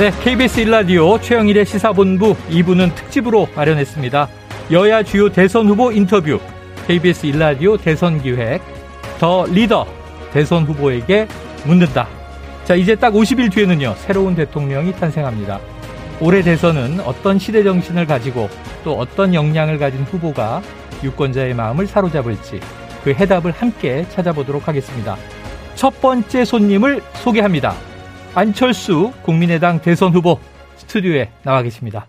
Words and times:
네, 0.00 0.10
KBS 0.22 0.60
일라디오 0.60 1.20
최영일의 1.20 1.66
시사본부 1.66 2.34
2부는 2.48 2.94
특집으로 2.94 3.46
마련했습니다. 3.54 4.28
여야 4.72 5.02
주요 5.02 5.30
대선 5.30 5.68
후보 5.68 5.92
인터뷰, 5.92 6.40
KBS 6.86 7.26
일라디오 7.26 7.76
대선 7.76 8.18
기획, 8.22 8.62
더 9.18 9.44
리더 9.44 9.86
대선 10.32 10.64
후보에게 10.64 11.28
묻는다. 11.66 12.08
자, 12.64 12.74
이제 12.74 12.94
딱 12.94 13.12
50일 13.12 13.52
뒤에는요, 13.52 13.94
새로운 13.98 14.34
대통령이 14.34 14.94
탄생합니다. 14.94 15.60
올해 16.18 16.40
대선은 16.40 17.00
어떤 17.00 17.38
시대 17.38 17.62
정신을 17.62 18.06
가지고 18.06 18.48
또 18.82 18.94
어떤 18.98 19.34
역량을 19.34 19.76
가진 19.76 20.00
후보가 20.04 20.62
유권자의 21.04 21.52
마음을 21.52 21.86
사로잡을지 21.86 22.58
그 23.04 23.10
해답을 23.10 23.52
함께 23.52 24.06
찾아보도록 24.08 24.66
하겠습니다. 24.66 25.18
첫 25.74 26.00
번째 26.00 26.46
손님을 26.46 27.02
소개합니다. 27.16 27.89
안철수 28.34 29.12
국민의당 29.22 29.80
대선 29.80 30.12
후보 30.12 30.38
스튜디오에 30.76 31.30
나와 31.42 31.62
계십니다. 31.62 32.06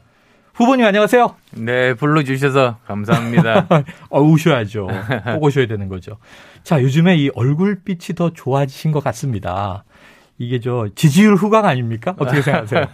후보님 0.54 0.86
안녕하세요. 0.86 1.36
네, 1.54 1.96
불러주셔서 1.96 2.78
감사합니다. 2.86 3.68
어, 4.10 4.22
우셔야죠. 4.22 4.88
꼭 5.34 5.44
오셔야 5.44 5.66
되는 5.66 5.88
거죠. 5.88 6.18
자, 6.64 6.82
요즘에 6.82 7.18
이 7.18 7.32
얼굴빛이 7.34 8.16
더 8.16 8.30
좋아지신 8.32 8.92
것 8.92 9.04
같습니다. 9.04 9.84
이게 10.38 10.60
저 10.60 10.90
지지율 10.96 11.36
후광 11.36 11.66
아닙니까? 11.66 12.16
어떻게 12.20 12.42
생각하세요? 12.42 12.86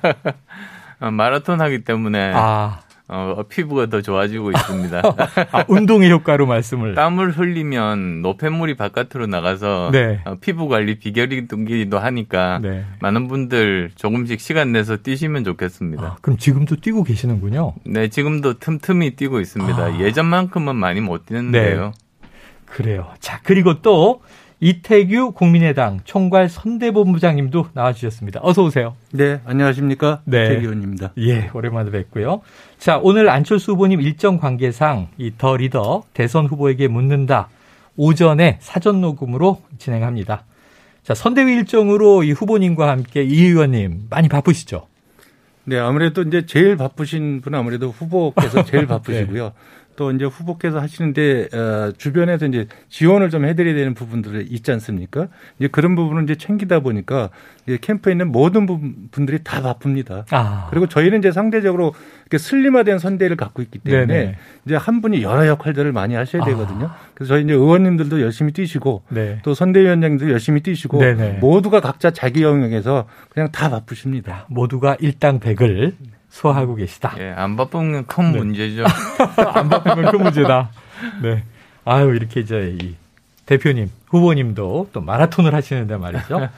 어, 1.02 1.12
마라톤 1.12 1.60
하기 1.62 1.84
때문에 1.84 2.32
아. 2.34 2.80
어, 3.10 3.42
피부가 3.48 3.86
더 3.86 4.02
좋아지고 4.02 4.52
있습니다. 4.52 5.02
아, 5.52 5.66
운동의 5.70 6.12
효과로 6.12 6.46
말씀을. 6.46 6.94
땀을 6.94 7.32
흘리면 7.32 8.22
노폐물이 8.22 8.76
바깥으로 8.76 9.28
나가서 9.28 9.92
네. 9.94 10.20
어, 10.26 10.36
피부 10.42 10.68
관리 10.68 11.00
비결이기도 11.00 12.00
하니까 12.00 12.60
네. 12.62 12.84
많은 13.00 13.30
분들 13.30 13.92
조금씩 13.96 14.42
시간 14.42 14.74
내서 14.74 14.98
뛰시면 14.98 15.46
좋겠습니다. 15.46 16.04
아, 16.04 16.18
그럼 16.22 16.38
지금도 16.38 16.78
뛰고 16.78 17.04
계시는군요. 17.04 17.76
네, 17.86 18.10
지금도 18.10 18.60
틈틈이 18.60 19.12
뛰고 19.16 19.40
있습니다. 19.40 19.82
아. 19.82 20.00
예전만큼은 20.00 20.76
많이 20.76 21.00
못 21.00 21.26
뛰는데요. 21.26 21.94
네. 21.94 22.30
그래요. 22.66 23.08
자, 23.22 23.40
그리고 23.44 23.82
또 23.82 24.22
이태규 24.60 25.34
국민의당 25.34 26.00
총괄 26.04 26.50
선대본부장님도 26.50 27.68
나와주셨습니다. 27.74 28.40
어서 28.42 28.64
오세요. 28.64 28.96
네, 29.12 29.40
안녕하십니까. 29.46 30.22
네. 30.26 30.46
이태규 30.46 30.62
의원입니다. 30.62 31.12
예, 31.20 31.50
오랜만에 31.54 31.92
뵙고요. 31.92 32.42
자, 32.80 33.00
오늘 33.04 33.30
안철수 33.30 33.74
후보님 33.74 34.02
일정 34.02 34.40
관계상 34.40 35.10
이 35.20 35.32
더 35.38 35.58
리더 35.58 36.04
대선 36.14 36.48
후보에게 36.48 36.88
묻는다. 36.88 37.50
오전에 37.98 38.58
사전 38.62 39.00
녹음으로 39.02 39.62
진행합니다. 39.78 40.44
자, 41.04 41.14
선대위 41.14 41.54
일정으로 41.54 42.24
이 42.24 42.32
후보님과 42.32 42.90
함께 42.90 43.24
이 43.24 43.46
의원님 43.46 44.08
많이 44.10 44.28
바쁘시죠? 44.28 44.88
네, 45.66 45.78
아무래도 45.78 46.24
이제 46.24 46.46
제일 46.48 46.78
바쁘신 46.78 47.42
분은 47.42 47.60
아무래도 47.60 47.90
후보께서 47.92 48.64
제일 48.66 48.84
네. 48.84 48.88
바쁘시고요. 48.94 49.44
네. 49.44 49.52
또 49.98 50.12
이제 50.12 50.24
후보께서 50.24 50.80
하시는데 50.80 51.50
어, 51.54 51.92
주변에서 51.98 52.46
이제 52.46 52.68
지원을 52.88 53.30
좀 53.30 53.46
해드려야 53.46 53.74
되는 53.74 53.94
부분들이 53.94 54.46
있지 54.50 54.72
않습니까? 54.72 55.28
이제 55.60 55.68
그런 55.68 55.96
부분을 55.96 56.24
이제 56.24 56.36
챙기다 56.36 56.80
보니까 56.80 57.30
이제 57.66 57.78
캠프에 57.82 58.14
있는 58.14 58.32
모든 58.32 58.66
분들이 59.12 59.40
다 59.44 59.62
바쁩니다. 59.62 60.26
아. 60.32 60.68
그리고 60.70 60.88
저희는 60.88 61.18
이제 61.20 61.32
상대적으로 61.32 61.94
이렇게 62.22 62.38
슬림화된 62.38 63.00
선대를 63.00 63.36
갖고 63.36 63.62
있기 63.64 63.80
때문에 63.80 64.06
네네. 64.06 64.36
이제 64.66 64.76
한 64.76 65.02
분이 65.02 65.24
여러 65.24 65.48
역할들을 65.48 65.92
많이 65.92 66.14
하셔야 66.14 66.44
아. 66.44 66.46
되거든요. 66.46 66.86
아. 66.86 66.98
그래서 67.16 67.34
저희 67.34 67.44
이제 67.44 67.54
의원님들도 67.54 68.22
열심히 68.22 68.54
뛰시고 68.54 69.02
네. 69.10 69.40
또 69.44 69.56
선대위원장도 69.56 70.30
열심히 70.30 70.62
뛰시고 70.62 71.00
네네. 71.00 71.40
모두가 71.40 71.82
각자 71.82 72.12
자기 72.12 72.44
영역에서 72.44 73.08
그냥 73.30 73.52
다 73.52 73.70
바쁘십니다. 73.72 74.46
모두가 74.50 74.96
일당백을 75.00 75.96
소화하고 76.38 76.76
계시다. 76.76 77.16
예, 77.20 77.34
안 77.36 77.56
바쁘면 77.56 78.06
큰 78.06 78.32
네. 78.32 78.38
문제죠. 78.38 78.86
안 79.54 79.70
바쁘면 79.70 80.12
큰 80.12 80.22
문제다. 80.24 80.70
네. 81.24 81.44
아유, 81.84 82.14
이렇게 82.16 82.42
이제 82.42 82.76
이 82.80 82.96
대표님, 83.48 83.90
후보님도 84.08 84.90
또 84.94 85.02
마라톤을 85.02 85.54
하시는데 85.56 85.98
말이죠. 85.98 86.50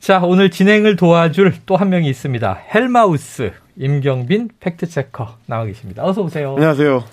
자, 0.00 0.20
오늘 0.20 0.50
진행을 0.50 0.96
도와줄 0.96 1.56
또 1.66 1.76
한 1.76 1.90
명이 1.90 2.08
있습니다. 2.08 2.60
헬마우스 2.74 3.52
임경빈 3.76 4.50
팩트체커 4.60 5.36
나와 5.46 5.64
계십니다. 5.66 6.04
어서 6.04 6.22
오세요. 6.22 6.54
안녕하세요. 6.54 7.04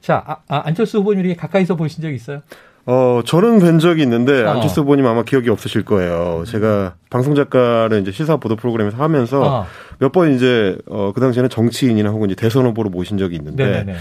자, 0.00 0.22
아, 0.26 0.36
아, 0.48 0.62
안철수 0.64 0.98
후보님 0.98 1.24
이렇게 1.24 1.38
가까이서 1.38 1.76
보신 1.76 2.02
적 2.02 2.10
있어요? 2.12 2.42
어, 2.92 3.22
저는 3.24 3.60
뵌 3.60 3.78
적이 3.78 4.02
있는데 4.02 4.42
어. 4.42 4.50
안철수 4.50 4.80
후보님 4.80 5.06
아마 5.06 5.22
기억이 5.22 5.48
없으실 5.48 5.84
거예요. 5.84 6.42
제가 6.44 6.94
방송 7.08 7.36
작가를 7.36 8.00
이제 8.00 8.10
시사 8.10 8.38
보도 8.38 8.56
프로그램에서 8.56 8.96
하면서 8.96 9.60
어. 9.60 9.66
몇번 10.00 10.34
이제 10.34 10.76
어, 10.88 11.12
그 11.14 11.20
당시에는 11.20 11.48
정치인이나 11.50 12.10
혹은 12.10 12.30
이제 12.30 12.34
대선 12.34 12.66
후보로 12.66 12.90
모신 12.90 13.16
적이 13.16 13.36
있는데 13.36 13.64
네네네. 13.64 13.94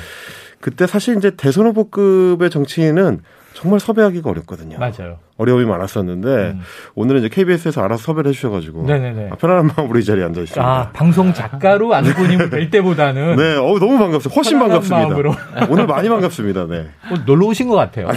그때 0.59 0.87
사실 0.87 1.17
이제 1.17 1.29
대선 1.37 1.67
후보급의 1.67 2.49
정치인은 2.49 3.19
정말 3.59 3.81
섭외하기가 3.81 4.29
어렵거든요. 4.29 4.77
맞아요. 4.79 5.17
어려움이 5.35 5.65
많았었는데 5.65 6.27
음. 6.27 6.61
오늘은 6.95 7.19
이제 7.25 7.29
KBS에서 7.29 7.83
알아서 7.83 8.03
섭외를 8.03 8.29
해주셔가지고 8.29 8.83
네네네. 8.83 9.29
아, 9.31 9.35
편안한 9.35 9.69
마음으로 9.75 9.99
이 9.99 10.03
자리에 10.05 10.23
앉아 10.23 10.39
있습니다. 10.39 10.65
아, 10.65 10.89
방송 10.93 11.33
작가로 11.33 11.91
안고님을 11.93 12.49
뵐 12.51 12.69
때보다는 12.69 13.35
네, 13.35 13.55
어 13.57 13.77
너무 13.77 13.97
반갑습니다. 13.97 14.33
훨씬 14.33 14.59
반갑습니다. 14.59 15.07
마음으로. 15.09 15.35
오늘 15.69 15.87
많이 15.87 16.07
반갑습니다. 16.07 16.67
네. 16.67 16.87
어, 17.11 17.15
놀러 17.25 17.47
오신 17.47 17.67
것 17.67 17.75
같아요. 17.75 18.07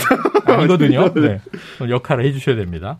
아니거든요. 0.47 1.13
네. 1.21 1.41
역할을 1.89 2.25
해주셔야 2.27 2.55
됩니다. 2.55 2.99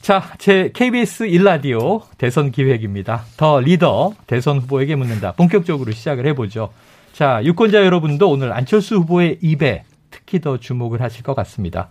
자, 0.00 0.24
제 0.38 0.70
KBS 0.74 1.24
일라디오 1.28 2.00
대선 2.18 2.50
기획입니다. 2.50 3.22
더 3.36 3.60
리더 3.60 4.12
대선 4.26 4.58
후보에게 4.58 4.96
묻는다. 4.96 5.32
본격적으로 5.32 5.92
시작을 5.92 6.26
해보죠. 6.26 6.70
자, 7.12 7.40
유권자 7.44 7.84
여러분도 7.84 8.28
오늘 8.28 8.52
안철수 8.52 8.96
후보의 8.96 9.38
입에 9.40 9.84
특히 10.10 10.40
더 10.40 10.58
주목을 10.58 11.00
하실 11.02 11.22
것 11.22 11.34
같습니다. 11.34 11.88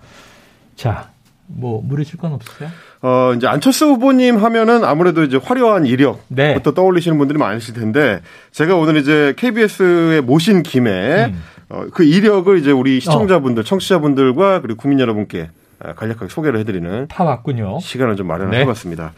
자, 0.75 1.09
뭐 1.47 1.81
물으실 1.83 2.17
건 2.17 2.33
없으세요? 2.33 2.69
어 3.01 3.33
이제 3.35 3.47
안철수 3.47 3.85
후보님 3.87 4.37
하면은 4.37 4.83
아무래도 4.83 5.23
이제 5.23 5.37
화려한 5.37 5.85
이력부터 5.85 6.25
네. 6.35 6.61
떠올리시는 6.61 7.17
분들이 7.17 7.39
많으실 7.39 7.73
텐데 7.73 8.21
제가 8.51 8.75
오늘 8.75 8.97
이제 8.97 9.33
KBS에 9.35 10.21
모신 10.21 10.61
김에 10.61 11.25
음. 11.25 11.43
어, 11.69 11.85
그 11.93 12.03
이력을 12.03 12.57
이제 12.57 12.71
우리 12.71 12.99
시청자분들, 12.99 13.61
어. 13.61 13.63
청취자분들과 13.63 14.61
그리고 14.61 14.79
국민 14.79 14.99
여러분께 14.99 15.49
아, 15.81 15.93
간략하게 15.93 16.27
소개를 16.29 16.59
해드리는 16.59 17.07
다 17.07 17.23
왔군요. 17.23 17.79
시간을 17.79 18.15
좀 18.15 18.27
마련을 18.27 18.51
네. 18.51 18.59
해봤습니다. 18.61 19.13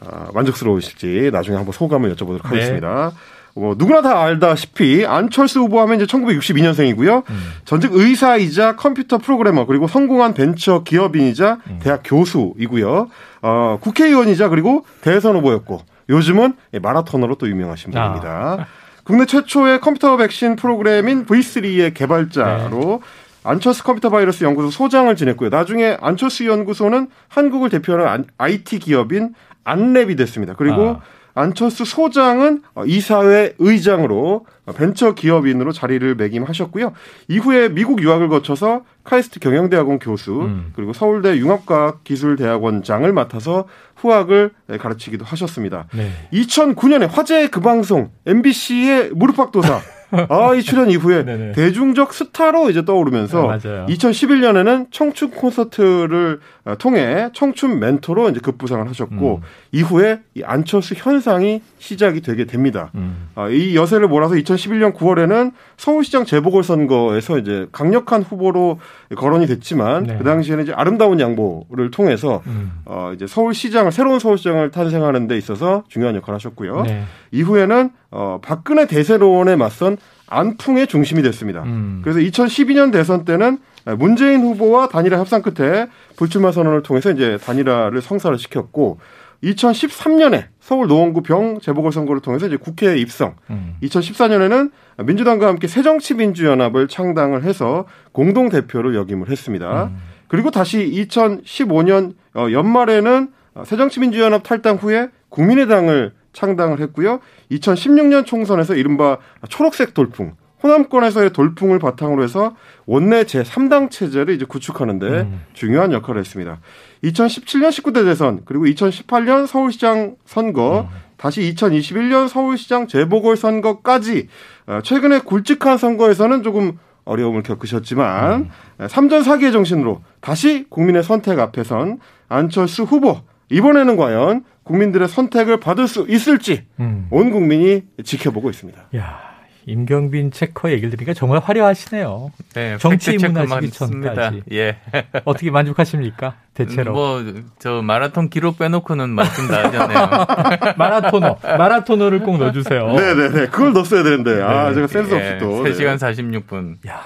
어, 0.00 0.28
만족스러우실지 0.34 1.30
나중에 1.32 1.56
한번 1.56 1.72
소감을 1.72 2.14
여쭤보도록 2.14 2.42
네. 2.42 2.48
하겠습니다. 2.48 3.12
뭐 3.56 3.76
누구나 3.78 4.02
다 4.02 4.20
알다시피 4.20 5.06
안철수 5.06 5.60
후보 5.60 5.80
하면 5.80 5.96
이제 5.96 6.06
1962년생이고요. 6.06 7.22
음. 7.30 7.52
전직 7.64 7.92
의사이자 7.92 8.74
컴퓨터 8.74 9.18
프로그래머 9.18 9.66
그리고 9.66 9.86
성공한 9.86 10.34
벤처 10.34 10.82
기업인이자 10.82 11.58
음. 11.68 11.78
대학 11.80 12.02
교수이고요. 12.04 13.08
어, 13.42 13.78
국회의원이자 13.80 14.48
그리고 14.48 14.84
대선 15.02 15.36
후보였고 15.36 15.82
요즘은 16.08 16.54
마라토너로 16.82 17.36
또 17.36 17.48
유명하신 17.48 17.96
아. 17.96 18.08
분입니다. 18.08 18.56
아. 18.60 18.66
국내 19.04 19.26
최초의 19.26 19.80
컴퓨터 19.80 20.16
백신 20.16 20.56
프로그램인 20.56 21.26
V3의 21.26 21.94
개발자로 21.94 22.80
네. 22.80 22.98
안철수 23.44 23.84
컴퓨터 23.84 24.08
바이러스 24.08 24.42
연구소 24.42 24.70
소장을 24.70 25.14
지냈고요. 25.14 25.50
나중에 25.50 25.96
안철수 26.00 26.46
연구소는 26.46 27.08
한국을 27.28 27.68
대표하는 27.68 28.24
IT 28.38 28.78
기업인 28.80 29.34
안랩이 29.64 30.16
됐습니다. 30.16 30.54
그리고 30.56 30.96
아. 30.98 31.00
안철수 31.34 31.84
소장은 31.84 32.62
이사회 32.86 33.54
의장으로 33.58 34.46
벤처 34.76 35.14
기업인으로 35.14 35.72
자리를 35.72 36.14
매김하셨고요. 36.14 36.92
이후에 37.28 37.68
미국 37.68 38.02
유학을 38.02 38.28
거쳐서 38.28 38.84
카이스트 39.02 39.40
경영대학원 39.40 39.98
교수 39.98 40.42
음. 40.42 40.72
그리고 40.74 40.92
서울대 40.92 41.36
융합과학 41.36 42.04
기술대학원장을 42.04 43.12
맡아서 43.12 43.66
후학을 43.96 44.52
가르치기도 44.78 45.24
하셨습니다. 45.24 45.86
네. 45.92 46.10
2009년에 46.32 47.10
화제의 47.10 47.50
그 47.50 47.60
방송 47.60 48.10
MBC의 48.26 49.10
무릎팍도사 49.10 49.80
아, 50.28 50.54
이 50.54 50.62
출연 50.62 50.90
이후에 50.90 51.24
네네. 51.26 51.52
대중적 51.52 52.12
스타로 52.12 52.70
이제 52.70 52.84
떠오르면서 52.84 53.58
네, 53.58 53.86
2011년에는 53.88 54.86
청춘 54.90 55.30
콘서트를 55.30 56.40
어, 56.64 56.76
통해 56.76 57.28
청춘 57.34 57.78
멘토로 57.78 58.30
이제 58.30 58.40
급부상을 58.40 58.88
하셨고 58.88 59.36
음. 59.36 59.40
이후에 59.72 60.20
이 60.34 60.42
안철수 60.42 60.94
현상이 60.96 61.60
시작이 61.78 62.22
되게 62.22 62.44
됩니다. 62.46 62.90
음. 62.94 63.28
아, 63.34 63.48
이 63.48 63.76
여세를 63.76 64.08
몰아서 64.08 64.34
2011년 64.34 64.94
9월에는 64.94 65.52
서울시장 65.76 66.24
재보궐선거에서 66.24 67.38
이제 67.38 67.66
강력한 67.72 68.22
후보로 68.22 68.78
거론이 69.16 69.46
됐지만 69.46 70.04
네. 70.04 70.16
그 70.16 70.24
당시에는 70.24 70.64
이제 70.64 70.72
아름다운 70.72 71.20
양보를 71.20 71.90
통해서 71.90 72.42
음. 72.46 72.72
어, 72.86 73.12
이제 73.14 73.26
서울시장을 73.26 73.92
새로운 73.92 74.18
서울시장을 74.18 74.70
탄생하는 74.70 75.26
데 75.26 75.36
있어서 75.36 75.84
중요한 75.88 76.14
역할을 76.16 76.36
하셨고요. 76.36 76.82
네. 76.82 77.04
이후에는 77.34 77.90
어, 78.10 78.38
박근혜 78.42 78.86
대세론에 78.86 79.56
맞선 79.56 79.98
안풍의 80.28 80.86
중심이 80.86 81.22
됐습니다. 81.22 81.62
음. 81.64 82.00
그래서 82.02 82.20
2012년 82.20 82.92
대선 82.92 83.24
때는 83.24 83.58
문재인 83.98 84.40
후보와 84.40 84.88
단일화 84.88 85.18
협상 85.18 85.42
끝에 85.42 85.88
불출마 86.16 86.52
선언을 86.52 86.82
통해서 86.82 87.10
이제 87.10 87.36
단일화를 87.44 88.00
성사를 88.00 88.38
시켰고 88.38 88.98
2013년에 89.42 90.46
서울 90.60 90.86
노원구 90.86 91.22
병 91.22 91.60
재보궐선거를 91.60 92.22
통해서 92.22 92.46
이제 92.46 92.56
국회에 92.56 92.96
입성. 92.96 93.34
음. 93.50 93.74
2014년에는 93.82 94.70
민주당과 95.04 95.48
함께 95.48 95.66
새정치민주연합을 95.66 96.88
창당을 96.88 97.42
해서 97.42 97.84
공동 98.12 98.48
대표를 98.48 98.94
역임을 98.94 99.28
했습니다. 99.28 99.84
음. 99.84 99.96
그리고 100.28 100.50
다시 100.50 100.78
2015년 101.10 102.14
어, 102.34 102.46
연말에는 102.50 103.28
새정치민주연합 103.64 104.42
탈당 104.42 104.76
후에 104.76 105.08
국민의당을 105.28 106.12
창당을 106.34 106.80
했고요. 106.80 107.20
2016년 107.50 108.26
총선에서 108.26 108.74
이른바 108.74 109.18
초록색 109.48 109.94
돌풍, 109.94 110.34
호남권에서의 110.64 111.32
돌풍을 111.32 111.78
바탕으로 111.78 112.22
해서 112.22 112.56
원내 112.86 113.24
제3당 113.24 113.90
체제를 113.90 114.34
이제 114.34 114.46
구축하는데 114.46 115.06
음. 115.06 115.42
중요한 115.52 115.92
역할을 115.92 116.20
했습니다. 116.20 116.60
2017년 117.04 117.68
19대 117.68 118.04
대선 118.04 118.40
그리고 118.46 118.64
2018년 118.64 119.46
서울시장 119.46 120.16
선거 120.24 120.88
음. 120.90 120.96
다시 121.16 121.40
2021년 121.54 122.28
서울시장 122.28 122.88
재보궐 122.88 123.36
선거까지 123.36 124.28
어, 124.66 124.80
최근에 124.82 125.20
굵직한 125.20 125.76
선거에서는 125.76 126.42
조금 126.42 126.78
어려움을 127.04 127.42
겪으셨지만 127.42 128.50
음. 128.80 128.86
3전 128.86 129.22
4기의 129.22 129.52
정신으로 129.52 130.02
다시 130.20 130.64
국민의 130.70 131.02
선택 131.02 131.38
앞에선 131.38 131.98
안철수 132.28 132.84
후보 132.84 133.20
이번에는 133.50 133.96
과연 133.96 134.44
국민들의 134.64 135.08
선택을 135.08 135.60
받을 135.60 135.86
수 135.86 136.06
있을지 136.08 136.64
음. 136.80 137.06
온 137.10 137.30
국민이 137.30 137.82
지켜보고 138.02 138.50
있습니다. 138.50 138.88
야. 138.96 139.34
임경빈 139.66 140.30
체커 140.30 140.70
얘기를 140.70 140.90
들으니까 140.90 141.14
정말 141.14 141.38
화려하시네요. 141.38 142.32
네, 142.54 142.76
정치 142.78 143.12
입문하시기 143.14 143.70
전까지. 143.70 144.42
예. 144.52 144.76
어떻게 145.24 145.50
만족하십니까? 145.50 146.36
대체로. 146.52 146.92
뭐, 146.92 147.24
저 147.58 147.80
마라톤 147.82 148.28
기록 148.28 148.58
빼놓고는 148.58 149.08
말씀 149.10 149.48
다 149.48 149.64
하잖아요. 149.64 150.26
마라토너. 150.76 151.38
마라토너를 151.42 152.20
꼭 152.20 152.38
넣어주세요. 152.38 152.92
네네네. 152.92 153.46
그걸 153.48 153.72
넣었어야 153.72 154.02
되는데. 154.02 154.42
아, 154.42 154.68
네. 154.68 154.74
제가 154.74 154.86
센스 154.86 155.14
없이 155.14 155.26
예, 155.26 155.38
또. 155.38 155.64
3시간 155.64 155.96
46분. 155.96 156.86
야, 156.86 157.02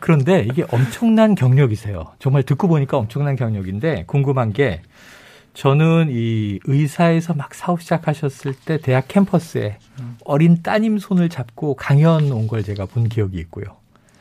그런데 0.00 0.46
이게 0.50 0.64
엄청난 0.70 1.34
경력이세요. 1.34 2.04
정말 2.18 2.42
듣고 2.42 2.68
보니까 2.68 2.96
엄청난 2.96 3.36
경력인데 3.36 4.04
궁금한 4.06 4.52
게 4.52 4.80
저는 5.62 6.06
이 6.12 6.60
의사에서 6.66 7.34
막 7.34 7.52
사업 7.52 7.82
시작하셨을 7.82 8.54
때 8.64 8.78
대학 8.78 9.08
캠퍼스에 9.08 9.78
음. 9.98 10.16
어린 10.24 10.62
따님 10.62 10.98
손을 10.98 11.28
잡고 11.28 11.74
강연 11.74 12.30
온 12.30 12.46
걸 12.46 12.62
제가 12.62 12.86
본 12.86 13.08
기억이 13.08 13.36
있고요. 13.38 13.64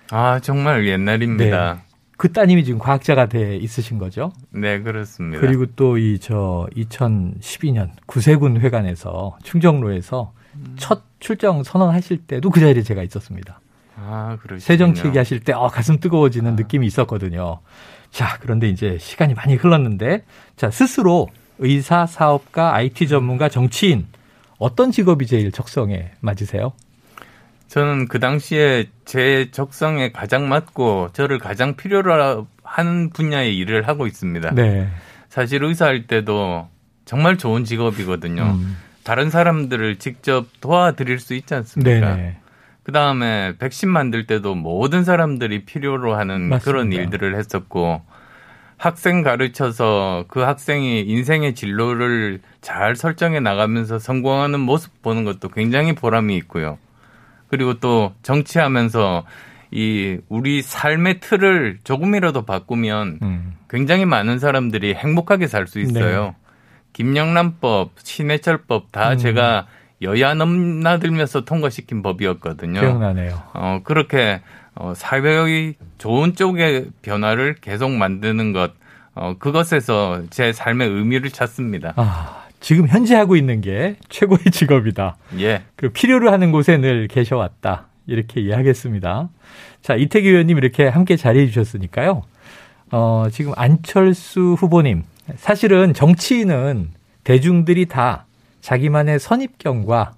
아, 0.09 0.39
정말 0.39 0.87
옛날입니다. 0.87 1.73
네. 1.75 1.79
그 2.17 2.33
따님이 2.33 2.63
지금 2.63 2.79
과학자가 2.79 3.27
돼 3.27 3.55
있으신 3.57 3.99
거죠? 3.99 4.33
네, 4.49 4.81
그렇습니다. 4.81 5.39
그리고 5.39 5.67
또 5.75 5.99
이 5.99 6.17
저 6.19 6.67
2012년 6.75 7.91
구세군 8.07 8.59
회관에서 8.59 9.37
충정로에서 9.43 10.33
음. 10.55 10.75
첫 10.79 11.03
출정 11.19 11.61
선언하실 11.61 12.25
때도 12.25 12.49
그 12.49 12.59
자리에 12.59 12.81
제가 12.81 13.03
있었습니다. 13.03 13.59
아, 13.95 14.37
그러시군요. 14.41 14.59
새정치 14.59 15.05
얘기하실 15.07 15.41
때 15.41 15.53
어, 15.53 15.67
가슴 15.67 15.99
뜨거워지는 15.99 16.53
아. 16.53 16.55
느낌이 16.55 16.87
있었거든요. 16.87 17.59
자, 18.11 18.37
그런데 18.41 18.69
이제 18.69 18.97
시간이 18.99 19.33
많이 19.33 19.55
흘렀는데, 19.55 20.23
자, 20.55 20.71
스스로 20.71 21.27
의사, 21.59 22.05
사업가, 22.05 22.73
IT 22.75 23.07
전문가, 23.07 23.49
정치인, 23.49 24.07
어떤 24.57 24.91
직업이 24.91 25.27
제일 25.27 25.51
적성에 25.51 26.11
맞으세요? 26.19 26.73
저는 27.67 28.07
그 28.07 28.19
당시에 28.19 28.85
제 29.05 29.49
적성에 29.51 30.11
가장 30.11 30.47
맞고 30.47 31.09
저를 31.13 31.37
가장 31.37 31.75
필요로 31.75 32.47
하는 32.63 33.09
분야의 33.09 33.57
일을 33.57 33.87
하고 33.87 34.07
있습니다. 34.07 34.51
네. 34.51 34.87
사실 35.29 35.63
의사할 35.63 36.07
때도 36.07 36.69
정말 37.05 37.37
좋은 37.37 37.65
직업이거든요. 37.65 38.43
음. 38.43 38.77
다른 39.03 39.29
사람들을 39.29 39.99
직접 39.99 40.47
도와드릴 40.59 41.19
수 41.19 41.33
있지 41.33 41.53
않습니까? 41.53 42.15
네네. 42.15 42.37
그 42.87 42.93
다음에 42.93 43.53
백신 43.59 43.89
만들 43.89 44.27
때도 44.27 44.55
모든 44.55 45.03
사람들이 45.03 45.65
필요로 45.65 46.15
하는 46.15 46.47
맞습니다. 46.47 46.63
그런 46.63 46.93
일들을 46.93 47.35
했었고 47.35 48.01
학생 48.77 49.23
가르쳐서 49.23 50.23
그 50.29 50.39
학생이 50.39 51.01
인생의 51.01 51.53
진로를 51.53 52.39
잘 52.61 52.95
설정해 52.95 53.41
나가면서 53.41 53.99
성공하는 53.99 54.61
모습 54.61 55.01
보는 55.01 55.25
것도 55.25 55.49
굉장히 55.49 55.95
보람이 55.95 56.37
있고요. 56.37 56.77
그리고 57.49 57.73
또 57.81 58.13
정치하면서 58.21 59.25
이 59.71 60.19
우리 60.29 60.61
삶의 60.61 61.19
틀을 61.19 61.79
조금이라도 61.83 62.45
바꾸면 62.45 63.19
음. 63.21 63.53
굉장히 63.69 64.05
많은 64.05 64.39
사람들이 64.39 64.93
행복하게 64.93 65.47
살 65.47 65.67
수 65.67 65.81
있어요. 65.81 66.23
네. 66.23 66.33
김영란법, 66.93 67.95
신해철법 67.97 68.93
다 68.93 69.11
음. 69.11 69.17
제가 69.17 69.67
여야 70.01 70.33
넘나들면서 70.33 71.45
통과시킨 71.45 72.01
법이었거든요. 72.03 72.79
기억나네요. 72.79 73.41
어, 73.53 73.81
그렇게 73.83 74.41
어, 74.75 74.93
사회의 74.95 75.75
좋은 75.97 76.35
쪽의 76.35 76.89
변화를 77.01 77.55
계속 77.55 77.91
만드는 77.91 78.53
것, 78.53 78.73
어, 79.15 79.35
그것에서 79.39 80.21
제 80.29 80.53
삶의 80.53 80.87
의미를 80.87 81.31
찾습니다. 81.31 81.93
아, 81.95 82.45
지금 82.59 82.87
현재 82.87 83.15
하고 83.15 83.35
있는 83.35 83.61
게 83.61 83.95
최고의 84.09 84.51
직업이다. 84.51 85.17
예. 85.39 85.63
그 85.75 85.89
필요로 85.89 86.31
하는 86.31 86.51
곳에 86.51 86.77
늘 86.77 87.07
계셔왔다. 87.07 87.87
이렇게 88.05 88.39
이해하겠습니다. 88.41 89.29
자, 89.81 89.95
이태기 89.95 90.29
의원님 90.29 90.57
이렇게 90.57 90.87
함께 90.87 91.15
자리해 91.15 91.47
주셨으니까요. 91.47 92.21
어, 92.91 93.27
지금 93.31 93.53
안철수 93.55 94.55
후보님. 94.59 95.03
사실은 95.37 95.93
정치인은 95.93 96.91
대중들이 97.23 97.87
다 97.87 98.26
자기만의 98.67 99.17
선입견과 99.19 100.15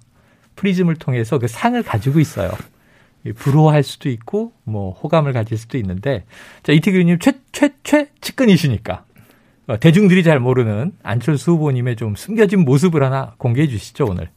프리즘을 0.56 0.96
통해서 0.96 1.38
그 1.38 1.46
상을 1.46 1.80
가지고 1.84 2.18
있어요. 2.18 2.50
부러워할 3.36 3.84
수도 3.84 4.08
있고 4.08 4.52
뭐 4.64 4.90
호감을 4.92 5.32
가질 5.32 5.56
수도 5.56 5.78
있는데 5.78 6.24
자 6.64 6.72
이태규 6.72 6.96
의원님 6.96 7.20
최최최 7.20 8.08
측근이시니까 8.20 9.04
어, 9.68 9.78
대중들이 9.78 10.24
잘 10.24 10.40
모르는 10.40 10.92
안철수 11.04 11.52
후보님의 11.52 11.94
좀 11.94 12.16
숨겨진 12.16 12.64
모습을 12.64 13.04
하나 13.04 13.34
공개해 13.38 13.68
주시죠 13.68 14.06
오늘. 14.06 14.30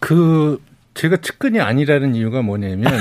그 0.00 0.60
제가 0.98 1.18
측근이 1.18 1.60
아니라는 1.60 2.16
이유가 2.16 2.42
뭐냐면 2.42 2.92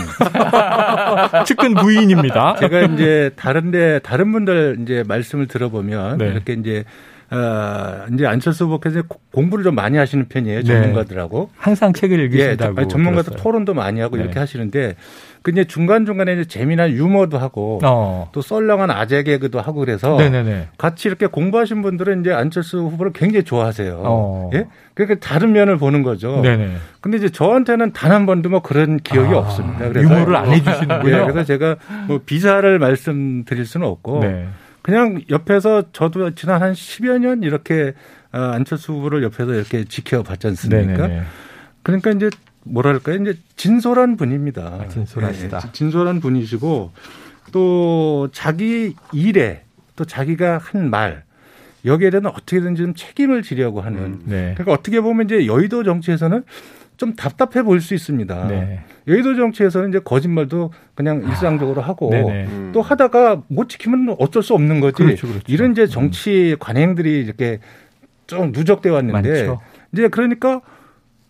측근 1.47 1.73
부인입니다. 1.73 2.55
제가 2.57 2.81
이제 2.81 3.31
다른데 3.35 4.01
다른 4.03 4.31
분들 4.31 4.77
이제 4.81 5.03
말씀을 5.07 5.47
들어보면 5.47 6.19
네. 6.19 6.27
이렇게 6.27 6.53
이제 6.53 6.83
어, 7.31 8.05
이제 8.13 8.27
안철수 8.27 8.65
후보께서 8.65 9.01
공부를 9.31 9.63
좀 9.63 9.73
많이 9.73 9.97
하시는 9.97 10.27
편이에요. 10.29 10.59
네. 10.59 10.63
전문가들하고. 10.63 11.49
항상 11.57 11.91
책을 11.91 12.19
읽으신다고. 12.19 12.81
예, 12.83 12.87
전문가들 12.87 13.35
토론도 13.35 13.73
많이 13.73 13.99
하고 13.99 14.15
네. 14.15 14.23
이렇게 14.23 14.39
하시는데 14.39 14.95
그 15.47 15.51
이제 15.51 15.63
중간중간에 15.63 16.33
이제 16.33 16.43
재미난 16.43 16.91
유머도 16.91 17.37
하고 17.37 17.79
어. 17.81 18.27
또 18.33 18.41
썰렁한 18.41 18.91
아재 18.91 19.23
개그도 19.23 19.61
하고 19.61 19.79
그래서 19.79 20.17
네네네. 20.17 20.67
같이 20.77 21.07
이렇게 21.07 21.25
공부하신 21.25 21.81
분들은 21.81 22.19
이제 22.19 22.33
안철수 22.33 22.79
후보를 22.79 23.13
굉장히 23.13 23.45
좋아하세요. 23.45 24.01
어. 24.03 24.49
예? 24.53 24.67
그러니까 24.93 25.25
다른 25.25 25.53
면을 25.53 25.77
보는 25.77 26.03
거죠. 26.03 26.41
네네. 26.41 26.75
근데 26.99 27.17
이제 27.17 27.29
저한테는 27.29 27.93
단 27.93 28.11
한 28.11 28.25
번도 28.25 28.49
뭐 28.49 28.61
그런 28.61 28.97
기억이 28.97 29.33
아. 29.33 29.37
없습니다. 29.37 29.87
그래서 29.87 30.09
유머를 30.09 30.35
안 30.35 30.51
해주시는군요. 30.51 31.15
예, 31.15 31.21
그래서 31.21 31.43
제가 31.43 31.75
뭐 32.07 32.19
비사를 32.25 32.77
말씀드릴 32.79 33.65
수는 33.65 33.87
없고 33.87 34.19
네. 34.21 34.47
그냥 34.81 35.21
옆에서 35.29 35.83
저도 35.93 36.33
지난 36.35 36.61
한 36.61 36.73
10여 36.73 37.19
년 37.19 37.43
이렇게 37.43 37.93
아, 38.31 38.51
안철수 38.53 38.91
후보를 38.93 39.23
옆에서 39.23 39.53
이렇게 39.53 39.85
지켜봤지 39.85 40.47
않습니까? 40.47 41.07
네네. 41.07 41.21
그러니까 41.83 42.11
이제 42.11 42.29
뭐랄까요? 42.69 43.15
이제 43.21 43.35
진솔한 43.55 44.17
분입니다. 44.17 44.61
아, 44.81 44.87
진솔하시다. 44.87 45.59
네, 45.59 45.69
진솔한 45.71 46.19
분이시고 46.19 46.91
또 47.51 48.29
자기 48.31 48.95
일에 49.13 49.63
또 49.95 50.05
자기가 50.05 50.57
한 50.59 50.89
말 50.89 51.23
여기에 51.85 52.09
대한 52.09 52.25
어떻게든지 52.25 52.81
좀 52.81 52.93
책임을 52.95 53.43
지려고 53.43 53.81
하는. 53.81 53.99
음, 53.99 54.21
네. 54.25 54.53
그러니까 54.55 54.73
어떻게 54.73 54.99
보면 54.99 55.25
이제 55.25 55.45
여의도 55.47 55.83
정치에서는 55.83 56.43
좀 56.97 57.13
답답해 57.15 57.63
보일 57.63 57.79
수 57.79 57.93
있습니다. 57.93 58.47
네. 58.47 58.81
여의도 59.07 59.35
정치에서는 59.35 59.89
이제 59.89 59.99
거짓말도 60.03 60.71
그냥 60.95 61.21
아, 61.23 61.29
일상적으로 61.29 61.81
하고 61.81 62.11
음. 62.11 62.71
또 62.73 62.81
하다가 62.81 63.43
못 63.47 63.69
지키면 63.69 64.15
어쩔 64.19 64.41
수 64.43 64.53
없는 64.55 64.79
거지. 64.81 64.95
그렇죠, 64.95 65.27
그렇죠. 65.27 65.43
이런 65.47 65.71
이제 65.71 65.83
음. 65.83 65.87
정치 65.87 66.55
관행들이 66.59 67.21
이렇게 67.21 67.59
좀 68.25 68.51
누적돼 68.51 68.89
왔는데 68.89 69.29
많죠. 69.29 69.61
이제 69.93 70.07
그러니까 70.09 70.61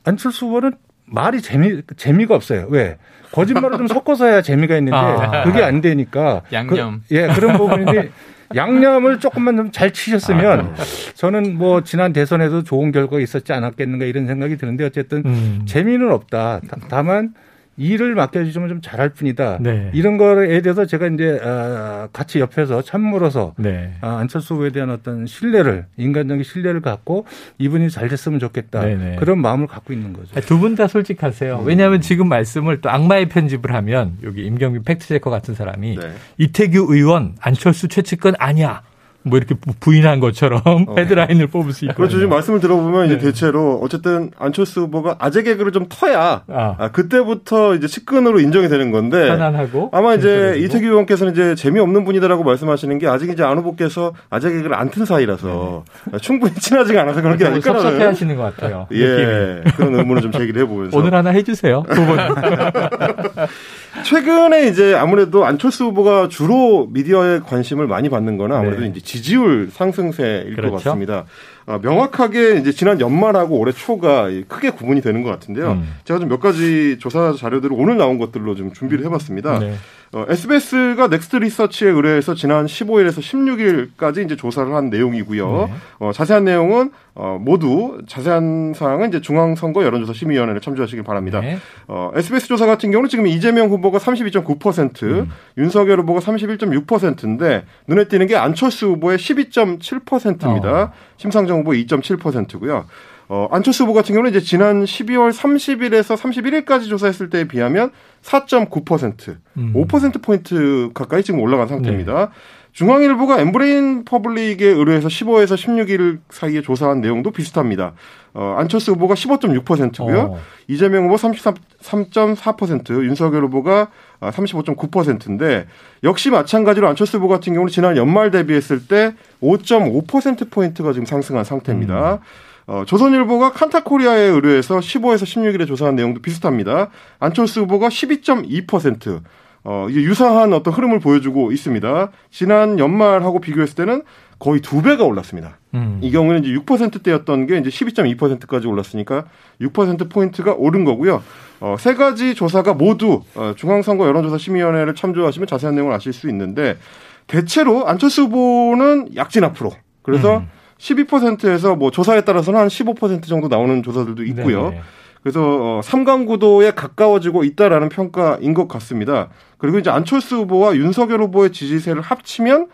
안철수 0.06 0.46
후보는 0.48 0.72
말이 1.08 1.42
재미 1.42 1.82
재미가 1.96 2.36
없어요. 2.36 2.68
왜? 2.70 2.98
거짓말을 3.32 3.78
좀 3.78 3.88
섞어서 3.88 4.26
해야 4.26 4.42
재미가 4.42 4.78
있는데 4.78 4.98
아. 4.98 5.44
그게 5.44 5.62
안 5.64 5.82
되니까 5.82 6.42
양념. 6.54 7.02
그, 7.08 7.16
예, 7.16 7.28
그런 7.28 7.58
부분인데 7.58 8.10
양념을 8.56 9.20
조금만 9.20 9.58
좀 9.58 9.72
잘 9.72 9.92
치셨으면 9.92 10.60
아, 10.60 10.84
저는 11.16 11.58
뭐 11.58 11.84
지난 11.84 12.14
대선에도 12.14 12.64
좋은 12.64 12.92
결과가 12.92 13.20
있었지 13.20 13.52
않았겠는가 13.54 14.06
이런 14.06 14.28
생각이 14.28 14.58
드는데 14.58 14.86
어쨌든 14.86 15.24
음. 15.26 15.62
재미는 15.66 16.12
없다. 16.12 16.62
다, 16.90 17.04
만 17.04 17.34
일을 17.78 18.16
맡겨주시면 18.16 18.70
좀 18.70 18.82
잘할 18.82 19.10
뿐이다. 19.10 19.60
네. 19.62 19.92
이런 19.94 20.18
거에 20.18 20.62
대해서 20.62 20.86
제가 20.86 21.08
이제 21.08 21.40
아, 21.44 22.08
같이 22.12 22.40
옆에서 22.40 22.82
참물어서 22.82 23.54
네. 23.58 23.94
아, 24.02 24.18
안철수 24.18 24.56
후보에 24.56 24.72
대한 24.72 24.90
어떤 24.90 25.26
신뢰를 25.28 25.86
인간적인 25.98 26.44
신뢰를 26.44 26.82
갖고 26.82 27.26
이분이 27.60 27.90
잘 27.92 28.08
됐으면 28.10 28.40
좋겠다. 28.40 28.82
네네. 28.82 29.10
네. 29.12 29.16
그런 29.18 29.40
마음을 29.40 29.68
갖고 29.68 29.94
있는 29.94 30.12
거죠. 30.14 30.34
두 30.42 30.58
분 30.60 30.76
다 30.76 30.88
솔직하세요. 30.88 31.60
음. 31.62 31.66
왜냐하면 31.68 32.02
지금 32.02 32.28
말씀을 32.30 32.82
또 32.82 32.90
악마의 32.90 33.30
편집을 33.30 33.74
하면 33.74 34.18
여기 34.24 34.44
임경빈 34.46 34.84
팩트체커 34.84 35.30
같은 35.30 35.54
사람이 35.54 35.98
네. 35.98 36.12
이태규 36.40 36.88
의원 36.90 37.36
안철수 37.40 37.88
최측근 37.88 38.34
아니야. 38.40 38.82
뭐 39.30 39.38
이렇게 39.38 39.56
부인한 39.80 40.20
것처럼 40.20 40.62
어. 40.66 40.96
헤드라인을 40.98 41.48
뽑을 41.48 41.72
수 41.74 41.86
있고. 41.86 41.96
그렇죠. 41.96 42.18
지금 42.18 42.30
말씀을 42.30 42.60
들어보면 42.60 43.08
네. 43.08 43.16
이제 43.16 43.26
대체로 43.26 43.80
어쨌든 43.84 44.32
안철수 44.38 44.82
후보가 44.82 45.16
아재 45.20 45.44
개그를 45.44 45.72
좀 45.72 45.86
터야 45.90 46.44
아. 46.48 46.76
아, 46.78 46.92
그때부터 46.92 47.76
이제 47.76 47.88
측근으로 47.88 48.40
인정이 48.40 48.68
되는 48.70 48.92
건데 48.92 49.28
편안하고 49.28 49.90
아마 49.94 50.16
이제 50.16 50.56
이태규 50.58 50.86
의원께서는 50.86 51.34
이제 51.34 51.56
재미없는 51.56 52.04
분이다라고 52.06 52.44
말씀하시는 52.44 52.98
게 53.00 53.08
아직 53.08 53.30
이제 53.30 53.44
안 53.44 53.58
후보께서 53.58 54.14
아재 54.30 54.50
개그를 54.52 54.76
안 54.76 54.88
튼 54.88 55.04
사이라서 55.06 55.84
네. 56.12 56.18
충분히 56.20 56.56
친하지가 56.56 57.02
않아서 57.02 57.22
그런 57.22 57.38
게 57.38 57.46
아닐까 57.46 57.74
섭섭해 57.74 58.06
하시는 58.06 58.36
것 58.38 58.56
같아요. 58.56 58.88
예. 58.94 59.62
그런 59.76 59.94
의문을 60.00 60.22
좀 60.22 60.32
제기를 60.32 60.62
해보면서 60.62 60.96
오늘 60.98 61.14
하나 61.14 61.30
해주세요. 61.32 61.84
두 61.90 62.06
분. 62.06 62.18
최근에 64.04 64.68
이제 64.68 64.94
아무래도 64.96 65.46
안철수 65.46 65.86
후보가 65.86 66.28
주로 66.30 66.88
미디어에 66.92 67.40
관심을 67.40 67.88
많이 67.88 68.10
받는 68.10 68.38
거는 68.38 68.56
아무래도 68.56 68.82
네. 68.82 68.88
이제 68.88 69.00
지지율 69.00 69.70
상승세일 69.72 70.56
그렇죠? 70.56 70.72
것 70.72 70.84
같습니다. 70.84 71.26
아, 71.66 71.80
명확하게 71.82 72.58
이제 72.60 72.72
지난 72.72 73.02
연말하고 73.02 73.58
올해 73.58 73.74
초가 73.74 74.30
크게 74.48 74.70
구분이 74.70 75.02
되는 75.02 75.22
것 75.24 75.30
같은데요. 75.30 75.72
음. 75.74 75.96
제가 76.06 76.20
좀 76.20 76.28
몇 76.30 76.40
가지 76.42 76.98
조사 77.00 77.34
자료들을 77.34 77.76
오늘 77.78 77.98
나온 77.98 78.18
것들로 78.18 78.56
좀 78.56 78.74
준비를 78.74 79.06
해봤습니다. 79.06 79.60
네. 79.60 79.76
어, 80.14 80.26
SBS가 80.28 81.08
넥스트 81.08 81.36
리서치에 81.38 81.90
의뢰해서 81.90 82.34
지난 82.34 82.66
15일에서 82.66 83.20
16일까지 83.20 84.26
이제 84.26 84.36
조사를 84.36 84.74
한 84.74 84.90
내용이고요. 84.90 85.68
네. 85.68 85.74
어, 86.00 86.12
자세한 86.14 86.46
내용은 86.46 86.92
어, 87.14 87.38
모두 87.42 87.98
자세한 88.08 88.74
사항은 88.76 89.10
이제 89.10 89.22
중앙선거 89.22 89.84
여론조사 89.84 90.14
심의위원회를 90.14 90.62
참조하시길 90.62 91.04
바랍니다. 91.04 91.42
네. 91.42 91.58
어, 91.88 92.12
SBS 92.16 92.48
조사 92.48 92.66
같은 92.66 92.92
경우는 92.92 93.10
지금 93.10 93.28
이재명 93.28 93.70
후보가 93.70 93.98
32.9%, 93.98 95.04
음. 95.04 95.30
윤석열 95.58 96.00
후보가 96.02 96.20
31.6%인데 96.20 97.66
눈에 97.88 98.06
띄는 98.06 98.28
게 98.28 98.36
안철수 98.36 98.88
후보의 98.88 99.18
12.7%입니다. 99.18 100.82
어. 100.84 100.92
심상정 101.18 101.60
후보 101.60 101.72
2.7%고요. 101.72 102.86
어, 103.30 103.48
안철수 103.52 103.84
후보 103.84 103.94
같은 103.94 104.14
경우는 104.16 104.32
이제 104.32 104.40
지난 104.40 104.84
12월 104.84 105.32
30일에서 105.34 106.16
31일까지 106.16 106.88
조사했을 106.88 107.30
때에 107.30 107.46
비하면 107.46 107.92
4.9%, 108.24 109.36
음. 109.58 109.74
5%포인트 109.74 110.90
가까이 110.94 111.24
지금 111.24 111.42
올라간 111.42 111.68
상태입니다. 111.68 112.14
네. 112.14 112.32
중앙일보가 112.72 113.40
엠브레인 113.40 114.06
퍼블릭에 114.06 114.68
의뢰해서 114.68 115.08
15에서 115.08 115.56
16일 115.56 116.20
사이에 116.30 116.62
조사한 116.62 117.02
내용도 117.02 117.32
비슷합니다. 117.32 117.94
어, 118.36 118.56
안철수 118.60 118.92
후보가 118.92 119.16
15.6%고요. 119.16 120.20
어. 120.20 120.40
이재명 120.68 121.06
후보 121.06 121.16
33.4%, 121.16 123.04
윤석열 123.04 123.46
후보가 123.46 123.90
35.9%인데 124.22 125.66
역시 126.04 126.30
마찬가지로 126.30 126.88
안철수 126.88 127.18
후보 127.18 127.28
같은 127.28 127.54
경우는 127.54 127.72
지난 127.72 127.98
연말 127.98 128.30
대비했을 128.30 128.86
때 128.88 129.16
5.5%포인트가 129.42 130.94
지금 130.94 131.08
상승한 131.08 131.44
상태입니다. 131.44 132.14
음. 132.14 132.20
어, 132.68 132.84
조선일보가 132.86 133.54
칸타코리아에 133.54 134.24
의뢰해서 134.24 134.80
15에서 134.80 135.24
16일에 135.24 135.66
조사한 135.66 135.96
내용도 135.96 136.22
비슷합니다. 136.22 136.90
안철수 137.20 137.62
후보가 137.62 137.88
12.2%. 137.88 139.22
어, 139.64 139.88
이게 139.90 140.02
유사한 140.02 140.54
어떤 140.54 140.74
흐름을 140.74 141.00
보여주고 141.00 141.52
있습니다. 141.52 142.12
지난 142.30 142.78
연말하고 142.78 143.40
비교했을 143.40 143.76
때는 143.76 144.02
거의 144.40 144.62
두 144.62 144.82
배가 144.82 145.04
올랐습니다. 145.04 145.58
음. 145.74 146.00
이 146.02 146.12
경우는 146.12 146.44
이제 146.44 146.54
6%대였던 146.54 147.48
게 147.48 147.58
이제 147.58 147.70
12.2%까지 147.70 148.68
올랐으니까 148.68 149.26
6%포인트가 149.62 150.54
오른 150.54 150.84
거고요. 150.84 151.24
어, 151.60 151.76
세 151.80 151.96
가지 151.96 152.36
조사가 152.36 152.74
모두 152.76 153.24
어, 153.36 153.54
중앙선거 153.56 154.06
여론조사심의위원회를 154.08 154.94
참조하시면 154.94 155.48
자세한 155.48 155.76
내용을 155.76 155.94
아실 155.94 156.14
수 156.14 156.30
있는데 156.30 156.78
대체로 157.26 157.88
안철수 157.88 158.24
후보는 158.24 159.16
약진 159.16 159.44
앞으로. 159.44 159.72
그래서 160.02 160.40
음. 160.40 160.50
12%에서 160.80 161.76
뭐 161.76 161.92
조사에 161.92 162.22
따라서는 162.22 162.60
한 162.60 162.68
15% 162.68 163.24
정도 163.28 163.48
나오는 163.48 163.84
조사들도 163.84 164.24
있고요. 164.26 164.70
네네. 164.70 164.82
그래서 165.22 165.78
어, 165.78 165.82
삼강구도에 165.84 166.72
가까워지고 166.72 167.44
있다라는 167.44 167.90
평가인 167.90 168.54
것 168.54 168.68
같습니다. 168.68 169.30
그리고 169.58 169.80
이제 169.80 169.90
안철수 169.90 170.38
후보와 170.38 170.76
윤석열 170.76 171.22
후보의 171.22 171.52
지지세를 171.52 172.02
합치면 172.02 172.68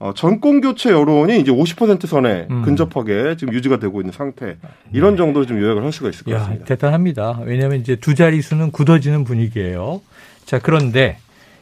어, 0.00 0.12
정권 0.14 0.62
교체 0.62 0.90
여론이 0.90 1.38
이제 1.38 1.52
50% 1.52 2.06
선에 2.06 2.46
음. 2.50 2.62
근접하게 2.62 3.36
지금 3.36 3.52
유지가 3.52 3.78
되고 3.78 4.00
있는 4.00 4.12
상태. 4.12 4.56
이런 4.92 5.12
네. 5.12 5.18
정도로 5.18 5.44
좀 5.44 5.60
요약을 5.60 5.84
할 5.84 5.92
수가 5.92 6.08
있을 6.08 6.24
것 6.24 6.32
야, 6.32 6.38
같습니다. 6.38 6.64
대단합니다. 6.64 7.40
왜냐하면 7.44 7.80
이제 7.80 7.96
두 7.96 8.14
자릿수는 8.14 8.70
굳어지는 8.70 9.24
분위기예요. 9.24 10.00
자, 10.46 10.58
그런데 10.58 11.18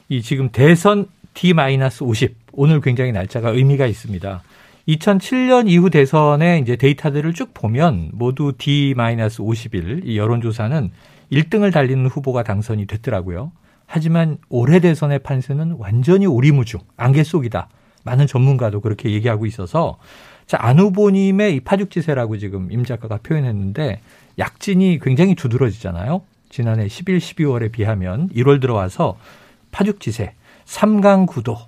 이 0.08 0.22
지금 0.22 0.50
대선 0.50 1.06
D-50 1.34 2.32
오늘 2.52 2.80
굉장히 2.80 3.12
날짜가 3.12 3.50
의미가 3.50 3.86
있습니다. 3.86 4.42
2007년 4.88 5.68
이후 5.68 5.90
대선의 5.90 6.62
이제 6.62 6.76
데이터들을 6.76 7.34
쭉 7.34 7.52
보면 7.52 8.10
모두 8.14 8.54
D-51 8.56 10.06
이 10.06 10.16
여론조사는 10.16 10.90
1등을 11.30 11.72
달리는 11.72 12.06
후보가 12.06 12.42
당선이 12.42 12.86
됐더라고요. 12.86 13.52
하지만 13.84 14.38
올해 14.48 14.80
대선의 14.80 15.18
판세는 15.20 15.76
완전히 15.78 16.26
오리무중, 16.26 16.80
안개 16.96 17.22
속이다. 17.22 17.68
많은 18.04 18.26
전문가도 18.26 18.80
그렇게 18.80 19.10
얘기하고 19.10 19.44
있어서 19.44 19.98
자, 20.46 20.56
안 20.58 20.78
후보님의 20.78 21.56
이 21.56 21.60
파죽지세라고 21.60 22.38
지금 22.38 22.72
임 22.72 22.84
작가가 22.84 23.18
표현했는데 23.22 24.00
약진이 24.38 25.00
굉장히 25.02 25.34
두드러지잖아요. 25.34 26.22
지난해 26.48 26.88
11, 26.88 27.18
12월에 27.18 27.70
비하면 27.70 28.30
1월 28.30 28.58
들어와서 28.58 29.18
파죽지세, 29.70 30.32
3강 30.64 31.26
구도, 31.26 31.58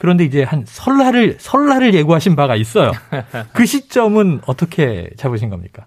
그런데 0.00 0.24
이제 0.24 0.42
한 0.42 0.64
설날을 0.66 1.36
설날을 1.38 1.92
예고하신 1.92 2.34
바가 2.34 2.56
있어요. 2.56 2.90
그 3.52 3.66
시점은 3.66 4.40
어떻게 4.46 5.10
잡으신 5.18 5.50
겁니까? 5.50 5.84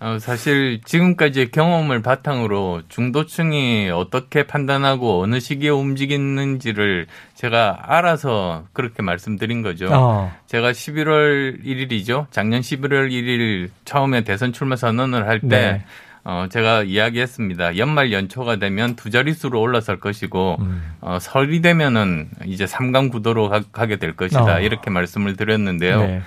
어, 0.00 0.18
사실 0.18 0.80
지금까지 0.84 1.52
경험을 1.52 2.02
바탕으로 2.02 2.82
중도층이 2.88 3.90
어떻게 3.90 4.48
판단하고 4.48 5.22
어느 5.22 5.38
시기에 5.38 5.70
움직이는지를 5.70 7.06
제가 7.34 7.78
알아서 7.82 8.64
그렇게 8.72 9.04
말씀드린 9.04 9.62
거죠. 9.62 9.88
어. 9.92 10.32
제가 10.46 10.72
11월 10.72 11.64
1일이죠. 11.64 12.26
작년 12.32 12.62
11월 12.62 13.10
1일 13.10 13.70
처음에 13.84 14.24
대선 14.24 14.52
출마 14.52 14.74
선언을 14.74 15.28
할때 15.28 15.46
네. 15.46 15.84
어, 16.28 16.48
제가 16.50 16.82
이야기했습니다. 16.82 17.78
연말 17.78 18.12
연초가 18.12 18.56
되면 18.56 18.96
두 18.96 19.10
자릿수로 19.10 19.60
올라설 19.60 20.00
것이고, 20.00 20.56
음. 20.58 20.82
어, 21.00 21.18
설이 21.20 21.62
되면은 21.62 22.30
이제 22.46 22.66
삼강 22.66 23.10
구도로 23.10 23.48
가, 23.48 23.86
게될 23.86 24.16
것이다. 24.16 24.56
어. 24.56 24.60
이렇게 24.60 24.90
말씀을 24.90 25.36
드렸는데요. 25.36 26.00
네. 26.00 26.22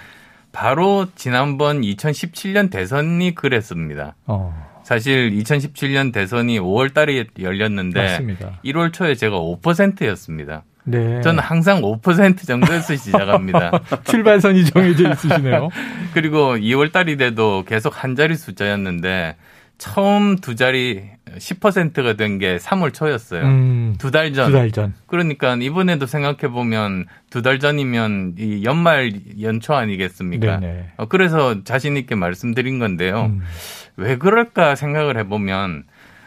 바로 0.53 1.07
지난번 1.15 1.81
2017년 1.81 2.71
대선이 2.71 3.35
그랬습니다. 3.35 4.15
어. 4.25 4.69
사실 4.83 5.31
2017년 5.31 6.13
대선이 6.13 6.61
5월 6.61 6.93
달에 6.93 7.25
열렸는데 7.37 8.01
맞습니다. 8.01 8.59
1월 8.63 8.93
초에 8.93 9.15
제가 9.15 9.35
5%였습니다. 9.37 10.63
네. 10.85 11.19
저는 11.21 11.43
항상 11.43 11.81
5% 11.81 12.47
정도에서 12.47 12.95
시작합니다. 12.97 13.71
출발선이 14.05 14.65
정해져 14.65 15.11
있으시네요. 15.11 15.69
그리고 16.15 16.55
2월 16.55 16.93
달이 16.93 17.17
돼도 17.17 17.65
계속 17.67 18.01
한 18.01 18.15
자리 18.15 18.35
숫자였는데 18.35 19.35
처음 19.79 20.35
두 20.35 20.55
자리 20.55 21.03
10%가 21.37 22.13
된 22.13 22.37
게 22.37 22.57
3월 22.57 22.93
초였어요. 22.93 23.43
음, 23.45 23.95
두달 23.97 24.33
전. 24.33 24.51
두 24.51 24.57
달 24.57 24.71
전. 24.71 24.93
그러니까 25.07 25.55
이번에도 25.55 26.05
생각해 26.05 26.49
보면 26.51 27.05
두 27.29 27.41
달 27.41 27.59
전이면 27.59 28.35
이 28.37 28.63
연말 28.65 29.13
연초 29.41 29.73
아니겠습니까? 29.73 30.59
어, 30.97 31.05
그래서 31.07 31.63
자신 31.63 31.95
있게 31.97 32.15
말씀드린 32.15 32.77
건데요. 32.79 33.27
음. 33.27 33.41
왜 33.95 34.17
그럴까 34.17 34.75
생각을 34.75 35.17
해 35.17 35.23
보면 35.23 35.83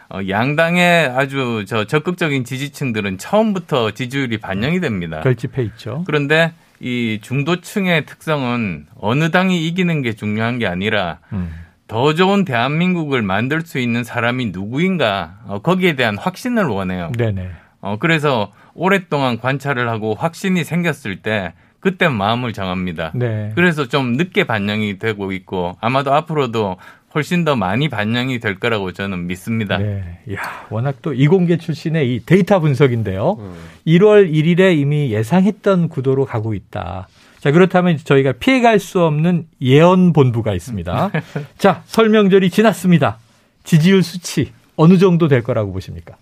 어, 0.09 0.19
양당의 0.27 1.07
아주 1.15 1.65
저 1.67 1.85
적극적인 1.85 2.43
지지층들은 2.45 3.17
처음부터 3.19 3.91
지지율이 3.91 4.37
반영이 4.39 4.79
됩니다. 4.79 5.21
결집해 5.21 5.63
있죠. 5.63 6.03
그런데 6.05 6.53
이 6.79 7.19
중도층의 7.21 8.05
특성은 8.05 8.87
어느 8.99 9.31
당이 9.31 9.65
이기는 9.67 10.01
게 10.01 10.13
중요한 10.13 10.59
게 10.59 10.67
아니라 10.67 11.19
음. 11.31 11.51
더 11.93 12.15
좋은 12.15 12.43
대한민국을 12.43 13.21
만들 13.21 13.61
수 13.61 13.77
있는 13.77 14.03
사람이 14.03 14.47
누구인가 14.47 15.37
어, 15.45 15.59
거기에 15.59 15.95
대한 15.95 16.17
확신을 16.17 16.65
원해요. 16.65 17.11
네네. 17.15 17.51
어, 17.81 17.97
그래서 17.99 18.51
오랫동안 18.73 19.39
관찰을 19.39 19.87
하고 19.87 20.15
확신이 20.15 20.63
생겼을 20.63 21.21
때 21.21 21.53
그때 21.79 22.07
마음을 22.07 22.51
정합니다. 22.51 23.11
네. 23.13 23.51
그래서 23.53 23.87
좀 23.87 24.13
늦게 24.13 24.45
반영이 24.45 24.97
되고 24.97 25.31
있고 25.33 25.77
아마도 25.81 26.15
앞으로도 26.15 26.77
훨씬 27.13 27.45
더 27.45 27.55
많이 27.55 27.89
반영이 27.89 28.39
될 28.39 28.59
거라고 28.59 28.91
저는 28.91 29.27
믿습니다. 29.27 29.77
네. 29.77 30.19
야, 30.33 30.65
워낙 30.71 30.95
또 31.03 31.13
이공계 31.13 31.57
출신의 31.57 32.11
이 32.11 32.25
데이터 32.25 32.59
분석인데요. 32.59 33.37
음. 33.37 33.53
1월 33.85 34.33
1일에 34.33 34.75
이미 34.75 35.11
예상했던 35.11 35.89
구도로 35.89 36.25
가고 36.25 36.55
있다. 36.55 37.07
자, 37.43 37.51
그렇다면 37.51 37.97
저희가 38.01 38.31
피해갈 38.31 38.79
수 38.79 39.01
없는 39.03 39.47
예언 39.59 40.13
본부가 40.13 40.53
있습니다. 40.53 41.11
자, 41.59 41.83
설명절이 41.87 42.49
지났습니다. 42.49 43.17
지지율 43.65 44.01
수치 44.01 44.53
어느 44.77 44.97
정도 44.97 45.27
될 45.27 45.43
거라고 45.43 45.73
보십니까? 45.73 46.15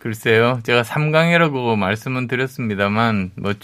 글쎄요. 0.00 0.58
제가 0.64 0.82
3강이라고 0.82 1.76
말씀은 1.76 2.26
드렸습니다만 2.26 3.30
뭐 3.36 3.54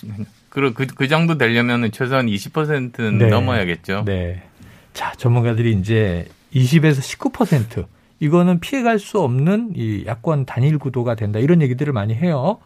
그, 0.48 0.72
그, 0.72 0.86
그 0.86 1.08
정도 1.08 1.38
되려면 1.38 1.90
최소한 1.90 2.26
20%는 2.26 3.18
네. 3.18 3.26
넘어야겠죠. 3.26 4.04
네. 4.06 4.44
자, 4.92 5.10
전문가들이 5.16 5.72
이제 5.72 6.28
20에서 6.54 7.00
19% 7.32 7.84
이거는 8.20 8.60
피해갈 8.60 8.98
수 8.98 9.20
없는 9.20 9.72
이 9.76 10.04
야권 10.06 10.46
단일 10.46 10.78
구도가 10.78 11.14
된다 11.14 11.38
이런 11.38 11.62
얘기들을 11.62 11.92
많이 11.92 12.14
해요. 12.14 12.58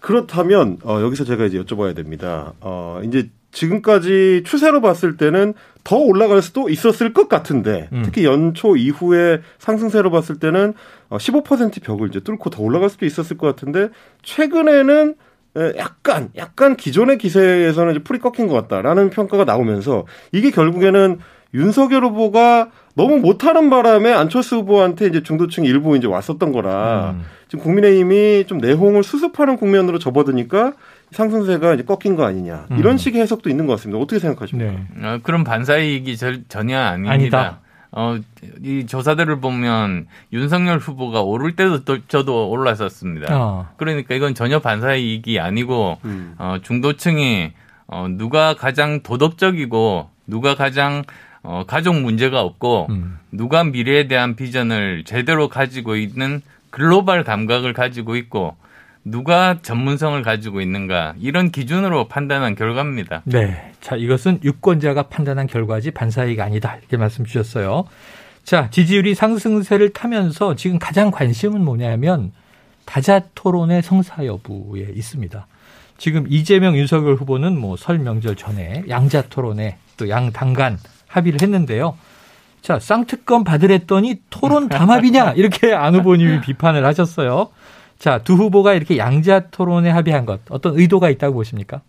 그렇다면 0.00 0.78
어, 0.84 1.00
여기서 1.00 1.24
제가 1.24 1.44
이제 1.44 1.60
여쭤봐야 1.60 1.94
됩니다. 1.94 2.52
어, 2.60 3.00
이제 3.04 3.30
지금까지 3.52 4.42
추세로 4.44 4.80
봤을 4.80 5.16
때는 5.16 5.54
더 5.84 5.96
올라갈 5.96 6.42
수도 6.42 6.68
있었을 6.68 7.12
것 7.12 7.28
같은데 7.28 7.88
음. 7.92 8.02
특히 8.04 8.24
연초 8.24 8.76
이후에 8.76 9.42
상승세로 9.58 10.10
봤을 10.10 10.38
때는 10.38 10.74
15% 11.10 11.76
어, 11.78 11.80
벽을 11.84 12.08
이제 12.08 12.20
뚫고 12.20 12.50
더 12.50 12.62
올라갈 12.62 12.90
수도 12.90 13.06
있었을 13.06 13.38
것 13.38 13.46
같은데 13.46 13.90
최근에는 14.22 15.14
약간 15.76 16.30
약간 16.36 16.76
기존의 16.76 17.18
기세에서는 17.18 17.92
이제 17.92 18.02
풀이 18.02 18.18
꺾인 18.18 18.48
것 18.48 18.54
같다라는 18.54 19.10
평가가 19.10 19.44
나오면서 19.44 20.04
이게 20.32 20.50
결국에는 20.50 21.20
윤석열 21.54 22.04
후보가 22.04 22.70
너무 22.96 23.18
못하는 23.18 23.70
바람에 23.70 24.12
안철수 24.12 24.56
후보한테 24.56 25.06
이제 25.06 25.22
중도층 25.22 25.64
일부 25.64 25.96
이제 25.96 26.06
왔었던 26.06 26.52
거라 26.52 27.12
음. 27.12 27.22
지금 27.48 27.64
국민의힘이 27.64 28.44
좀 28.46 28.58
내홍을 28.58 29.02
수습하는 29.02 29.56
국면으로 29.56 29.98
접어드니까 29.98 30.72
상승세가 31.12 31.74
이제 31.74 31.84
꺾인 31.84 32.16
거 32.16 32.24
아니냐 32.24 32.66
이런 32.76 32.92
음. 32.94 32.96
식의 32.96 33.20
해석도 33.22 33.50
있는 33.50 33.66
것 33.66 33.74
같습니다. 33.74 34.00
어떻게 34.00 34.18
생각하십니까? 34.18 34.72
네. 34.72 35.06
어, 35.06 35.20
그런 35.22 35.44
반사이익이 35.44 36.16
전혀 36.48 36.78
아닙니다. 36.78 37.12
아니다. 37.12 37.60
어, 37.96 38.18
이 38.60 38.86
조사들을 38.86 39.38
보면 39.40 40.08
윤석열 40.32 40.78
후보가 40.78 41.22
오를 41.22 41.54
때도 41.54 41.84
또 41.84 41.98
저도 42.08 42.50
올랐었습니다. 42.50 43.28
어. 43.30 43.68
그러니까 43.76 44.16
이건 44.16 44.34
전혀 44.34 44.58
반사이익이 44.58 45.38
아니고 45.38 45.98
음. 46.04 46.34
어, 46.38 46.56
중도층이 46.60 47.52
어, 47.86 48.08
누가 48.10 48.54
가장 48.54 49.02
도덕적이고 49.02 50.08
누가 50.26 50.54
가장 50.56 51.04
어, 51.44 51.64
가족 51.66 52.00
문제가 52.00 52.40
없고 52.40 52.86
음. 52.90 53.18
누가 53.30 53.62
미래에 53.64 54.08
대한 54.08 54.34
비전을 54.34 55.04
제대로 55.04 55.48
가지고 55.48 55.94
있는 55.96 56.40
글로벌 56.70 57.22
감각을 57.22 57.72
가지고 57.72 58.16
있고 58.16 58.56
누가 59.04 59.58
전문성을 59.60 60.20
가지고 60.22 60.62
있는가 60.62 61.14
이런 61.20 61.50
기준으로 61.50 62.08
판단한 62.08 62.54
결과입니다. 62.54 63.22
네. 63.26 63.72
자, 63.82 63.96
이것은 63.96 64.40
유권자가 64.42 65.04
판단한 65.04 65.46
결과지 65.46 65.90
반사이가 65.90 66.42
아니다. 66.42 66.76
이렇게 66.78 66.96
말씀 66.96 67.24
주셨어요. 67.26 67.84
자, 68.44 68.70
지지율이 68.70 69.14
상승세를 69.14 69.92
타면서 69.92 70.54
지금 70.56 70.78
가장 70.78 71.10
관심은 71.10 71.62
뭐냐면 71.62 72.32
다자 72.86 73.20
토론의 73.34 73.82
성사 73.82 74.24
여부에 74.24 74.88
있습니다. 74.94 75.46
지금 75.98 76.26
이재명 76.28 76.76
윤석열 76.76 77.14
후보는 77.14 77.58
뭐 77.58 77.76
설 77.76 77.98
명절 77.98 78.36
전에 78.36 78.84
양자 78.88 79.28
토론에 79.28 79.76
또 79.98 80.08
양 80.08 80.32
당간 80.32 80.78
합의를 81.14 81.40
했는데요. 81.42 81.96
자, 82.62 82.78
쌍특검 82.78 83.44
받으랬더니 83.44 84.16
토론 84.30 84.68
담합이냐? 84.68 85.32
이렇게 85.36 85.72
안 85.74 85.94
후보님이 85.94 86.40
비판을 86.40 86.84
하셨어요. 86.84 87.50
자, 87.98 88.18
두 88.18 88.34
후보가 88.34 88.74
이렇게 88.74 88.98
양자 88.98 89.48
토론에 89.50 89.90
합의한 89.90 90.26
것 90.26 90.40
어떤 90.50 90.78
의도가 90.78 91.10
있다고 91.10 91.34
보십니까? 91.34 91.80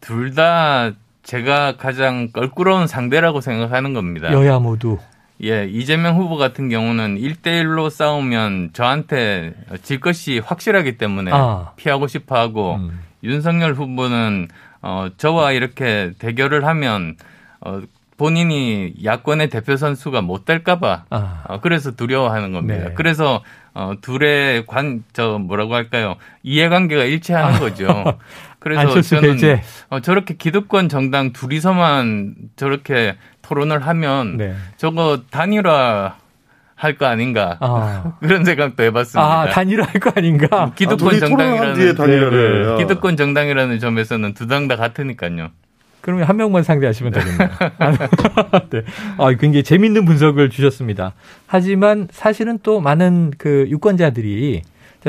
둘 0.00 0.34
다 0.34 0.92
제가 1.22 1.76
가장 1.76 2.30
껄끄러운 2.32 2.86
상대라고 2.86 3.40
생각하는 3.40 3.94
겁니다. 3.94 4.32
여야 4.32 4.58
모두. 4.60 4.98
예, 5.42 5.66
이재명 5.68 6.16
후보 6.16 6.36
같은 6.36 6.68
경우는 6.68 7.18
1대1로 7.18 7.90
싸우면 7.90 8.70
저한테 8.72 9.54
질 9.82 10.00
것이 10.00 10.38
확실하기 10.38 10.96
때문에 10.98 11.30
아. 11.34 11.72
피하고 11.76 12.06
싶어 12.06 12.36
하고 12.38 12.76
음. 12.76 13.00
윤석열 13.24 13.74
후보는 13.74 14.48
어, 14.82 15.08
저와 15.18 15.52
이렇게 15.52 16.12
대결을 16.20 16.64
하면 16.64 17.16
어, 17.66 17.80
본인이 18.16 18.94
야권의 19.04 19.50
대표 19.50 19.76
선수가 19.76 20.22
못 20.22 20.44
될까봐 20.46 21.04
아. 21.10 21.42
어, 21.48 21.60
그래서 21.60 21.90
두려워하는 21.90 22.52
겁니다. 22.52 22.88
네. 22.88 22.94
그래서 22.94 23.42
어, 23.74 23.92
둘의 24.00 24.64
관, 24.66 25.04
저 25.12 25.38
뭐라고 25.38 25.74
할까요? 25.74 26.16
이해관계가 26.42 27.04
일치하는 27.04 27.54
아. 27.56 27.58
거죠. 27.58 28.18
그래서 28.58 29.00
저는 29.02 29.38
어, 29.90 30.00
저렇게 30.00 30.34
기득권 30.34 30.88
정당 30.88 31.32
둘이서만 31.32 32.34
저렇게 32.56 33.16
토론을 33.42 33.86
하면 33.86 34.36
네. 34.38 34.54
저거 34.76 35.20
단일화 35.30 36.16
할 36.74 36.96
거 36.98 37.06
아닌가 37.06 37.56
아. 37.60 38.14
그런 38.20 38.44
생각도 38.44 38.82
해봤습니다. 38.82 39.40
아 39.42 39.48
단일화 39.50 39.86
할 39.86 40.00
거 40.00 40.12
아닌가? 40.16 40.72
기득권 40.74 41.14
아, 41.14 41.18
정당이라는 41.18 41.74
네, 41.74 41.94
네. 41.94 42.76
기득권 42.78 43.16
정당이라는 43.16 43.78
점에서는 43.78 44.34
두 44.34 44.46
당 44.48 44.68
다 44.68 44.76
같으니까요. 44.76 45.50
그러면 46.06 46.28
한 46.28 46.36
명만 46.36 46.62
상대하시면 46.62 47.12
되겠네요. 47.14 47.48
네. 48.70 48.82
아, 49.18 49.28
굉장히 49.32 49.64
재밌는 49.64 50.04
분석을 50.04 50.50
주셨습니다. 50.50 51.14
하지만 51.48 52.06
사실은 52.12 52.60
또 52.62 52.80
많은 52.80 53.32
그 53.38 53.66
유권자들이 53.68 54.62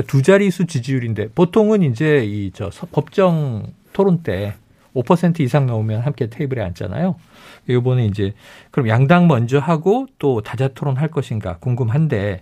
두 0.07 0.23
자릿수 0.23 0.65
지지율인데 0.65 1.29
보통은 1.36 1.83
이제 1.83 2.25
이 2.25 2.49
저 2.51 2.71
법정 2.91 3.67
토론 3.93 4.23
때 4.23 4.55
5% 4.95 5.39
이상 5.41 5.67
나오면 5.67 6.01
함께 6.01 6.31
테이블에 6.31 6.63
앉잖아요. 6.63 7.15
이번에 7.69 8.07
이제 8.07 8.33
그럼 8.71 8.89
양당 8.89 9.27
먼저 9.27 9.60
하고 9.60 10.07
또 10.17 10.41
다자 10.41 10.69
토론 10.69 10.97
할 10.97 11.10
것인가 11.10 11.57
궁금한데 11.57 12.41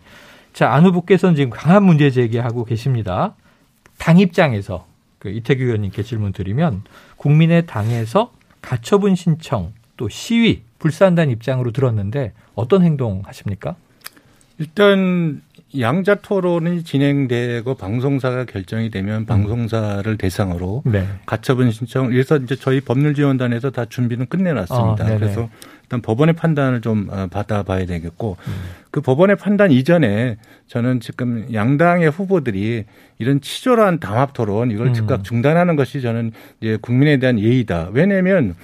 자, 0.53 0.71
안 0.71 0.85
후보께서는 0.85 1.35
지금 1.35 1.49
강한 1.49 1.83
문제 1.83 2.09
제기하고 2.09 2.63
계십니다. 2.63 3.35
당 3.97 4.17
입장에서 4.17 4.85
그 5.19 5.27
이태규 5.27 5.61
의원님께 5.61 6.03
질문 6.03 6.31
드리면 6.31 6.83
국민의 7.17 7.65
당에서 7.65 8.31
가처분 8.65 9.15
신청 9.15 9.73
또 9.95 10.09
시위 10.09 10.63
불사한다는 10.79 11.31
입장으로 11.31 11.71
들었는데 11.71 12.33
어떤 12.55 12.83
행동 12.83 13.21
하십니까? 13.25 13.75
일단 14.57 15.41
양자 15.77 16.15
토론이 16.15 16.83
진행되고 16.83 17.75
방송사가 17.75 18.45
결정이 18.45 18.89
되면 18.89 19.21
음. 19.21 19.25
방송사를 19.25 20.17
대상으로 20.17 20.83
네. 20.85 21.07
가처분 21.25 21.71
신청 21.71 22.09
그래서 22.09 22.37
이제 22.37 22.55
저희 22.55 22.81
법률지원단에서 22.81 23.71
다 23.71 23.85
준비는 23.85 24.27
끝내놨습니다. 24.27 25.05
아, 25.05 25.17
그래서 25.17 25.49
일단 25.85 26.01
법원의 26.01 26.35
판단을 26.35 26.81
좀 26.81 27.07
어, 27.11 27.27
받아봐야 27.27 27.85
되겠고 27.85 28.37
음. 28.47 28.53
그 28.91 29.01
법원의 29.01 29.35
판단 29.35 29.71
이전에 29.71 30.37
저는 30.67 30.99
지금 30.99 31.47
양당의 31.53 32.09
후보들이 32.09 32.85
이런 33.19 33.41
치졸한 33.41 33.99
담합 33.99 34.33
토론 34.33 34.71
이걸 34.71 34.87
음. 34.87 34.93
즉각 34.93 35.23
중단하는 35.23 35.75
것이 35.75 36.01
저는 36.01 36.31
이제 36.59 36.77
국민에 36.81 37.17
대한 37.17 37.39
예의다. 37.39 37.89
왜냐하면 37.93 38.55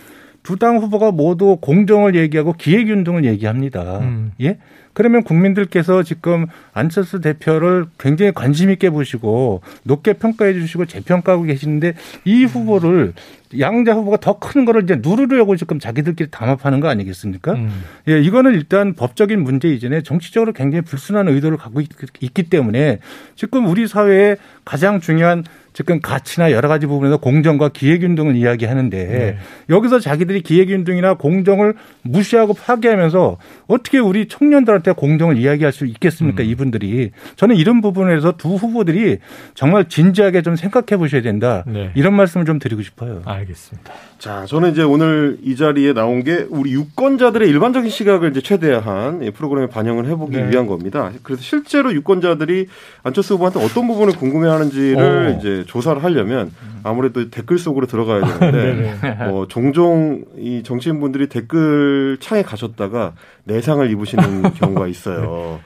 두 0.43 0.57
당 0.57 0.77
후보가 0.77 1.11
모두 1.11 1.57
공정을 1.61 2.15
얘기하고 2.15 2.53
기획운동을 2.53 3.25
얘기합니다. 3.25 3.99
음. 3.99 4.31
예? 4.41 4.57
그러면 4.93 5.23
국민들께서 5.23 6.03
지금 6.03 6.47
안철수 6.73 7.21
대표를 7.21 7.85
굉장히 7.97 8.33
관심 8.33 8.69
있게 8.71 8.89
보시고 8.89 9.61
높게 9.83 10.13
평가해 10.13 10.53
주시고 10.53 10.85
재평가하고 10.85 11.43
계시는데 11.43 11.93
이 12.25 12.43
후보를 12.43 13.13
양자 13.57 13.93
후보가 13.93 14.17
더 14.17 14.37
큰 14.39 14.65
거를 14.65 14.83
이제 14.83 14.99
누르려고 15.01 15.55
지금 15.55 15.79
자기들끼리 15.79 16.29
담합하는 16.31 16.79
거 16.81 16.89
아니겠습니까? 16.89 17.53
음. 17.53 17.69
예, 18.09 18.19
이거는 18.19 18.53
일단 18.53 18.93
법적인 18.93 19.41
문제 19.41 19.69
이전에 19.69 20.01
정치적으로 20.01 20.51
굉장히 20.51 20.81
불순한 20.81 21.27
의도를 21.29 21.57
갖고 21.57 21.79
있, 21.79 21.87
기 22.33 22.43
때문에 22.43 22.99
지금 23.35 23.67
우리 23.67 23.87
사회에 23.87 24.35
가장 24.65 24.99
중요한 24.99 25.43
지금 25.73 26.01
가치나 26.01 26.51
여러 26.51 26.67
가지 26.67 26.85
부분에서 26.85 27.17
공정과 27.17 27.69
기획운동을 27.69 28.35
이야기하는데 28.35 29.05
네. 29.07 29.37
여기서 29.69 29.99
자기들이 29.99 30.41
기획운동이나 30.41 31.15
공정을 31.15 31.75
무시하고 32.01 32.53
파괴하면서 32.53 33.37
어떻게 33.67 33.99
우리 33.99 34.27
청년들한테 34.27 34.91
공정을 34.93 35.37
이야기할 35.37 35.71
수 35.71 35.85
있겠습니까? 35.85 36.43
음. 36.43 36.49
이분들이 36.49 37.11
저는 37.35 37.55
이런 37.55 37.81
부분에서 37.81 38.33
두 38.33 38.55
후보들이 38.55 39.19
정말 39.53 39.87
진지하게 39.87 40.41
좀 40.41 40.55
생각해 40.55 40.97
보셔야 40.97 41.21
된다. 41.21 41.63
네. 41.67 41.91
이런 41.95 42.15
말씀을 42.15 42.45
좀 42.45 42.59
드리고 42.59 42.81
싶어요. 42.81 43.21
알겠습니다. 43.25 43.93
자, 44.21 44.45
저는 44.45 44.69
이제 44.73 44.83
오늘 44.83 45.39
이 45.41 45.55
자리에 45.55 45.93
나온 45.93 46.23
게 46.23 46.45
우리 46.51 46.73
유권자들의 46.73 47.49
일반적인 47.49 47.89
시각을 47.89 48.29
이제 48.29 48.39
최대한 48.39 49.19
프로그램에 49.33 49.65
반영을 49.65 50.05
해보기 50.05 50.37
네. 50.37 50.51
위한 50.51 50.67
겁니다. 50.67 51.09
그래서 51.23 51.41
실제로 51.41 51.91
유권자들이 51.91 52.67
안철수 53.01 53.33
후보한테 53.33 53.65
어떤 53.65 53.87
부분을 53.87 54.13
궁금해하는지를 54.15 55.33
오. 55.33 55.39
이제 55.39 55.63
조사를 55.65 56.03
하려면 56.03 56.51
아무래도 56.83 57.31
댓글 57.31 57.57
속으로 57.57 57.87
들어가야 57.87 58.37
되는데 58.37 59.25
뭐 59.27 59.47
종종 59.47 60.23
이 60.37 60.61
정치인분들이 60.61 61.25
댓글 61.25 62.19
창에 62.19 62.43
가셨다가 62.43 63.13
내상을 63.45 63.89
입으시는 63.89 64.53
경우가 64.53 64.85
있어요. 64.87 65.61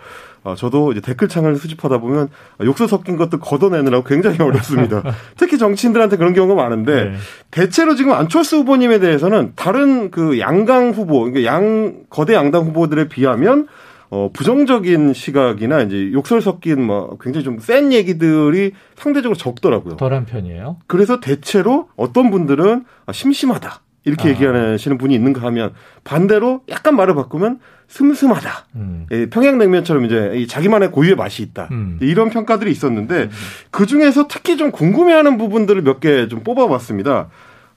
어, 0.45 0.53
저도 0.53 0.91
이제 0.91 1.01
댓글창을 1.01 1.55
수집하다 1.55 1.97
보면 1.97 2.29
욕설 2.63 2.88
섞인 2.88 3.17
것도 3.17 3.39
걷어내느라고 3.39 4.03
굉장히 4.03 4.39
어렵습니다. 4.39 5.01
특히 5.38 5.58
정치인들한테 5.58 6.17
그런 6.17 6.34
경우가 6.34 6.62
많은데 6.62 7.05
네. 7.05 7.15
대체로 7.49 7.95
지금 7.95 8.13
안철수 8.13 8.58
후보님에 8.58 8.99
대해서는 8.99 9.53
다른 9.55 10.12
그 10.12 10.39
양강 10.39 10.91
후보, 10.91 11.21
그러니까 11.21 11.43
양 11.51 12.03
거대 12.12 12.36
양당 12.36 12.63
후보들에 12.65 13.08
비하면 13.08 13.67
어, 14.12 14.29
부정적인 14.31 15.13
시각이나 15.13 15.81
이제 15.81 16.12
욕설 16.13 16.39
섞인 16.41 16.84
뭐 16.86 17.17
굉장히 17.19 17.43
좀 17.43 17.58
센 17.60 17.91
얘기들이 17.91 18.73
상대적으로 18.95 19.36
적더라고요. 19.36 19.95
덜한 19.95 20.25
편이에요. 20.25 20.77
그래서 20.86 21.19
대체로 21.19 21.89
어떤 21.95 22.29
분들은 22.29 22.86
아, 23.08 23.12
심심하다. 23.12 23.81
이렇게 24.05 24.27
아. 24.27 24.31
얘기하시는 24.31 24.99
분이 24.99 25.15
있는가 25.15 25.41
하면 25.47 25.73
반대로 26.03 26.62
약간 26.69 26.95
말을 26.95 27.15
바꾸면 27.15 27.60
슴슴하다. 27.88 28.65
음. 28.76 29.06
예, 29.12 29.30
평양냉면처럼 29.30 30.06
이제 30.06 30.45
자기만의 30.48 30.91
고유의 30.91 31.15
맛이 31.15 31.43
있다. 31.43 31.67
음. 31.71 31.98
이런 32.02 32.30
평가들이 32.30 32.71
있었는데 32.71 33.15
음. 33.24 33.30
그 33.71 33.86
중에서 33.86 34.28
특히 34.28 34.58
좀 34.58 34.71
궁금해하는 34.71 35.38
부분들을 35.38 35.82
몇 35.84 36.00
개 36.00 36.28
좀 36.28 36.43
뽑아봤습니다. 36.43 37.28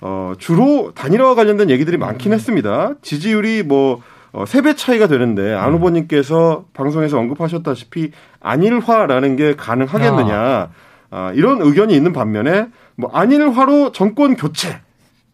어, 0.00 0.32
주로 0.38 0.92
단일화와 0.94 1.34
관련된 1.34 1.70
얘기들이 1.70 1.96
많긴 1.96 2.32
했습니다. 2.32 2.94
지지율이 3.02 3.62
뭐 3.64 4.00
어, 4.32 4.44
3배 4.44 4.76
차이가 4.76 5.06
되는데 5.08 5.54
안 5.54 5.70
음. 5.70 5.74
후보님께서 5.76 6.66
방송에서 6.74 7.18
언급하셨다시피 7.18 8.10
안일화라는 8.40 9.36
게 9.36 9.54
가능하겠느냐. 9.56 10.36
아. 10.36 10.68
아, 11.10 11.32
이런 11.34 11.62
의견이 11.62 11.94
있는 11.94 12.12
반면에 12.12 12.66
뭐 12.94 13.10
안일화로 13.14 13.92
정권 13.92 14.36
교체 14.36 14.80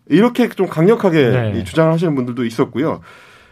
이렇게 0.09 0.49
좀 0.51 0.69
강력하게 0.69 1.31
네. 1.53 1.65
주장을 1.65 1.93
하시는 1.93 2.15
분들도 2.15 2.45
있었고요. 2.45 3.01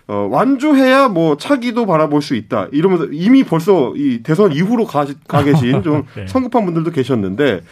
어, 0.08 0.28
완주해야 0.30 1.08
뭐 1.08 1.36
차기도 1.36 1.86
바라볼 1.86 2.22
수 2.22 2.34
있다. 2.34 2.68
이러면서 2.72 3.06
이미 3.12 3.44
벌써 3.44 3.92
이 3.96 4.22
대선 4.22 4.52
이후로 4.52 4.86
가, 4.86 5.06
가 5.28 5.44
계신 5.44 5.82
좀 5.82 6.04
네. 6.16 6.26
성급한 6.26 6.64
분들도 6.64 6.90
계셨는데 6.90 7.62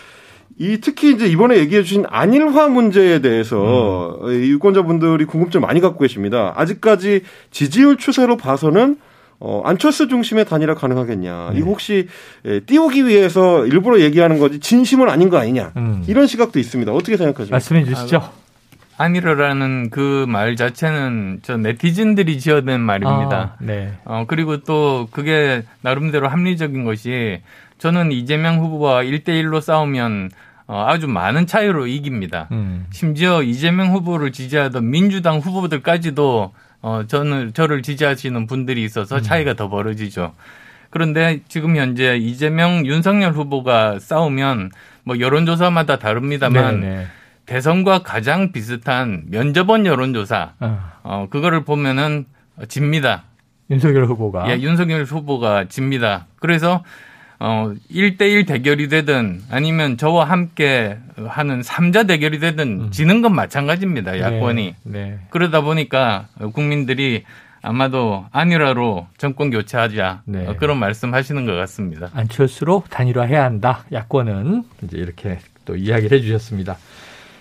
이 0.58 0.78
특히 0.80 1.12
이제 1.12 1.26
이번에 1.26 1.56
얘기해 1.58 1.82
주신 1.82 2.04
안일화 2.08 2.68
문제에 2.68 3.20
대해서 3.20 4.18
음. 4.22 4.30
유권자분들이 4.30 5.24
궁금증 5.24 5.60
많이 5.62 5.80
갖고 5.80 6.00
계십니다. 6.00 6.52
아직까지 6.56 7.22
지지율 7.50 7.96
추세로 7.96 8.36
봐서는 8.36 8.98
어, 9.38 9.62
안철수 9.64 10.06
중심의 10.06 10.44
단일화 10.44 10.74
가능하겠냐. 10.74 11.50
네. 11.54 11.58
이거 11.58 11.70
혹시 11.70 12.08
예, 12.44 12.60
띄우기 12.60 13.06
위해서 13.06 13.64
일부러 13.66 14.00
얘기하는 14.00 14.38
거지 14.38 14.60
진심은 14.60 15.08
아닌 15.08 15.30
거 15.30 15.38
아니냐. 15.38 15.72
음. 15.76 16.04
이런 16.06 16.26
시각도 16.26 16.58
있습니다. 16.58 16.92
어떻게 16.92 17.16
생각하십니까? 17.16 17.54
말씀해 17.54 17.84
주시죠. 17.84 18.39
아, 19.00 19.04
안일화라는 19.04 19.90
그 19.90 20.26
말 20.28 20.56
자체는 20.56 21.40
저 21.42 21.56
네티즌들이 21.56 22.38
지어낸 22.38 22.80
말입니다. 22.80 23.36
아, 23.36 23.56
네. 23.60 23.92
어, 24.04 24.24
그리고 24.28 24.58
또 24.58 25.08
그게 25.10 25.62
나름대로 25.80 26.28
합리적인 26.28 26.84
것이 26.84 27.40
저는 27.78 28.12
이재명 28.12 28.58
후보와 28.58 29.02
1대1로 29.02 29.60
싸우면 29.60 30.30
어, 30.66 30.84
아주 30.86 31.08
많은 31.08 31.46
차이로 31.46 31.86
이깁니다. 31.86 32.48
음. 32.52 32.86
심지어 32.90 33.42
이재명 33.42 33.92
후보를 33.92 34.32
지지하던 34.32 34.88
민주당 34.90 35.38
후보들까지도 35.38 36.52
어, 36.82 37.02
저는 37.06 37.52
저를 37.54 37.82
지지하시는 37.82 38.46
분들이 38.46 38.84
있어서 38.84 39.16
음. 39.16 39.22
차이가 39.22 39.52
음. 39.52 39.56
더 39.56 39.68
벌어지죠. 39.68 40.34
그런데 40.90 41.40
지금 41.48 41.76
현재 41.76 42.16
이재명, 42.16 42.84
윤석열 42.86 43.32
후보가 43.32 43.98
싸우면 44.00 44.70
뭐 45.04 45.18
여론조사마다 45.18 45.98
다릅니다만 45.98 46.80
네네. 46.80 47.06
네. 47.50 47.54
대선과 47.54 48.04
가장 48.04 48.52
비슷한 48.52 49.24
면접원 49.28 49.84
여론조사 49.84 50.52
어. 50.60 50.78
어 51.02 51.26
그거를 51.30 51.64
보면은 51.64 52.26
집니다. 52.68 53.24
윤석열 53.70 54.04
후보가 54.06 54.50
예, 54.50 54.60
윤석열 54.60 55.04
후보가 55.04 55.66
집니다. 55.68 56.26
그래서 56.36 56.84
어 57.40 57.72
1대1 57.90 58.46
대결이 58.46 58.88
되든 58.88 59.42
아니면 59.50 59.96
저와 59.96 60.24
함께 60.24 60.98
하는 61.26 61.60
3자 61.62 62.06
대결이 62.06 62.38
되든 62.38 62.80
음. 62.82 62.90
지는 62.90 63.20
건 63.20 63.34
마찬가지입니다. 63.34 64.12
네, 64.12 64.20
야권이. 64.20 64.74
네, 64.84 65.00
네. 65.00 65.18
그러다 65.30 65.62
보니까 65.62 66.28
국민들이 66.52 67.24
아마도 67.62 68.26
안일화로 68.30 69.08
정권 69.18 69.50
교체하자 69.50 70.22
네. 70.24 70.46
어, 70.46 70.56
그런 70.56 70.78
말씀하시는 70.78 71.46
것 71.46 71.54
같습니다. 71.54 72.10
안철수로 72.14 72.84
단일화해야 72.90 73.44
한다. 73.44 73.84
야권은 73.92 74.64
이제 74.82 74.98
이렇게 74.98 75.38
또 75.64 75.76
이야기를 75.76 76.16
해주셨습니다. 76.18 76.76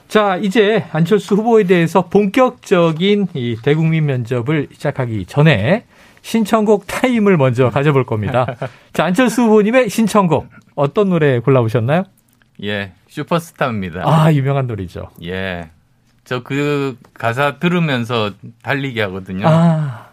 자, 0.10 0.38
이제 0.38 0.86
안철수 0.92 1.36
후보에 1.36 1.64
대해서 1.66 2.08
본격적인 2.08 3.28
이 3.36 3.56
대국민 3.64 4.08
면접을 4.08 4.68
시작하기 4.74 5.26
전에 5.28 5.86
신청곡 6.24 6.88
타임을 6.88 7.38
먼저 7.38 7.70
가져볼 7.70 8.06
겁니다. 8.06 8.56
자, 8.92 9.06
안철수 9.06 9.44
후보님의 9.44 9.90
신청곡 9.90 10.50
어떤 10.76 11.10
노래 11.10 11.40
골라보셨나요? 11.40 12.04
예, 12.64 12.92
슈퍼스타입니다. 13.08 14.02
아, 14.06 14.34
유명한 14.34 14.66
노래죠. 14.68 15.10
예. 15.24 15.70
저 16.26 16.42
그 16.44 16.98
가사 17.14 17.58
들으면서 17.58 18.32
달리기 18.62 19.00
하거든요. 19.02 19.48
아. 19.48 20.10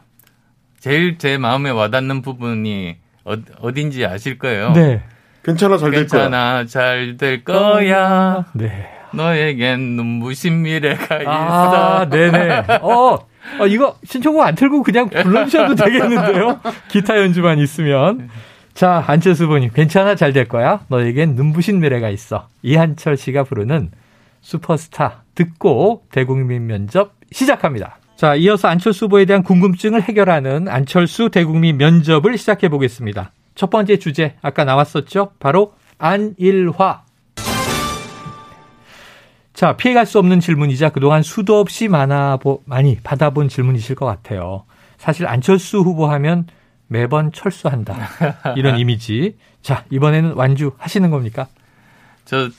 제일 0.78 1.18
제 1.18 1.36
마음에 1.38 1.70
와닿는 1.70 2.22
부분이 2.22 2.96
어, 3.24 3.72
딘지 3.74 4.04
아실 4.06 4.38
거예요. 4.38 4.72
네. 4.72 5.02
괜찮아 5.42 5.76
잘 5.78 5.90
될 5.90 6.06
거야. 6.06 6.22
괜찮아 6.22 6.64
잘 6.66 7.16
될 7.18 7.44
거야. 7.44 8.44
네. 8.54 8.92
너에겐 9.14 9.80
눈부신 9.96 10.62
미래가 10.62 11.20
아, 11.26 12.02
있어. 12.04 12.10
네네. 12.10 12.78
어, 12.82 13.18
어, 13.60 13.66
이거 13.68 13.96
신청곡 14.04 14.42
안 14.42 14.54
틀고 14.54 14.82
그냥 14.82 15.08
불러주셔도 15.08 15.74
되겠는데요? 15.82 16.60
기타 16.88 17.18
연주만 17.18 17.58
있으면. 17.58 18.28
자, 18.74 19.02
안철수 19.06 19.44
후보님, 19.44 19.70
괜찮아, 19.72 20.14
잘 20.16 20.32
될 20.32 20.48
거야. 20.48 20.80
너에겐 20.88 21.34
눈부신 21.34 21.80
미래가 21.80 22.10
있어. 22.10 22.48
이한철 22.62 23.16
씨가 23.16 23.44
부르는 23.44 23.90
슈퍼스타 24.42 25.22
듣고 25.34 26.02
대국민 26.10 26.66
면접 26.66 27.12
시작합니다. 27.32 27.98
자, 28.16 28.34
이어서 28.34 28.68
안철수 28.68 29.06
후보에 29.06 29.24
대한 29.24 29.42
궁금증을 29.42 30.02
해결하는 30.02 30.68
안철수 30.68 31.30
대국민 31.30 31.78
면접을 31.78 32.36
시작해 32.38 32.68
보겠습니다. 32.68 33.30
첫 33.54 33.70
번째 33.70 33.98
주제, 33.98 34.34
아까 34.42 34.64
나왔었죠? 34.64 35.30
바로 35.40 35.72
안일화. 35.98 37.02
자, 39.56 39.74
피해갈 39.74 40.04
수 40.04 40.18
없는 40.18 40.38
질문이자 40.38 40.90
그동안 40.90 41.22
수도 41.22 41.58
없이 41.58 41.88
많아, 41.88 42.38
많이 42.66 42.98
받아본 43.02 43.48
질문이실 43.48 43.96
것 43.96 44.04
같아요. 44.04 44.64
사실 44.98 45.26
안철수 45.26 45.78
후보 45.78 46.06
하면 46.08 46.46
매번 46.88 47.32
철수한다. 47.32 47.96
이런 48.56 48.76
이미지. 48.78 49.38
자, 49.62 49.84
이번에는 49.88 50.34
완주 50.34 50.72
하시는 50.76 51.08
겁니까? 51.08 51.48
저, 52.26 52.50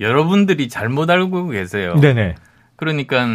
여러분들이 0.00 0.68
잘못 0.68 1.08
알고 1.08 1.48
계세요. 1.48 1.94
네네. 1.98 2.34
그러니까, 2.76 3.26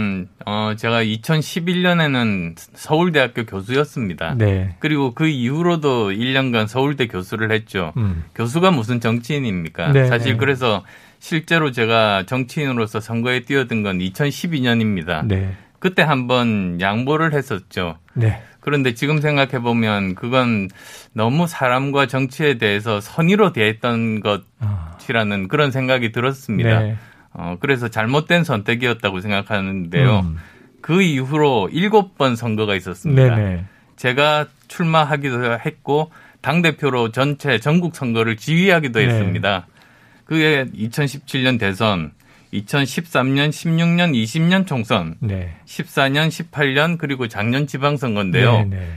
어, 0.46 0.74
제가 0.78 1.04
2011년에는 1.04 2.54
서울대학교 2.76 3.46
교수였습니다. 3.46 4.36
네. 4.36 4.76
그리고 4.78 5.16
그 5.16 5.26
이후로도 5.26 6.12
1년간 6.12 6.68
서울대 6.68 7.08
교수를 7.08 7.52
했죠. 7.52 7.92
음. 7.98 8.26
교수가 8.36 8.70
무슨 8.70 9.00
정치인입니까? 9.00 9.94
네 9.94 10.06
사실 10.08 10.38
그래서 10.38 10.84
실제로 11.20 11.72
제가 11.72 12.24
정치인으로서 12.26 13.00
선거에 13.00 13.42
뛰어든 13.42 13.84
건 13.84 14.00
2012년입니다. 14.00 15.26
네. 15.26 15.54
그때 15.80 16.02
한번 16.02 16.80
양보를 16.82 17.34
했었죠. 17.34 17.98
네. 18.14 18.42
그런데 18.60 18.94
지금 18.94 19.22
생각해 19.22 19.60
보면 19.60 20.16
그건 20.16 20.70
너무 21.14 21.48
사람과 21.48 22.08
정치에 22.08 22.58
대해서 22.58 23.00
선의로 23.00 23.54
대했던 23.54 24.20
것이라는 24.20 25.44
아. 25.44 25.48
그런 25.48 25.72
생각이 25.72 26.12
들었습니다. 26.12 26.80
네. 26.80 26.98
어, 27.32 27.58
그래서 27.60 27.88
잘못된 27.88 28.44
선택이었다고 28.44 29.22
생각하는데요. 29.22 30.20
음. 30.20 30.38
그 30.82 31.02
이후로 31.02 31.70
일곱 31.72 32.18
번 32.18 32.36
선거가 32.36 32.76
있었습니다. 32.76 33.36
네네. 33.36 33.66
제가 33.96 34.48
출마하기도 34.68 35.60
했고 35.66 36.12
당 36.42 36.62
대표로 36.62 37.12
전체 37.12 37.60
전국 37.60 37.96
선거를 37.96 38.38
지휘하기도 38.38 39.00
네. 39.00 39.08
했습니다. 39.08 39.68
그게 40.28 40.66
2017년 40.76 41.58
대선, 41.60 42.12
2013년, 42.54 43.50
16년, 43.50 44.14
20년 44.14 44.68
총선, 44.68 45.16
네. 45.20 45.56
14년, 45.66 46.28
18년 46.30 46.98
그리고 46.98 47.28
작년 47.28 47.66
지방선거인데요. 47.68 48.52
네, 48.52 48.66
네. 48.66 48.88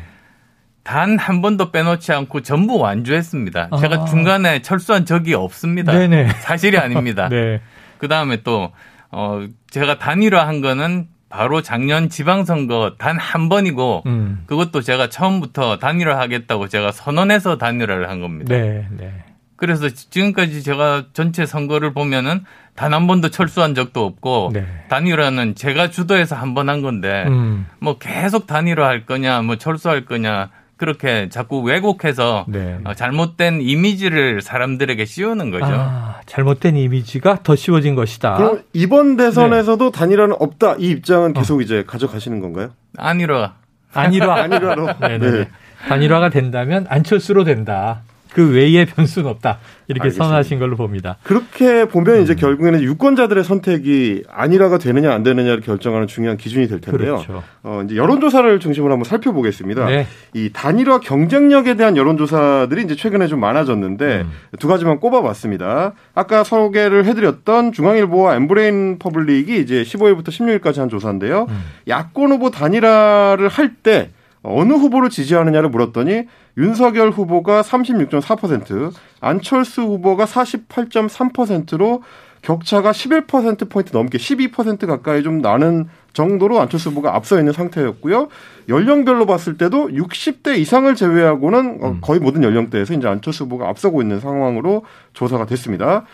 단한 0.83 1.41
번도 1.43 1.71
빼놓지 1.73 2.13
않고 2.13 2.43
전부 2.43 2.79
완주했습니다. 2.79 3.69
아. 3.71 3.77
제가 3.77 4.07
중간에 4.07 4.61
철수한 4.63 5.05
적이 5.05 5.35
없습니다. 5.35 5.93
네네. 5.93 6.25
네. 6.25 6.29
사실이 6.41 6.79
아닙니다. 6.79 7.29
네. 7.31 7.61
그 7.99 8.09
다음에 8.09 8.43
또, 8.43 8.73
어, 9.11 9.47
제가 9.71 9.99
단일화한 9.99 10.61
거는 10.63 11.07
바로 11.29 11.63
작년 11.63 12.09
지방선거 12.09 12.97
단 12.99 13.19
한 13.19 13.49
번이고, 13.49 14.03
음. 14.07 14.43
그것도 14.47 14.81
제가 14.81 15.11
처음부터 15.11 15.79
단일화 15.79 16.19
하겠다고 16.19 16.67
제가 16.67 16.91
선언해서 16.91 17.57
단일화를 17.59 18.09
한 18.09 18.21
겁니다. 18.21 18.57
네, 18.57 18.87
네. 18.91 19.13
그래서 19.61 19.89
지금까지 19.91 20.63
제가 20.63 21.05
전체 21.13 21.45
선거를 21.47 21.93
보면은 21.93 22.45
단 22.75 22.95
한 22.95 23.07
번도 23.07 23.29
철수한 23.29 23.75
적도 23.75 24.07
없고 24.07 24.51
네. 24.55 24.65
단일화는 24.89 25.55
제가 25.55 25.91
주도해서 25.91 26.35
한 26.35 26.55
번 26.55 26.69
한 26.71 26.81
건데 26.81 27.25
음. 27.29 27.67
뭐 27.79 27.99
계속 27.99 28.47
단일화 28.47 28.87
할 28.89 29.05
거냐 29.05 29.43
뭐 29.43 29.57
철수할 29.57 30.07
거냐 30.07 30.49
그렇게 30.79 31.29
자꾸 31.29 31.61
왜곡해서 31.61 32.47
네. 32.49 32.79
어, 32.85 32.95
잘못된 32.95 33.61
이미지를 33.61 34.41
사람들에게 34.41 35.05
씌우는 35.05 35.51
거죠. 35.51 35.67
아, 35.69 36.21
잘못된 36.25 36.75
이미지가 36.77 37.41
더 37.43 37.55
씌워진 37.55 37.95
것이다. 37.95 38.37
그럼 38.39 38.63
이번 38.73 39.19
대선에서도 39.19 39.91
네. 39.93 39.99
단일화는 39.99 40.37
없다 40.41 40.77
이 40.79 40.89
입장은 40.89 41.35
계속 41.35 41.59
어. 41.59 41.61
이제 41.61 41.85
가져가시는 41.87 42.41
건가요? 42.41 42.71
아니라 42.97 43.57
아니라 43.93 44.37
아니라로. 44.43 44.87
네. 45.19 45.49
단일화가 45.89 46.31
된다면 46.31 46.87
안철수로 46.89 47.45
된다. 47.45 48.03
그 48.33 48.53
외의 48.53 48.87
변수는 48.87 49.29
없다. 49.29 49.59
이렇게 49.89 50.03
알겠습니다. 50.05 50.25
선언하신 50.25 50.59
걸로 50.61 50.77
봅니다. 50.77 51.17
그렇게 51.25 51.85
보면 51.87 52.23
이제 52.23 52.35
음. 52.35 52.37
결국에는 52.37 52.81
유권자들의 52.81 53.43
선택이 53.43 54.23
단일화가 54.29 54.79
되느냐 54.79 55.13
안 55.13 55.25
되느냐를 55.25 55.61
결정하는 55.61 56.07
중요한 56.07 56.37
기준이 56.37 56.69
될 56.69 56.81
텐데요. 56.81 57.17
그렇죠. 57.17 57.43
어, 57.65 57.83
이제 57.85 57.97
여론조사를 57.97 58.61
중심으로 58.61 58.93
한번 58.93 59.05
살펴보겠습니다. 59.05 59.87
네. 59.87 60.07
이 60.35 60.51
단일화 60.53 61.01
경쟁력에 61.01 61.75
대한 61.75 61.97
여론조사들이 61.97 62.85
이제 62.85 62.95
최근에 62.95 63.27
좀 63.27 63.41
많아졌는데 63.41 64.23
음. 64.23 64.31
두 64.61 64.69
가지만 64.69 65.01
꼽아봤습니다. 65.01 65.95
아까 66.15 66.45
소개를 66.45 67.05
해드렸던 67.07 67.73
중앙일보와 67.73 68.37
엠브레인 68.37 68.99
퍼블릭이 69.01 69.59
이제 69.61 69.83
15일부터 69.83 70.29
16일까지 70.29 70.79
한 70.79 70.89
조사인데요. 70.89 71.47
음. 71.49 71.61
야권 71.89 72.31
후보 72.31 72.51
단일화를 72.51 73.49
할때 73.49 74.11
어느 74.43 74.73
후보를 74.73 75.11
지지하느냐를 75.11 75.69
물었더니 75.69 76.25
윤석열 76.57 77.11
후보가 77.11 77.63
36.4%, 77.63 78.93
안철수 79.21 79.83
후보가 79.83 80.25
48.3%로 80.25 82.03
격차가 82.43 82.93
11%포인트 82.93 83.95
넘게 83.95 84.17
12% 84.17 84.87
가까이 84.87 85.23
좀 85.23 85.43
나는 85.43 85.89
정도로 86.13 86.59
안철수 86.59 86.91
후보가 86.91 87.15
앞서 87.15 87.39
있는 87.39 87.53
상태였고요. 87.53 88.29
연령별로 88.69 89.27
봤을 89.27 89.59
때도 89.59 89.89
60대 89.89 90.59
이상을 90.59 90.93
제외하고는 90.95 91.79
어, 91.83 91.89
음. 91.91 91.99
거의 92.01 92.19
모든 92.19 92.43
연령대에서 92.43 92.95
이제 92.95 93.07
안철수 93.07 93.45
후보가 93.45 93.69
앞서고 93.69 94.01
있는 94.01 94.21
상황으로 94.21 94.85
조사가 95.13 95.47
됐습니다. 95.47 96.07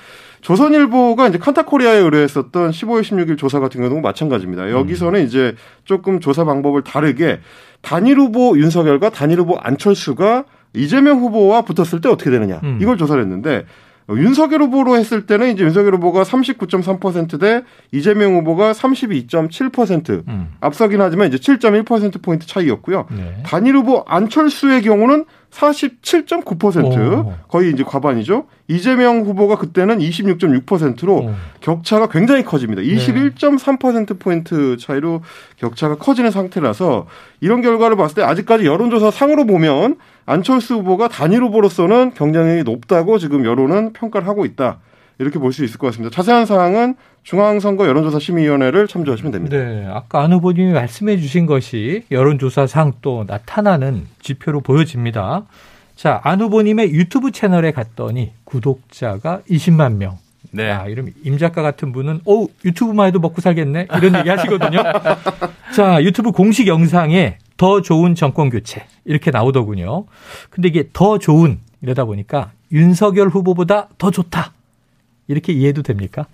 조선일보가 0.47 1.27
이제 1.27 1.39
칸타코리아에 1.39 1.97
의뢰했었던 1.97 2.71
15일, 2.71 3.03
16일 3.03 3.37
조사 3.37 3.59
같은 3.59 3.81
경우도 3.81 4.01
마찬가지입니다. 4.01 4.71
여기서는 4.71 5.25
이제 5.27 5.57
조금 5.85 6.21
조사 6.21 6.45
방법을 6.45 6.85
다르게 6.85 7.41
단일 7.83 8.21
후보 8.21 8.57
윤석열과 8.57 9.11
단일 9.11 9.41
후보 9.41 9.57
안철수가 9.59 10.45
이재명 10.73 11.19
후보와 11.19 11.63
붙었을 11.63 12.01
때 12.01 12.09
어떻게 12.09 12.31
되느냐 12.31 12.61
음. 12.63 12.79
이걸 12.81 12.97
조사를 12.97 13.21
했는데 13.21 13.65
윤석열 14.15 14.63
후보로 14.63 14.97
했을 14.97 15.27
때는 15.27 15.53
이제 15.53 15.65
윤석열 15.65 15.95
후보가 15.97 16.23
39.3%대 16.23 17.63
이재명 17.91 18.37
후보가 18.37 18.73
32.7% 18.73 20.29
음. 20.29 20.49
앞서긴 20.61 21.01
하지만 21.01 21.29
이제 21.29 21.39
7.1% 21.39 22.23
포인트 22.23 22.47
차이였고요. 22.47 23.07
네. 23.11 23.43
단일 23.45 23.77
후보 23.77 24.05
안철수의 24.07 24.83
경우는 24.83 25.25
47.9% 25.51 27.25
오. 27.25 27.35
거의 27.49 27.71
이제 27.71 27.83
과반이죠. 27.83 28.47
이재명 28.69 29.23
후보가 29.23 29.57
그때는 29.57 29.99
26.6%로 29.99 31.15
오. 31.17 31.35
격차가 31.61 32.09
굉장히 32.09 32.45
커집니다. 32.45 32.83
21.3% 32.83 34.19
포인트 34.19 34.77
차이로 34.77 35.23
격차가 35.57 35.97
커지는 35.97 36.31
상태라서 36.31 37.07
이런 37.41 37.63
결과를 37.63 37.97
봤을 37.97 38.17
때 38.17 38.23
아직까지 38.23 38.67
여론조사 38.67 39.11
상으로 39.11 39.47
보면 39.47 39.97
안철수 40.27 40.75
후보가 40.75 41.09
단일 41.09 41.43
후보로서는 41.43 42.13
경쟁력이 42.15 42.65
높다고 42.65 43.19
지금 43.19 43.45
여론은 43.45 43.93
평가를 43.93 44.27
하고 44.29 44.45
있다. 44.45 44.79
이렇게 45.19 45.39
볼 45.39 45.53
수 45.53 45.65
있을 45.65 45.79
것 45.79 45.87
같습니다. 45.89 46.15
자세한 46.15 46.45
사항은 46.45 46.97
중앙선거 47.23 47.87
여론조사 47.89 48.19
심의위원회를 48.19 48.87
참조하시면 48.87 49.33
됩니다. 49.33 49.57
네, 49.57 49.87
아까 49.89 50.23
안 50.23 50.33
후보님이 50.33 50.73
말씀해 50.73 51.17
주신 51.19 51.47
것이 51.47 52.05
여론조사상 52.11 52.95
또 53.01 53.25
나타나는 53.27 54.07
지표로 54.21 54.61
보여집니다. 54.61 55.45
자, 55.95 56.21
안 56.25 56.43
후보님의 56.43 56.91
유튜브 56.93 57.31
채널에 57.33 57.71
갔더니 57.73 58.33
구독자가 58.45 59.41
20만 59.49 59.95
명. 59.97 60.19
네. 60.57 60.71
아, 60.71 60.87
이러면 60.87 61.13
임 61.23 61.39
작가 61.39 61.63
같은 61.63 61.93
분은 61.93 62.21
어 62.25 62.47
유튜브만 62.65 63.09
해도 63.09 63.19
먹고 63.19 63.41
살겠네 63.41 63.89
이런 63.97 64.17
얘기 64.17 64.29
하시거든요. 64.29 64.83
자 65.77 66.03
유튜브 66.03 66.33
공식 66.33 66.67
영상에 66.67 67.39
더 67.57 67.83
좋은 67.83 68.15
정권 68.15 68.51
교체 68.51 68.87
이렇게 69.05 69.31
나오더군요. 69.31 70.07
근데 70.51 70.69
이게 70.69 70.89
더 70.93 71.19
좋은 71.19 71.59
이러다 71.83 72.05
보니까 72.05 72.53
윤석열 72.73 73.29
후보보다 73.29 73.89
더 73.99 74.11
좋다 74.11 74.53
이렇게 75.29 75.53
이해도 75.53 75.83
됩니까? 75.83 76.27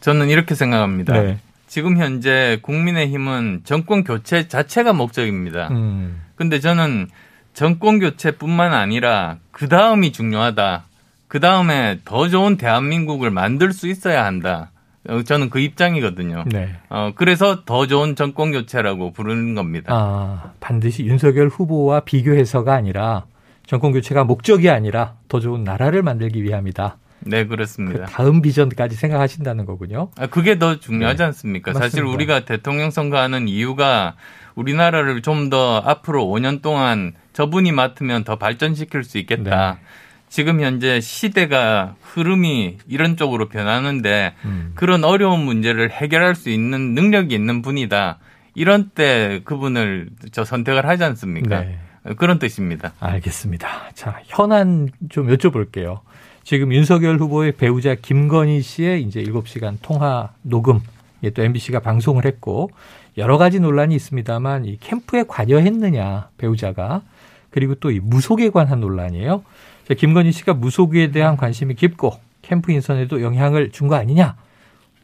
저는 0.00 0.28
이렇게 0.28 0.54
생각합니다. 0.54 1.20
네. 1.20 1.38
지금 1.66 1.98
현재 1.98 2.58
국민의힘은 2.62 3.62
정권 3.64 4.04
교체 4.04 4.48
자체가 4.48 4.92
목적입니다. 4.92 5.68
음. 5.70 6.22
근데 6.34 6.60
저는 6.60 7.08
정권 7.52 7.98
교체뿐만 7.98 8.72
아니라 8.72 9.38
그 9.50 9.68
다음이 9.68 10.12
중요하다. 10.12 10.84
그 11.28 11.40
다음에 11.40 11.98
더 12.04 12.28
좋은 12.28 12.56
대한민국을 12.56 13.30
만들 13.30 13.72
수 13.72 13.86
있어야 13.88 14.24
한다. 14.24 14.70
어, 15.08 15.22
저는 15.22 15.50
그 15.50 15.60
입장이거든요. 15.60 16.44
네. 16.46 16.70
어, 16.90 17.12
그래서 17.14 17.64
더 17.64 17.86
좋은 17.86 18.16
정권 18.16 18.50
교체라고 18.52 19.12
부르는 19.12 19.54
겁니다. 19.54 19.92
아, 19.94 20.52
반드시 20.60 21.04
윤석열 21.04 21.48
후보와 21.48 22.00
비교해서가 22.00 22.74
아니라 22.74 23.24
정권 23.66 23.92
교체가 23.92 24.24
목적이 24.24 24.70
아니라 24.70 25.14
더 25.28 25.40
좋은 25.40 25.64
나라를 25.64 26.02
만들기 26.02 26.42
위함이다. 26.42 26.96
네, 27.20 27.46
그렇습니다. 27.46 28.06
그 28.06 28.10
다음 28.10 28.40
비전까지 28.42 28.96
생각하신다는 28.96 29.66
거군요. 29.66 30.10
아, 30.18 30.26
그게 30.28 30.58
더 30.58 30.78
중요하지 30.78 31.18
네. 31.18 31.24
않습니까? 31.24 31.72
맞습니다. 31.72 31.88
사실 31.88 32.04
우리가 32.04 32.44
대통령 32.44 32.90
선거하는 32.90 33.48
이유가 33.48 34.14
우리나라를 34.54 35.20
좀 35.22 35.50
더 35.50 35.78
앞으로 35.78 36.24
5년 36.26 36.62
동안 36.62 37.12
저분이 37.32 37.72
맡으면 37.72 38.24
더 38.24 38.36
발전시킬 38.36 39.04
수 39.04 39.18
있겠다. 39.18 39.72
네. 39.74 39.80
지금 40.28 40.60
현재 40.60 41.00
시대가 41.00 41.94
흐름이 42.02 42.78
이런 42.88 43.16
쪽으로 43.16 43.48
변하는데 43.48 44.34
음. 44.44 44.72
그런 44.74 45.04
어려운 45.04 45.40
문제를 45.40 45.90
해결할 45.90 46.34
수 46.34 46.50
있는 46.50 46.94
능력이 46.94 47.34
있는 47.34 47.62
분이다. 47.62 48.18
이런 48.54 48.90
때 48.94 49.40
그분을 49.44 50.10
저 50.32 50.44
선택을 50.44 50.86
하지 50.86 51.04
않습니까? 51.04 51.60
네. 51.60 51.78
그런 52.16 52.38
뜻입니다. 52.38 52.92
알겠습니다. 53.00 53.68
자, 53.94 54.20
현안 54.26 54.88
좀 55.08 55.28
여쭤볼게요. 55.28 56.00
지금 56.42 56.72
윤석열 56.72 57.18
후보의 57.18 57.52
배우자 57.52 57.94
김건희 57.94 58.62
씨의 58.62 59.02
이제 59.02 59.22
7시간 59.22 59.76
통화 59.82 60.30
녹음, 60.42 60.80
예, 61.22 61.30
또 61.30 61.42
MBC가 61.42 61.80
방송을 61.80 62.24
했고, 62.24 62.70
여러 63.18 63.36
가지 63.36 63.60
논란이 63.60 63.94
있습니다만, 63.94 64.64
이 64.64 64.78
캠프에 64.80 65.24
관여했느냐, 65.28 66.30
배우자가. 66.38 67.02
그리고 67.50 67.74
또 67.74 67.90
이 67.90 67.98
무속에 68.00 68.50
관한 68.50 68.80
논란이에요. 68.80 69.42
자, 69.88 69.94
김건희 69.94 70.32
씨가 70.32 70.54
무속에 70.54 71.10
대한 71.10 71.36
관심이 71.36 71.74
깊고, 71.74 72.12
캠프 72.42 72.72
인선에도 72.72 73.22
영향을 73.22 73.70
준 73.70 73.88
거 73.88 73.94
아니냐? 73.96 74.36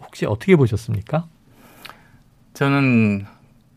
혹시 0.00 0.26
어떻게 0.26 0.56
보셨습니까? 0.56 1.26
저는 2.52 3.24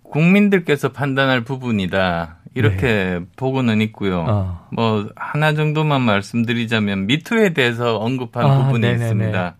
국민들께서 0.04 0.92
판단할 0.92 1.42
부분이다. 1.42 2.38
이렇게 2.56 2.82
네. 2.88 3.20
보고는 3.36 3.82
있고요. 3.82 4.26
어. 4.28 4.68
뭐 4.72 5.10
하나 5.16 5.54
정도만 5.54 6.02
말씀드리자면 6.02 7.06
미투에 7.08 7.54
대해서 7.54 7.98
언급한 7.98 8.46
아, 8.46 8.58
부분이 8.66 8.82
네네네. 8.82 9.04
있습니다. 9.04 9.56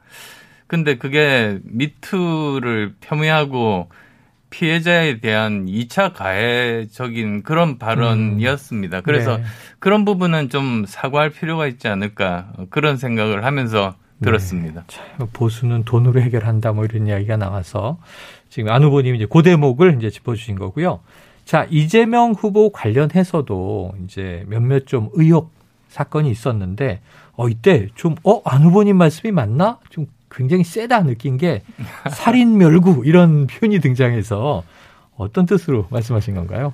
근데 0.68 0.98
그게 0.98 1.60
미투를 1.64 2.96
폄훼하고 3.00 3.90
피해자에 4.50 5.20
대한 5.20 5.66
2차 5.66 6.14
가해적인 6.14 7.44
그런 7.44 7.78
발언이었습니다. 7.78 9.02
그래서 9.02 9.38
네. 9.38 9.44
그런 9.80 10.06
부분은 10.06 10.50
좀 10.50 10.86
사과할 10.88 11.30
필요가 11.30 11.68
있지 11.68 11.88
않을까 11.88 12.52
그런 12.70 12.98
생각을 12.98 13.44
하면서 13.44 13.96
네. 14.20 14.26
들었습니다. 14.26 14.86
네. 15.20 15.26
보수는 15.34 15.84
돈으로 15.84 16.22
해결한다 16.22 16.72
뭐 16.72 16.86
이런 16.86 17.08
이야기가 17.08 17.38
나와서 17.38 18.00
지금 18.50 18.72
안 18.72 18.84
후보님 18.84 19.16
이제 19.16 19.28
그 19.30 19.44
대목을 19.44 19.98
이제 19.98 20.10
짚어주신 20.10 20.58
거고요. 20.58 21.02
자, 21.48 21.66
이재명 21.70 22.34
후보 22.34 22.72
관련해서도 22.72 23.94
이제 24.04 24.44
몇몇 24.48 24.86
좀 24.86 25.10
의혹 25.14 25.54
사건이 25.88 26.30
있었는데, 26.30 27.00
어, 27.38 27.48
이때 27.48 27.88
좀, 27.96 28.16
어, 28.24 28.42
안 28.44 28.64
후보님 28.64 28.98
말씀이 28.98 29.32
맞나? 29.32 29.80
좀 29.90 30.08
굉장히 30.32 30.64
세다 30.64 31.04
느낀 31.04 31.38
게 31.38 31.64
살인 32.10 32.58
멸구 32.58 33.04
이런 33.06 33.48
표현이 33.48 33.80
등장해서 33.80 34.64
어떤 35.16 35.46
뜻으로 35.46 35.88
말씀하신 35.90 36.36
건가요? 36.36 36.74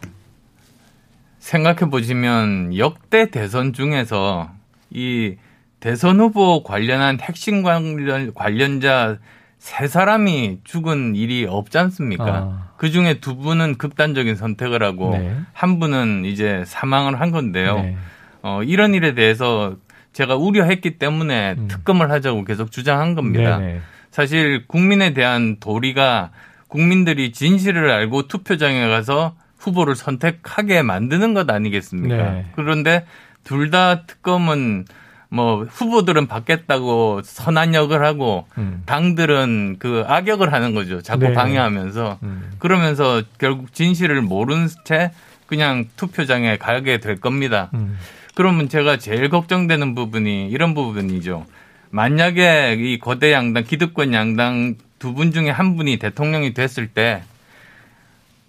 생각해 1.39 1.89
보시면 1.89 2.77
역대 2.77 3.29
대선 3.29 3.73
중에서 3.73 4.49
이 4.89 5.35
대선 5.79 6.19
후보 6.19 6.63
관련한 6.63 7.19
핵심 7.19 7.63
관련, 7.63 8.33
관련자 8.33 9.17
세 9.57 9.87
사람이 9.87 10.59
죽은 10.63 11.15
일이 11.15 11.45
없지 11.45 11.77
않습니까? 11.77 12.25
아. 12.25 12.69
그 12.77 12.91
중에 12.91 13.19
두 13.19 13.37
분은 13.37 13.77
극단적인 13.77 14.35
선택을 14.35 14.83
하고 14.83 15.11
네. 15.17 15.37
한 15.53 15.79
분은 15.79 16.25
이제 16.25 16.63
사망을 16.65 17.19
한 17.19 17.31
건데요. 17.31 17.75
네. 17.75 17.97
어, 18.41 18.61
이런 18.61 18.93
일에 18.93 19.13
대해서 19.13 19.75
제가 20.13 20.36
우려했기 20.36 20.97
때문에 20.97 21.56
음. 21.58 21.67
특검을 21.67 22.12
하자고 22.12 22.43
계속 22.45 22.71
주장한 22.71 23.15
겁니다. 23.15 23.58
네네. 23.58 23.82
사실 24.12 24.65
국민에 24.67 25.13
대한 25.13 25.58
도리가 25.60 26.30
국민들이 26.67 27.32
진실을 27.32 27.89
알고 27.89 28.28
투표장에 28.28 28.88
가서 28.88 29.36
후보를 29.58 29.95
선택하게 29.95 30.82
만드는 30.84 31.34
것 31.34 31.49
아니겠습니까? 31.49 32.15
네. 32.15 32.45
그런데 32.56 33.06
둘 33.43 33.71
다 33.71 34.04
특검은 34.06 34.86
뭐 35.30 35.63
후보들은 35.63 36.28
받겠다고 36.28 37.21
선한 37.23 37.73
역을 37.73 38.06
하고 38.06 38.45
음. 38.60 38.84
당들은 38.86 39.78
그 39.80 40.04
악역을 40.08 40.54
하는 40.54 40.76
거죠. 40.76 41.02
자꾸 41.02 41.28
네. 41.30 41.34
방해하면서 41.34 42.19
음. 42.21 42.52
그러면서 42.60 43.23
결국 43.39 43.73
진실을 43.73 44.21
모른 44.21 44.67
채 44.86 45.12
그냥 45.47 45.86
투표장에 45.97 46.58
가게 46.58 46.99
될 46.99 47.19
겁니다. 47.19 47.69
음. 47.73 47.97
그러면 48.35 48.69
제가 48.69 48.97
제일 48.97 49.29
걱정되는 49.29 49.95
부분이 49.95 50.49
이런 50.49 50.73
부분이죠. 50.73 51.45
만약에 51.91 52.75
이 52.79 52.97
거대 52.99 53.31
양당, 53.31 53.63
기득권 53.63 54.13
양당 54.13 54.75
두 54.99 55.13
분 55.13 55.31
중에 55.31 55.49
한 55.49 55.75
분이 55.75 55.97
대통령이 55.97 56.53
됐을 56.53 56.87
때 56.87 57.23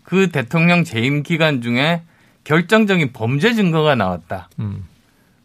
그 0.04 0.30
대통령 0.30 0.84
재임 0.84 1.22
기간 1.22 1.62
중에 1.62 2.02
결정적인 2.44 3.12
범죄 3.12 3.54
증거가 3.54 3.94
나왔다. 3.94 4.50
음. 4.60 4.84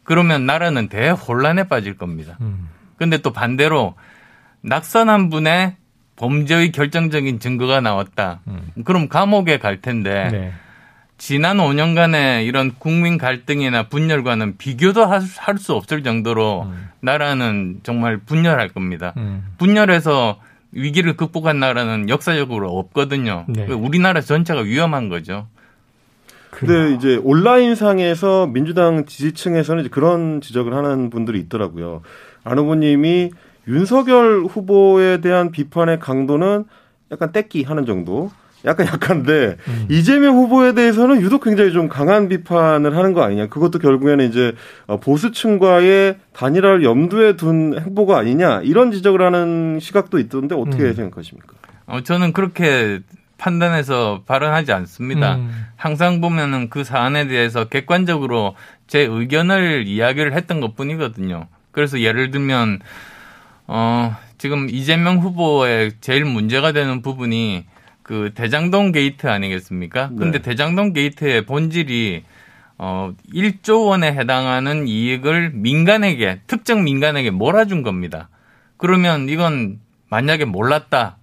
그러면 0.04 0.46
나라는 0.46 0.90
대혼란에 0.90 1.64
빠질 1.64 1.96
겁니다. 1.98 2.38
음. 2.42 2.68
근데 2.98 3.18
또 3.20 3.32
반대로 3.32 3.96
낙선한 4.62 5.30
분의 5.30 5.76
범죄의 6.18 6.74
결정적인 6.74 7.40
증거가 7.40 7.80
나왔다. 7.80 8.42
음. 8.48 8.72
그럼 8.84 9.08
감옥에 9.08 9.60
갈 9.60 9.80
텐데 9.82 10.28
네. 10.32 10.54
지난 11.20 11.58
5년간의 11.58 12.46
이런 12.48 12.72
국민 12.80 13.18
갈등이나 13.18 13.84
분열과는 13.90 14.58
비교도 14.58 15.06
할 15.06 15.58
수 15.60 15.74
없을 15.74 16.02
정도로 16.02 16.64
음. 16.64 16.90
나라는 17.02 17.82
정말 17.84 18.18
분열할 18.18 18.70
겁니다. 18.70 19.14
음. 19.18 19.44
분열해서 19.58 20.40
위기를 20.72 21.18
극복한 21.18 21.60
나라는 21.60 22.10
역사적으로 22.10 22.78
없거든요. 22.78 23.46
네. 23.50 23.66
우리나라 23.66 24.22
전체가 24.22 24.62
위험한 24.62 25.10
거죠. 25.10 25.48
근데 26.52 26.96
이제 26.96 27.20
온라인 27.24 27.76
상에서 27.76 28.48
민주당 28.48 29.06
지지층에서는 29.06 29.82
이제 29.82 29.90
그런 29.90 30.42
지적을 30.42 30.74
하는 30.74 31.10
분들이 31.10 31.40
있더라고요. 31.40 32.02
안 32.44 32.58
후보님이 32.58 33.32
윤석열 33.68 34.46
후보에 34.46 35.22
대한 35.22 35.52
비판의 35.52 36.00
강도는 36.00 36.66
약간 37.12 37.32
떼끼 37.32 37.64
하는 37.64 37.86
정도. 37.86 38.32
약간 38.66 38.88
약한데 38.88 39.56
음. 39.68 39.86
이재명 39.90 40.36
후보에 40.36 40.74
대해서는 40.74 41.22
유독 41.22 41.44
굉장히 41.44 41.72
좀 41.72 41.88
강한 41.88 42.28
비판을 42.28 42.96
하는 42.96 43.14
거 43.14 43.22
아니냐. 43.22 43.48
그것도 43.48 43.80
결국에는 43.80 44.28
이제 44.28 44.54
보수층과의 45.02 46.18
단일화를 46.34 46.84
염두에 46.84 47.36
둔 47.36 47.80
행보가 47.80 48.18
아니냐. 48.18 48.62
이런 48.64 48.92
지적을 48.92 49.22
하는 49.22 49.80
시각도 49.80 50.20
있던데 50.20 50.56
어떻게 50.56 50.84
음. 50.84 50.94
생각하십니까? 50.94 51.54
어, 51.86 52.02
저는 52.02 52.34
그렇게 52.34 53.00
판단해서 53.38 54.24
발언하지 54.26 54.74
않습니다. 54.74 55.36
음. 55.36 55.50
항상 55.78 56.20
보면은 56.20 56.70
그 56.70 56.84
사안에 56.84 57.28
대해서 57.28 57.66
객관적으로 57.66 58.56
제 58.88 59.00
의견을 59.00 59.88
이야기를 59.88 60.34
했던 60.34 60.60
것 60.60 60.76
뿐이거든요. 60.76 61.48
그래서 61.72 62.02
예를 62.02 62.32
들면, 62.32 62.80
어, 63.68 64.16
지금 64.38 64.68
이재명 64.70 65.20
후보의 65.20 65.94
제일 66.02 66.26
문제가 66.26 66.74
되는 66.74 67.02
부분이 67.02 67.66
그 68.10 68.32
대장동 68.34 68.92
게이트 68.92 69.28
아니겠습니까? 69.28 70.10
근데 70.18 70.40
네. 70.40 70.42
대장동 70.42 70.94
게이트의 70.94 71.46
본질이 71.46 72.24
어 72.80 73.14
1조 73.32 73.86
원에 73.86 74.12
해당하는 74.12 74.88
이익을 74.88 75.52
민간에게 75.54 76.42
특정 76.48 76.84
민간에게 76.84 77.30
몰아준 77.30 77.84
겁니다. 77.84 78.30
그러면 78.78 79.30
이건 79.30 79.80
만약에 80.10 80.46
몰랐다. 80.46 81.18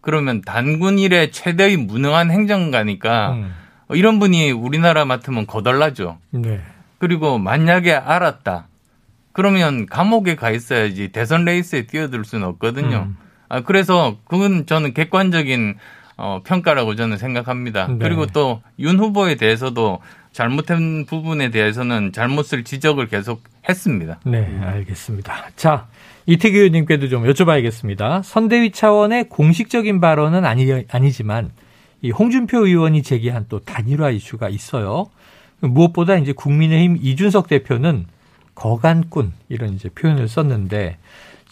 그러면 0.00 0.42
단군 0.42 0.98
이래 0.98 1.30
최대의 1.30 1.76
무능한 1.76 2.32
행정가니까 2.32 3.34
음. 3.34 3.54
이런 3.90 4.18
분이 4.18 4.50
우리나라 4.50 5.04
맡으면 5.04 5.46
거덜나죠. 5.46 6.18
네. 6.30 6.60
그리고 6.98 7.38
만약에 7.38 7.92
알았다. 7.92 8.66
그러면 9.30 9.86
감옥에 9.86 10.34
가 10.34 10.50
있어야지 10.50 11.12
대선 11.12 11.44
레이스에 11.44 11.86
뛰어들 11.86 12.24
수는 12.24 12.48
없거든요. 12.48 13.10
음. 13.10 13.16
아, 13.48 13.60
그래서 13.60 14.16
그건 14.26 14.66
저는 14.66 14.92
객관적인 14.92 15.76
어, 16.24 16.40
평가라고 16.44 16.94
저는 16.94 17.16
생각합니다. 17.16 17.88
네. 17.88 17.98
그리고 17.98 18.26
또 18.26 18.62
윤 18.78 18.98
후보에 19.00 19.34
대해서도 19.34 19.98
잘못한 20.30 21.04
부분에 21.04 21.50
대해서는 21.50 22.12
잘못을 22.12 22.62
지적을 22.62 23.08
계속 23.08 23.42
했습니다. 23.68 24.20
네, 24.24 24.58
알겠습니다. 24.62 25.50
자, 25.56 25.88
이태규 26.26 26.56
의원님께도 26.56 27.08
좀 27.08 27.24
여쭤봐야겠습니다. 27.24 28.22
선대위 28.22 28.70
차원의 28.70 29.28
공식적인 29.30 30.00
발언은 30.00 30.44
아니, 30.44 30.84
아니지만 30.90 31.50
이 32.02 32.10
홍준표 32.12 32.66
의원이 32.66 33.02
제기한 33.02 33.46
또 33.48 33.58
단일화 33.58 34.10
이슈가 34.10 34.48
있어요. 34.48 35.06
무엇보다 35.60 36.16
이제 36.16 36.32
국민의힘 36.32 36.98
이준석 37.02 37.48
대표는 37.48 38.06
거간꾼 38.54 39.32
이런 39.48 39.74
이제 39.74 39.88
표현을 39.88 40.28
썼는데 40.28 40.98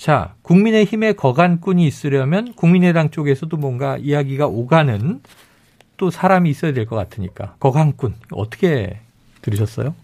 자, 0.01 0.33
국민의힘에 0.41 1.13
거간꾼이 1.13 1.87
있으려면 1.87 2.55
국민의당 2.55 3.11
쪽에서도 3.11 3.55
뭔가 3.59 3.99
이야기가 3.99 4.47
오가는 4.47 5.21
또 5.99 6.09
사람이 6.09 6.49
있어야 6.49 6.73
될 6.73 6.87
것 6.87 6.97
같으니까 6.97 7.57
거간꾼 7.61 8.15
어떻게 8.33 9.01
들으셨어요? 9.43 9.95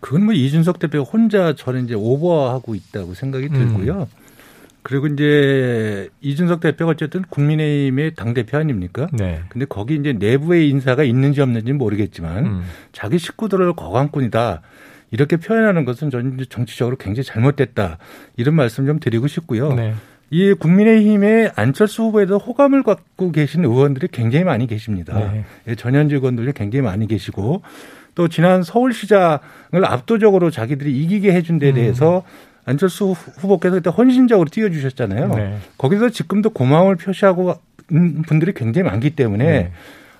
그건 0.00 0.24
뭐 0.24 0.32
이준석 0.32 0.78
대표 0.78 1.02
혼자 1.02 1.54
저는 1.54 1.84
이제 1.84 1.92
오버하고 1.94 2.74
있다고 2.74 3.12
생각이 3.12 3.48
음. 3.48 3.52
들고요. 3.52 4.08
음. 4.10 4.22
그리고 4.80 5.06
이제 5.06 6.08
이준석 6.22 6.60
대표가 6.60 6.92
어쨌든 6.92 7.20
국민의힘의 7.20 8.14
당대표 8.14 8.56
아닙니까? 8.56 9.06
네. 9.12 9.42
근데 9.50 9.66
거기 9.66 9.96
이제 9.96 10.14
내부의 10.14 10.70
인사가 10.70 11.04
있는지 11.04 11.42
없는지 11.42 11.74
모르겠지만 11.74 12.46
음. 12.46 12.62
자기 12.92 13.18
식구들을 13.18 13.74
거강꾼이다. 13.74 14.62
이렇게 15.12 15.36
표현하는 15.36 15.84
것은 15.84 16.10
저는 16.10 16.38
정치적으로 16.48 16.96
굉장히 16.96 17.24
잘못됐다. 17.24 17.98
이런 18.36 18.56
말씀 18.56 18.86
좀 18.86 18.98
드리고 18.98 19.28
싶고요. 19.28 19.72
네. 19.74 19.94
이 20.30 20.54
국민의힘의 20.54 21.52
안철수 21.54 22.04
후보에도 22.04 22.38
호감을 22.38 22.82
갖고 22.82 23.30
계신 23.30 23.64
의원들이 23.64 24.08
굉장히 24.10 24.44
많이 24.44 24.66
계십니다. 24.66 25.18
네. 25.18 25.44
예, 25.68 25.74
전현직 25.74 26.16
의원들이 26.16 26.52
굉장히 26.54 26.82
많이 26.82 27.06
계시고 27.06 27.62
또 28.14 28.28
지난 28.28 28.62
서울시장을 28.62 29.84
압도적으로 29.84 30.50
자기들이 30.50 30.98
이기게 31.02 31.32
해준 31.32 31.58
데 31.58 31.72
대해서 31.72 32.18
음. 32.18 32.22
안철수 32.64 33.12
후보께서 33.12 33.76
그때 33.76 33.90
헌신적으로 33.90 34.48
뛰어주셨잖아요. 34.48 35.28
네. 35.34 35.58
거기서 35.76 36.08
지금도 36.08 36.50
고마움을 36.50 36.96
표시하고 36.96 37.54
분들이 38.26 38.54
굉장히 38.54 38.88
많기 38.88 39.10
때문에 39.10 39.44
네. 39.44 39.72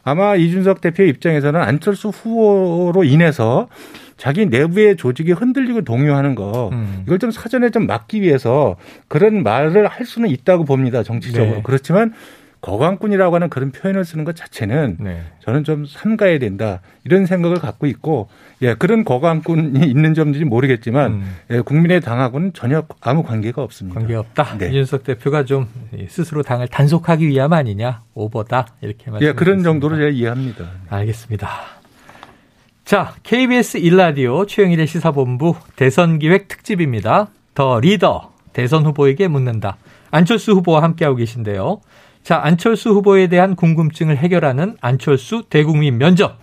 아마 0.05 0.35
이준석 0.35 0.81
대표 0.81 1.05
입장에서는 1.05 1.61
안철수 1.61 2.09
후보로 2.09 3.05
인해서 3.05 3.68
자기 4.16 4.46
내부의 4.46 4.96
조직이 4.96 5.33
흔들리고 5.33 5.83
동요하는 5.83 6.35
거 6.35 6.70
음. 6.72 7.03
이걸 7.07 7.18
좀 7.18 7.31
사전에 7.31 7.70
좀 7.70 7.87
막기 7.87 8.22
위해서 8.22 8.77
그런 9.09 9.42
말을 9.42 9.87
할 9.87 10.07
수는 10.07 10.29
있다고 10.29 10.64
봅니다 10.64 11.03
정치적으로 11.03 11.57
네. 11.57 11.61
그렇지만 11.64 12.12
거강꾼이라고 12.62 13.35
하는 13.35 13.51
그런 13.51 13.72
표현을 13.72 14.05
쓰는 14.05 14.25
것 14.25 14.37
자체는 14.37 14.96
네. 15.01 15.22
저는 15.40 15.64
좀 15.64 15.85
삼가야 15.85 16.38
된다 16.38 16.81
이런 17.05 17.27
생각을 17.27 17.57
갖고 17.59 17.87
있고 17.88 18.29
예 18.62 18.75
그런 18.75 19.05
거강꾼이 19.05 19.85
있는 19.85 20.14
점인지 20.14 20.44
모르겠지만 20.44 21.12
음. 21.12 21.37
예, 21.51 21.61
국민의 21.61 22.01
당하고는 22.01 22.53
전혀 22.53 22.85
아무 23.01 23.25
관계가 23.25 23.62
없습니다. 23.62 23.98
관계 23.98 24.14
없다. 24.14 24.59
네. 24.59 24.68
이준석 24.68 25.03
대표가 25.03 25.44
좀 25.44 25.66
스스로 26.09 26.42
당을 26.44 26.68
단속하기 26.68 27.27
위함 27.27 27.53
아니냐 27.53 28.03
오버다 28.14 28.68
이렇게 28.81 29.11
말씀. 29.11 29.27
예 29.27 29.33
그런 29.33 29.64
정도로 29.64 29.96
제가 29.96 30.11
이해합니다. 30.11 30.64
알겠습니다. 30.88 31.82
자 32.92 33.14
KBS 33.22 33.78
일라디오 33.78 34.44
최영일의 34.44 34.87
시사본부 34.87 35.55
대선 35.76 36.18
기획 36.18 36.46
특집입니다. 36.46 37.28
더 37.55 37.81
리더 37.81 38.35
대선 38.52 38.85
후보에게 38.85 39.28
묻는다. 39.28 39.78
안철수 40.11 40.52
후보와 40.52 40.83
함께하고 40.83 41.16
계신데요. 41.16 41.81
자, 42.22 42.42
안철수 42.44 42.90
후보에 42.90 43.28
대한 43.28 43.57
궁금증을 43.57 44.18
해결하는 44.18 44.76
안철수 44.83 45.44
대국민 45.48 45.96
면접. 45.96 46.37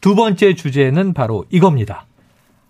두 0.00 0.16
번째 0.16 0.54
주제는 0.54 1.14
바로 1.14 1.44
이겁니다. 1.50 2.06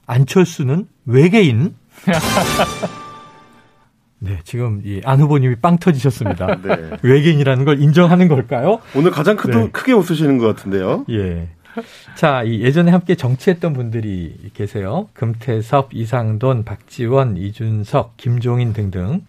안철수는 0.05 0.87
외계인? 1.07 1.75
네, 4.21 4.41
지금 4.45 4.83
이 4.85 5.01
안 5.07 5.23
후보님이 5.23 5.57
빵 5.63 5.79
터지셨습니다. 5.79 6.57
네. 6.63 6.91
외계인이라는 7.01 7.65
걸 7.65 7.81
인정하는 7.81 8.29
걸까요? 8.29 8.81
오늘 8.95 9.11
가장 9.11 9.37
크, 9.37 9.51
네. 9.51 9.71
크게 9.73 9.95
웃으시는 9.95 10.37
것 10.37 10.49
같은데요. 10.49 11.07
예. 11.09 11.49
자, 12.17 12.43
이 12.43 12.61
예전에 12.63 12.91
함께 12.91 13.15
정치했던 13.15 13.73
분들이 13.73 14.35
계세요. 14.55 15.09
금태섭, 15.15 15.95
이상돈, 15.95 16.65
박지원, 16.65 17.37
이준석, 17.37 18.17
김종인 18.17 18.73
등등 18.73 19.23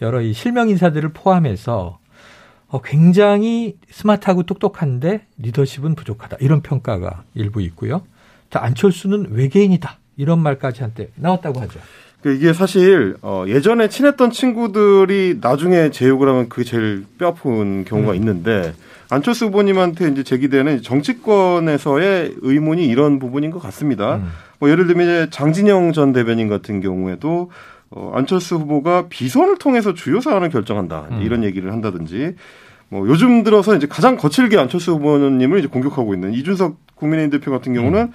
여러 0.00 0.20
이 0.20 0.32
실명 0.32 0.68
인사들을 0.68 1.10
포함해서 1.10 1.98
어, 2.68 2.82
굉장히 2.82 3.76
스마트하고 3.90 4.42
똑똑한데 4.42 5.26
리더십은 5.38 5.94
부족하다. 5.94 6.38
이런 6.40 6.62
평가가 6.62 7.22
일부 7.34 7.62
있고요. 7.62 8.02
자, 8.50 8.60
안철수는 8.62 9.28
외계인이다. 9.30 9.98
이런 10.16 10.40
말까지 10.40 10.82
한때 10.82 11.08
나왔다고 11.16 11.60
하죠. 11.60 11.78
그 12.22 12.32
이게 12.32 12.52
사실 12.52 13.14
어 13.22 13.44
예전에 13.46 13.88
친했던 13.88 14.30
친구들이 14.30 15.38
나중에 15.40 15.90
제욕을 15.90 16.28
하면 16.28 16.48
그게 16.48 16.64
제일 16.64 17.04
뼈아픈 17.18 17.84
경우가 17.84 18.12
음. 18.12 18.16
있는데 18.16 18.72
안철수 19.08 19.46
후보님한테 19.46 20.08
이제 20.08 20.22
제기되는 20.22 20.82
정치권에서의 20.82 22.36
의문이 22.40 22.86
이런 22.86 23.18
부분인 23.18 23.50
것 23.50 23.60
같습니다. 23.60 24.16
음. 24.16 24.28
뭐 24.58 24.70
예를 24.70 24.86
들면 24.86 25.06
이제 25.06 25.28
장진영 25.30 25.92
전 25.92 26.12
대변인 26.12 26.48
같은 26.48 26.80
경우에도 26.80 27.50
어 27.90 28.12
안철수 28.14 28.56
후보가 28.56 29.06
비선을 29.08 29.58
통해서 29.58 29.94
주요 29.94 30.20
사안을 30.20 30.50
결정한다 30.50 31.06
음. 31.12 31.22
이런 31.22 31.44
얘기를 31.44 31.72
한다든지 31.72 32.34
뭐 32.88 33.06
요즘 33.08 33.44
들어서 33.44 33.76
이제 33.76 33.86
가장 33.86 34.16
거칠게 34.16 34.58
안철수 34.58 34.92
후보님을 34.92 35.60
이제 35.60 35.68
공격하고 35.68 36.14
있는 36.14 36.32
이준석 36.32 36.76
국민의힘 36.96 37.30
대표 37.30 37.50
같은 37.52 37.74
경우는 37.74 38.00
음. 38.00 38.12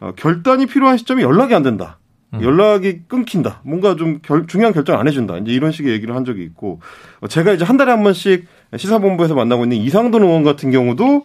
어, 0.00 0.12
결단이 0.16 0.66
필요한 0.66 0.96
시점에 0.96 1.22
연락이 1.22 1.54
안 1.54 1.62
된다. 1.62 1.98
음. 2.34 2.42
연락이 2.42 3.02
끊긴다. 3.06 3.60
뭔가 3.62 3.94
좀 3.94 4.18
결, 4.22 4.46
중요한 4.46 4.72
결정 4.72 4.98
안 4.98 5.06
해준다. 5.06 5.38
이제 5.38 5.52
이런 5.52 5.70
식의 5.70 5.92
얘기를 5.92 6.14
한 6.16 6.24
적이 6.24 6.42
있고 6.44 6.80
어, 7.20 7.28
제가 7.28 7.52
이제 7.52 7.64
한 7.64 7.76
달에 7.76 7.92
한 7.92 8.02
번씩 8.02 8.46
시사본부에서 8.76 9.34
만나고 9.34 9.64
있는 9.64 9.76
이상돈 9.78 10.22
의원 10.22 10.42
같은 10.44 10.70
경우도 10.70 11.24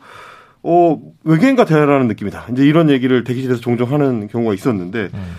어 0.63 0.99
외계인과 1.23 1.65
대화라는 1.65 2.07
느낌이다. 2.07 2.47
이제 2.51 2.65
이런 2.65 2.89
얘기를 2.89 3.23
대기실에서 3.23 3.61
종종 3.61 3.91
하는 3.91 4.27
경우가 4.27 4.53
있었는데 4.53 5.09
음. 5.13 5.35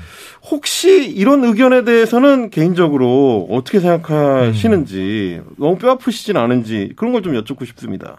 혹시 0.51 1.11
이런 1.11 1.45
의견에 1.45 1.85
대해서는 1.85 2.51
개인적으로 2.51 3.47
어떻게 3.51 3.81
생각하시는지 3.81 5.41
음. 5.45 5.55
너무 5.59 5.77
뼈 5.79 5.91
아프시진 5.91 6.37
않은지 6.37 6.93
그런 6.97 7.13
걸 7.13 7.23
좀 7.23 7.35
여쭙고 7.35 7.65
싶습니다. 7.65 8.19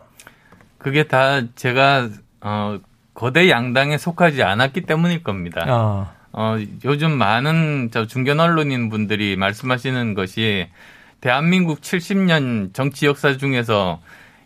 그게 0.78 1.04
다 1.04 1.42
제가 1.56 2.10
어 2.42 2.80
거대 3.14 3.50
양당에 3.50 3.98
속하지 3.98 4.44
않았기 4.44 4.82
때문일 4.82 5.24
겁니다. 5.24 5.66
아. 5.68 6.12
어, 6.32 6.58
요즘 6.86 7.12
많은 7.18 7.90
저 7.92 8.06
중견 8.06 8.40
언론인 8.40 8.90
분들이 8.90 9.36
말씀하시는 9.36 10.14
것이 10.14 10.68
대한민국 11.22 11.82
70년 11.82 12.74
정치 12.74 13.06
역사 13.06 13.36
중에서 13.38 14.00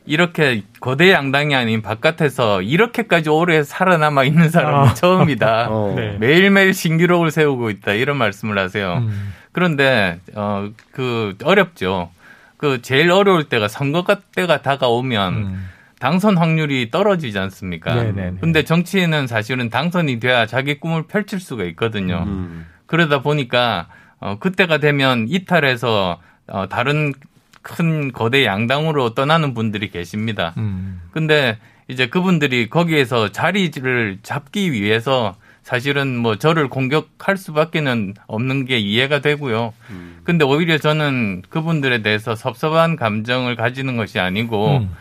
이렇게 0.06 0.64
거대 0.82 1.12
양당이 1.12 1.56
아닌 1.56 1.82
바깥에서 1.82 2.62
이렇게까지 2.62 3.30
오래 3.30 3.64
살아남아 3.64 4.24
있는 4.26 4.50
사람은 4.50 4.90
아. 4.90 4.94
처음이다. 4.94 5.68
어. 5.72 5.94
네. 5.96 6.18
매일매일 6.20 6.74
신기록을 6.74 7.32
세우고 7.32 7.70
있다. 7.70 7.94
이런 7.94 8.18
말씀을 8.18 8.58
하세요. 8.58 8.98
음. 8.98 9.34
그런데 9.52 10.20
어 10.36 10.70
그 10.92 11.36
어렵죠. 11.44 12.10
그 12.58 12.82
제일 12.82 13.12
어려울 13.12 13.46
때가 13.46 13.68
선거 13.68 14.04
때가 14.36 14.62
다가오면 14.62 15.34
음. 15.34 15.70
당선 16.00 16.38
확률이 16.38 16.92
떨어지지 16.92 17.38
않습니까? 17.40 17.96
네네네. 17.96 18.38
근데 18.42 18.64
정치인은 18.64 19.28
사실은 19.28 19.70
당선이 19.70 20.20
돼야 20.20 20.46
자기 20.46 20.80
꿈을 20.80 21.04
펼칠 21.04 21.40
수가 21.40 21.64
있거든요. 21.66 22.24
음. 22.28 22.66
그러다 22.88 23.22
보니까 23.22 23.88
어 24.20 24.38
그때가 24.40 24.80
되면 24.80 25.28
이탈해서 25.30 26.20
어 26.48 26.68
다른 26.68 27.14
큰 27.62 28.12
거대 28.12 28.46
양당으로 28.46 29.14
떠나는 29.14 29.54
분들이 29.54 29.90
계십니다. 29.90 30.54
음. 30.58 31.02
근데 31.12 31.58
이제 31.88 32.08
그분들이 32.08 32.70
거기에서 32.70 33.32
자리를 33.32 34.20
잡기 34.24 34.72
위해서 34.72 35.36
사실은 35.64 36.18
뭐 36.18 36.36
저를 36.38 36.68
공격할 36.68 37.38
수밖에는 37.38 38.16
없는 38.28 38.66
게 38.66 38.78
이해가 38.80 39.22
되고요. 39.22 39.74
음. 39.92 40.20
근데 40.26 40.44
오히려 40.44 40.78
저는 40.78 41.44
그분들에 41.50 42.02
대해서 42.02 42.36
섭섭한 42.36 42.98
감정을 42.98 43.56
가지는 43.56 43.96
것이 43.96 44.20
아니고 44.20 44.78
음. 44.80 44.92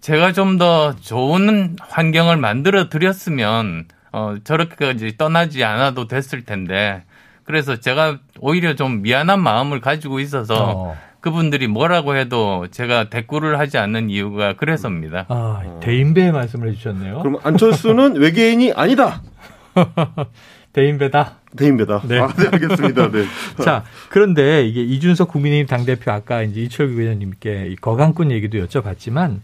제가 0.00 0.32
좀 0.32 0.58
더 0.58 0.94
좋은 0.96 1.76
환경을 1.80 2.36
만들어 2.36 2.88
드렸으면 2.90 3.86
어 4.12 4.36
저렇게까지 4.44 5.16
떠나지 5.16 5.64
않아도 5.64 6.06
됐을 6.08 6.44
텐데 6.44 7.02
그래서 7.44 7.76
제가 7.76 8.18
오히려 8.40 8.74
좀 8.74 9.02
미안한 9.02 9.40
마음을 9.40 9.80
가지고 9.80 10.20
있어서 10.20 10.72
어. 10.76 10.96
그분들이 11.20 11.68
뭐라고 11.68 12.16
해도 12.16 12.66
제가 12.70 13.08
대꾸를 13.08 13.58
하지 13.58 13.78
않는 13.78 14.10
이유가 14.10 14.54
그래서입니다. 14.54 15.24
아, 15.28 15.78
대인배 15.80 16.32
말씀을 16.32 16.68
해주셨네요. 16.70 17.20
그럼 17.20 17.38
안철수는 17.42 18.16
외계인이 18.20 18.72
아니다. 18.74 19.22
대인배다. 20.74 21.36
대인배다. 21.56 22.02
네. 22.08 22.18
아, 22.18 22.28
네, 22.28 22.48
알겠습니다. 22.52 23.10
네. 23.10 23.24
자, 23.64 23.84
그런데 24.10 24.66
이게 24.66 24.82
이준석 24.82 25.28
국민의힘 25.28 25.66
당대표 25.66 26.10
아까 26.10 26.42
이제 26.42 26.60
이철규 26.60 27.00
의원님께 27.00 27.76
거강꾼 27.80 28.30
얘기도 28.32 28.58
여쭤봤지만 28.58 29.38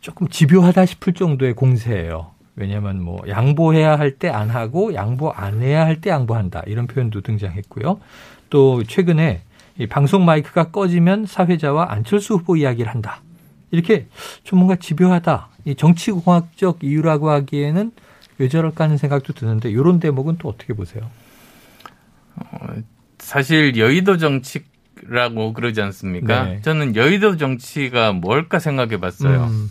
조금 0.00 0.28
집요하다 0.28 0.86
싶을 0.86 1.12
정도의 1.12 1.54
공세예요. 1.54 2.30
왜냐하면 2.56 3.02
뭐 3.02 3.22
양보해야 3.28 3.98
할 3.98 4.16
때 4.18 4.28
안 4.30 4.50
하고 4.50 4.94
양보 4.94 5.30
안 5.30 5.62
해야 5.62 5.84
할 5.84 6.00
때 6.00 6.10
양보한다 6.10 6.62
이런 6.66 6.86
표현도 6.86 7.20
등장했고요. 7.20 8.00
또 8.50 8.82
최근에 8.84 9.42
이 9.78 9.86
방송 9.86 10.24
마이크가 10.24 10.70
꺼지면 10.70 11.26
사회자와 11.26 11.92
안철수 11.92 12.34
후보 12.34 12.56
이야기를 12.56 12.90
한다. 12.90 13.20
이렇게 13.70 14.06
좀 14.44 14.60
뭔가 14.60 14.76
집요하다. 14.76 15.48
이 15.66 15.74
정치공학적 15.74 16.78
이유라고 16.82 17.28
하기에는 17.30 17.92
왜 18.38 18.48
저럴까 18.48 18.84
하는 18.84 18.96
생각도 18.96 19.32
드는데 19.34 19.70
이런 19.70 20.00
대목은 20.00 20.36
또 20.38 20.48
어떻게 20.48 20.72
보세요? 20.72 21.10
어, 22.36 22.58
사실 23.18 23.76
여의도 23.76 24.16
정치라고 24.18 25.52
그러지 25.52 25.80
않습니까? 25.82 26.44
네. 26.44 26.60
저는 26.62 26.96
여의도 26.96 27.36
정치가 27.36 28.12
뭘까 28.12 28.58
생각해 28.58 28.98
봤어요. 28.98 29.44
음. 29.44 29.70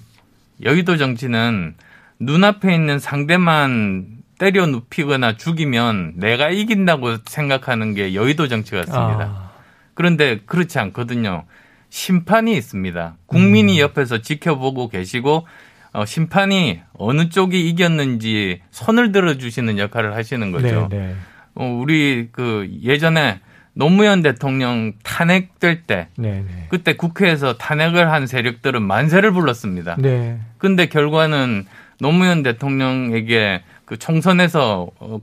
여의도 0.64 0.98
정치는 0.98 1.76
눈앞에 2.20 2.74
있는 2.74 3.00
상대만 3.00 4.08
때려 4.38 4.66
눕히거나 4.66 5.38
죽이면 5.38 6.14
내가 6.18 6.50
이긴다고 6.50 7.18
생각하는 7.26 7.94
게 7.94 8.14
여의도 8.14 8.48
정치 8.48 8.72
같습니다. 8.72 9.20
아. 9.22 9.52
그런데 9.94 10.40
그렇지 10.46 10.78
않거든요. 10.80 11.46
심판이 11.90 12.56
있습니다. 12.58 13.16
국민이 13.26 13.80
음. 13.80 13.80
옆에서 13.80 14.22
지켜보고 14.22 14.90
계시고 14.90 15.48
어, 15.94 16.06
심판이 16.06 16.82
어느 16.98 17.30
쪽이 17.30 17.70
이겼는지 17.70 18.62
손을 18.72 19.14
들어주시는 19.14 19.78
역할을 19.78 20.14
하시는 20.14 20.52
거죠. 20.52 20.90
네, 20.90 20.98
네. 20.98 21.16
어, 21.56 21.66
우리 21.66 22.28
그 22.34 22.70
예전에 22.84 23.40
노무현 23.72 24.22
대통령 24.22 24.94
탄핵될 25.04 25.84
때 25.84 26.10
네, 26.18 26.44
네. 26.46 26.68
그때 26.70 26.96
국회에서 26.96 27.58
탄핵을 27.58 28.12
한 28.12 28.28
세력들은 28.28 28.82
만세를 28.82 29.32
불렀습니다. 29.32 29.96
네. 30.00 30.38
근데 30.58 30.88
결과는 30.88 31.66
노무현 32.00 32.44
대통령에게 32.44 33.64
그 33.86 33.98
총선에서 33.98 34.88
어, 35.00 35.20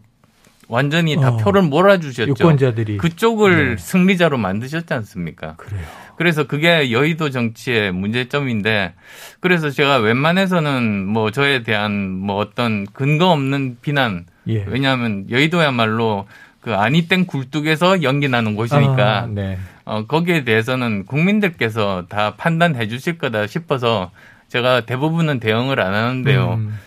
완전히 0.68 1.16
다 1.16 1.28
어, 1.28 1.36
표를 1.36 1.62
몰아주셨죠. 1.62 2.30
유권자들이 2.30 2.96
그쪽을 2.96 3.70
네. 3.70 3.76
승리자로 3.76 4.38
만드셨지 4.38 4.92
않습니까? 4.94 5.56
그래요. 5.56 5.82
그래서 6.16 6.46
그게 6.46 6.92
여의도 6.92 7.30
정치의 7.30 7.92
문제점인데 7.92 8.94
그래서 9.40 9.70
제가 9.70 9.98
웬만해서는 9.98 11.06
뭐 11.06 11.30
저에 11.30 11.62
대한 11.62 12.10
뭐 12.10 12.36
어떤 12.36 12.86
근거 12.92 13.30
없는 13.30 13.78
비난 13.82 14.26
예. 14.46 14.64
왜냐하면 14.66 15.26
여의도야말로 15.30 16.26
그 16.60 16.74
아니땡 16.74 17.26
굴뚝에서 17.26 18.02
연기 18.02 18.28
나는 18.28 18.54
곳이니까 18.54 19.18
아, 19.18 19.26
네. 19.26 19.58
어, 19.84 20.06
거기에 20.06 20.44
대해서는 20.44 21.06
국민들께서 21.06 22.06
다 22.08 22.34
판단해 22.36 22.86
주실 22.88 23.18
거다 23.18 23.46
싶어서 23.46 24.10
제가 24.52 24.82
대부분은 24.82 25.40
대응을 25.40 25.80
안 25.80 25.94
하는데요. 25.94 26.54
음. 26.54 26.78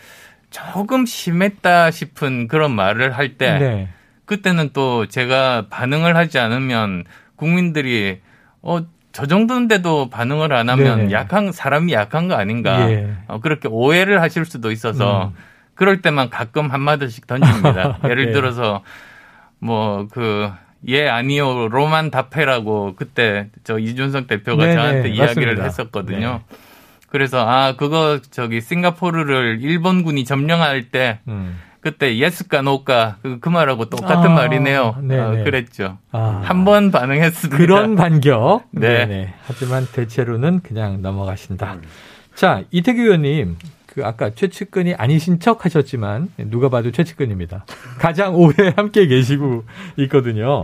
조금 0.51 1.07
심했다 1.07 1.89
싶은 1.89 2.47
그런 2.47 2.71
말을 2.71 3.17
할때 3.17 3.57
네. 3.57 3.89
그때는 4.25 4.69
또 4.71 5.07
제가 5.07 5.65
반응을 5.71 6.15
하지 6.15 6.37
않으면 6.37 7.05
국민들이 7.35 8.21
어, 8.61 8.85
저 9.11 9.25
정도인데도 9.25 10.11
반응을 10.11 10.53
안 10.53 10.69
하면 10.69 10.97
네네. 10.99 11.11
약한 11.11 11.51
사람이 11.51 11.91
약한 11.91 12.27
거 12.27 12.35
아닌가 12.35 12.87
예. 12.91 13.15
어, 13.27 13.39
그렇게 13.39 13.67
오해를 13.67 14.21
하실 14.21 14.45
수도 14.45 14.71
있어서 14.71 15.29
음. 15.29 15.33
그럴 15.73 16.03
때만 16.03 16.29
가끔 16.29 16.71
한마디씩 16.71 17.25
던집니다. 17.25 17.97
예를 18.05 18.27
네. 18.27 18.31
들어서 18.31 18.83
뭐 19.59 20.07
그 20.11 20.51
예 20.87 21.07
아니요 21.07 21.67
로만 21.69 22.11
답해라고 22.11 22.93
그때 22.95 23.49
저 23.63 23.79
이준석 23.79 24.27
대표가 24.27 24.63
네네. 24.65 24.75
저한테 24.75 25.09
이야기를 25.09 25.55
맞습니다. 25.55 25.63
했었거든요. 25.63 26.41
네. 26.47 26.57
그래서 27.07 27.45
아 27.47 27.75
그거 27.75 28.19
저기 28.31 28.61
싱가포르를 28.61 29.59
일본군이 29.61 30.25
점령할 30.25 30.89
때 30.89 31.19
음. 31.27 31.59
그때 31.85 32.17
예스까 32.17 32.63
노까 32.63 33.17
그, 33.21 33.39
그 33.39 33.47
말하고 33.47 33.85
똑같은 33.85 34.31
아, 34.31 34.33
말이네요. 34.33 34.95
어, 34.97 35.43
그랬죠. 35.43 35.99
아, 36.11 36.41
한번 36.43 36.89
반응했습니다. 36.89 37.57
그런 37.57 37.95
반격. 37.95 38.63
네. 38.73 39.05
네네. 39.05 39.33
하지만 39.45 39.85
대체로는 39.91 40.61
그냥 40.61 41.03
넘어가신다. 41.03 41.75
음. 41.75 41.81
자 42.33 42.63
이태규 42.71 43.01
의원님 43.01 43.57
그 43.85 44.03
아까 44.03 44.31
최측근이 44.31 44.95
아니신 44.95 45.39
척 45.39 45.63
하셨지만 45.63 46.29
누가 46.37 46.69
봐도 46.69 46.91
최측근입니다. 46.91 47.65
가장 47.99 48.33
오래 48.35 48.73
함께 48.75 49.05
계시고 49.05 49.63
있거든요. 49.97 50.63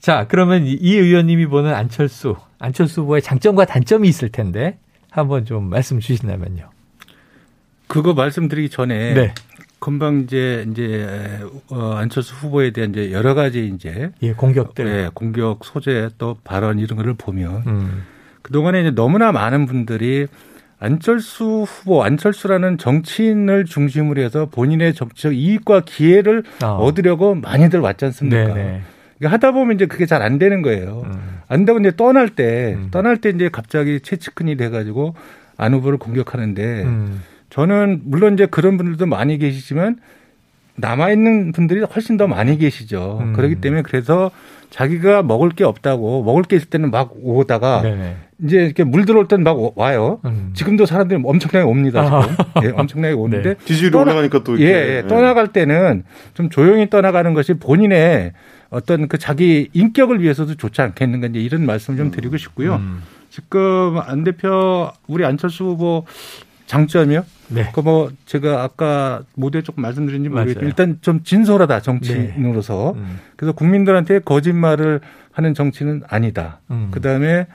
자 0.00 0.26
그러면 0.26 0.64
이 0.66 0.96
의원님이 0.96 1.46
보는 1.46 1.74
안철수 1.74 2.34
안철수 2.58 3.02
후보의 3.02 3.20
장점과 3.20 3.66
단점이 3.66 4.08
있을 4.08 4.30
텐데 4.30 4.78
한번 5.12 5.44
좀 5.44 5.68
말씀 5.68 6.00
주신다면요. 6.00 6.70
그거 7.86 8.14
말씀드리기 8.14 8.70
전에 8.70 9.12
네. 9.12 9.34
금방 9.78 10.20
이제 10.20 10.64
이제 10.70 11.40
어 11.70 11.92
안철수 11.94 12.34
후보에 12.34 12.70
대한 12.70 12.90
이제 12.90 13.12
여러 13.12 13.34
가지 13.34 13.66
이제 13.66 14.10
예, 14.22 14.32
공격들, 14.32 14.86
예, 14.86 15.10
공격 15.12 15.64
소재 15.64 16.08
또 16.16 16.38
발언 16.44 16.78
이런 16.78 16.96
거를 16.96 17.14
보면 17.14 17.62
음. 17.66 18.02
그 18.40 18.52
동안에 18.52 18.80
이제 18.80 18.90
너무나 18.90 19.32
많은 19.32 19.66
분들이 19.66 20.28
안철수 20.78 21.64
후보, 21.68 22.02
안철수라는 22.02 22.78
정치인을 22.78 23.66
중심으로 23.66 24.22
해서 24.22 24.46
본인의 24.46 24.94
정치적 24.94 25.34
이익과 25.34 25.82
기회를 25.84 26.42
어. 26.64 26.76
얻으려고 26.76 27.34
많이들 27.34 27.80
왔지 27.80 28.06
않습니까? 28.06 28.54
네네. 28.54 28.82
그러니까 29.22 29.34
하다 29.34 29.52
보면 29.52 29.76
이제 29.76 29.86
그게 29.86 30.04
잘 30.04 30.22
안 30.22 30.38
되는 30.38 30.62
거예요. 30.62 31.02
음. 31.06 31.40
안 31.48 31.64
되고 31.64 31.78
이제 31.78 31.92
떠날 31.96 32.28
때, 32.28 32.74
음. 32.76 32.88
떠날 32.90 33.16
때 33.16 33.30
이제 33.30 33.48
갑자기 33.50 34.00
채찍근이 34.00 34.56
돼가지고 34.56 35.14
안 35.56 35.74
후보를 35.74 35.98
공격하는데 35.98 36.82
음. 36.82 37.22
저는 37.50 38.02
물론 38.04 38.34
이제 38.34 38.46
그런 38.46 38.76
분들도 38.76 39.06
많이 39.06 39.38
계시지만 39.38 39.96
남아있는 40.76 41.52
분들이 41.52 41.80
훨씬 41.82 42.16
더 42.16 42.26
많이 42.26 42.56
계시죠. 42.58 43.18
음. 43.20 43.32
그렇기 43.34 43.56
때문에 43.56 43.82
그래서 43.82 44.30
자기가 44.70 45.22
먹을 45.22 45.50
게 45.50 45.64
없다고 45.64 46.22
먹을 46.24 46.42
게 46.44 46.56
있을 46.56 46.68
때는 46.70 46.90
막 46.90 47.12
오다가 47.22 47.82
네네. 47.82 48.16
이제 48.44 48.56
이렇게 48.64 48.84
물 48.84 49.04
들어올 49.04 49.28
때는 49.28 49.44
막 49.44 49.56
와요. 49.76 50.20
음. 50.24 50.50
지금도 50.54 50.86
사람들이 50.86 51.20
엄청나게 51.22 51.68
옵니다. 51.68 52.22
지금. 52.22 52.64
예, 52.64 52.72
엄청나게 52.74 53.14
오는데 53.14 53.48
네. 53.50 53.64
지지율이 53.64 53.96
올라가니까 53.96 54.42
또 54.44 54.58
예, 54.60 54.64
예, 54.98 55.04
떠나갈 55.06 55.48
때는 55.48 56.04
좀 56.34 56.48
조용히 56.48 56.88
떠나가는 56.88 57.34
것이 57.34 57.54
본인의 57.54 58.32
어떤 58.72 59.06
그 59.06 59.18
자기 59.18 59.68
인격을 59.74 60.22
위해서도 60.22 60.54
좋지 60.54 60.80
않겠는가 60.80 61.28
이제 61.28 61.38
이런 61.38 61.66
말씀 61.66 61.96
좀 61.96 62.06
음. 62.06 62.10
드리고 62.10 62.38
싶고요. 62.38 62.76
음. 62.76 63.02
지금 63.28 63.98
안 63.98 64.24
대표 64.24 64.90
우리 65.06 65.26
안철수 65.26 65.64
후보 65.64 66.06
장점이요? 66.66 67.24
네. 67.48 67.70
그뭐 67.74 68.10
제가 68.24 68.62
아까 68.62 69.24
모두에 69.34 69.60
조금 69.60 69.82
말씀드린지 69.82 70.30
모르겠지만 70.30 70.66
일단 70.66 70.98
좀 71.02 71.22
진솔하다 71.22 71.80
정치인으로서. 71.80 72.94
네. 72.96 73.00
음. 73.02 73.20
그래서 73.36 73.52
국민들한테 73.52 74.20
거짓말을 74.20 75.00
하는 75.32 75.52
정치는 75.52 76.02
아니다. 76.08 76.60
음. 76.70 76.88
그 76.92 77.02
다음에 77.02 77.46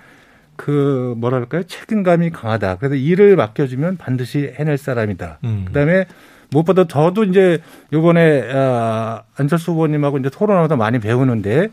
그 0.56 1.16
뭐랄까요 1.18 1.64
책임감이 1.64 2.30
강하다. 2.30 2.78
그래서 2.78 2.94
일을 2.94 3.36
맡겨주면 3.36 3.98
반드시 3.98 4.54
해낼 4.56 4.78
사람이다. 4.78 5.40
음. 5.46 5.64
그 5.66 5.74
다음에 5.74 6.06
무엇보다 6.52 6.88
저도 6.88 7.24
이제 7.24 7.60
요번에 7.94 8.44
아, 8.54 9.24
안철수 9.36 9.72
후보님하고 9.72 10.18
이제 10.20 10.30
토론하다 10.30 10.76
많이 10.76 11.00
배우는데 11.00 11.68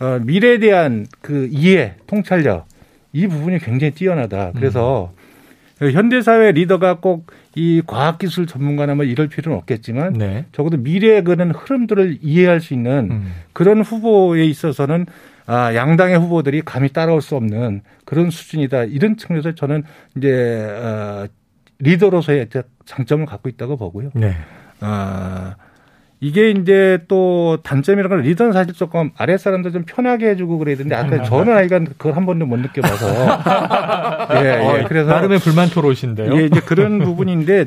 어, 0.00 0.20
미래에 0.22 0.58
대한 0.58 1.06
그 1.20 1.48
이해, 1.50 1.94
통찰력 2.06 2.66
이 3.12 3.26
부분이 3.26 3.58
굉장히 3.60 3.92
뛰어나다. 3.92 4.52
그래서 4.54 5.12
음. 5.80 5.90
현대사회 5.90 6.52
리더가 6.52 7.00
꼭 7.00 7.44
이 7.56 7.82
과학기술 7.86 8.46
전문가나 8.46 8.96
뭐 8.96 9.04
이럴 9.04 9.28
필요는 9.28 9.56
없겠지만 9.58 10.14
네. 10.14 10.44
적어도 10.52 10.76
미래의 10.76 11.22
그런 11.22 11.52
흐름들을 11.52 12.18
이해할 12.20 12.60
수 12.60 12.74
있는 12.74 13.08
음. 13.10 13.32
그런 13.52 13.80
후보에 13.82 14.44
있어서는 14.44 15.06
아, 15.46 15.74
양당의 15.74 16.18
후보들이 16.18 16.62
감히 16.62 16.88
따라올 16.88 17.20
수 17.20 17.36
없는 17.36 17.82
그런 18.04 18.30
수준이다. 18.30 18.84
이런 18.84 19.16
측면에서 19.16 19.54
저는 19.54 19.84
이제 20.16 20.64
어, 20.64 21.26
리더로서의 21.78 22.48
장점을 22.84 23.24
갖고 23.26 23.48
있다고 23.48 23.76
보고요. 23.76 24.10
네. 24.14 24.34
아, 24.80 25.56
이게 26.20 26.50
이제 26.50 26.98
또 27.08 27.58
단점이라는 27.62 28.08
건 28.08 28.24
리더는 28.26 28.52
사실 28.52 28.72
조금 28.72 29.10
아래 29.16 29.36
사람들 29.36 29.72
좀 29.72 29.84
편하게 29.84 30.30
해주고 30.30 30.58
그래야 30.58 30.76
되는데 30.76 30.94
아까 30.94 31.22
저는 31.22 31.54
아이가 31.54 31.78
그걸 31.80 32.16
한 32.16 32.24
번도 32.24 32.46
못 32.46 32.56
느껴봐서 32.58 33.06
예, 34.42 34.46
예. 34.46 34.80
어, 34.82 34.84
그래서 34.88 35.10
나름의 35.10 35.40
불만 35.40 35.68
토로신데요. 35.68 36.34
예, 36.38 36.46
이제 36.46 36.60
그런 36.60 36.98
부분인데 37.00 37.66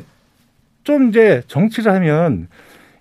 좀 0.82 1.08
이제 1.08 1.42
정치를 1.46 1.92
하면 1.92 2.48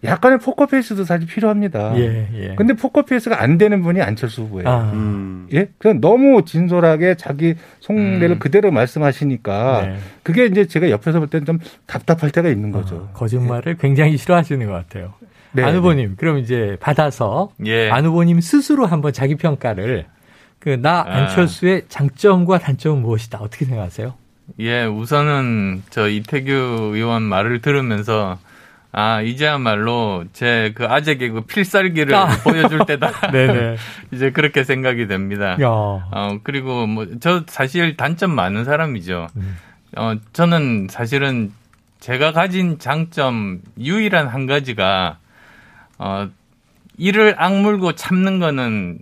약간의 0.04 0.40
포커페이스도 0.40 1.04
사실 1.06 1.28
필요합니다. 1.28 1.98
예, 1.98 2.28
예. 2.34 2.56
근데 2.56 2.74
포커페이스가 2.74 3.42
안 3.42 3.58
되는 3.58 3.82
분이 3.82 4.02
안철수 4.02 4.44
후보예요. 4.44 4.70
아. 4.70 4.92
음. 4.94 5.48
예? 5.54 5.70
그냥 5.78 6.02
너무 6.02 6.46
진솔하게 6.46 7.16
자기 7.16 7.56
속내를 7.80 8.38
음. 8.38 8.40
그대로 8.40 8.72
말씀하시니까 8.72 9.82
네. 9.82 9.98
그게 10.24 10.46
이제 10.46 10.66
제가 10.66 10.90
옆에서 10.90 11.20
볼 11.20 11.30
때는 11.30 11.46
좀 11.46 11.60
답답할 11.86 12.32
때가 12.32 12.50
있는 12.50 12.72
거죠. 12.72 12.96
어, 12.96 13.10
거짓말을 13.14 13.74
예. 13.74 13.78
굉장히 13.80 14.18
싫어하시는 14.18 14.66
것 14.66 14.74
같아요. 14.74 15.14
네, 15.54 15.64
안 15.64 15.76
후보님, 15.76 16.10
네. 16.10 16.16
그럼 16.18 16.38
이제 16.38 16.78
받아서 16.80 17.52
예. 17.66 17.90
안 17.90 18.06
후보님 18.06 18.42
스스로 18.42 18.86
한번 18.86 19.14
자기 19.14 19.36
평가를 19.36 20.06
그나 20.60 21.00
아. 21.00 21.14
안철수의 21.16 21.84
장점과 21.88 22.60
단점은 22.60 23.02
무엇이다 23.02 23.40
어떻게 23.40 23.66
생각하세요? 23.66 24.14
예, 24.60 24.86
우선은 24.86 25.84
저 25.90 26.08
이태규 26.08 26.92
의원 26.94 27.24
말을 27.24 27.62
들으면서 27.62 28.38
아 28.92 29.22
이제야말로 29.22 30.26
제 30.34 30.72
그 30.76 30.86
아재 30.88 31.16
개그 31.18 31.42
필살기를 31.42 32.16
아. 32.16 32.28
보여줄 32.44 32.86
때다. 32.86 33.30
네네. 33.32 33.76
이제 34.12 34.32
그렇게 34.32 34.64
생각이 34.64 35.08
됩니다. 35.08 35.58
야. 35.62 35.68
어 35.68 36.40
그리고 36.44 36.88
뭐 36.88 37.06
저 37.20 37.44
사실 37.48 37.96
단점 37.98 38.32
많은 38.32 38.64
사람이죠. 38.66 39.28
음. 39.36 39.58
어 39.98 40.16
저는 40.34 40.88
사실은 40.90 41.52
제가 42.00 42.32
가진 42.32 42.78
장점 42.80 43.62
유일한 43.80 44.28
한 44.28 44.46
가지가 44.46 45.18
어, 46.00 46.30
이를 46.98 47.36
악물고 47.38 47.94
참는 47.94 48.40
거는 48.40 49.00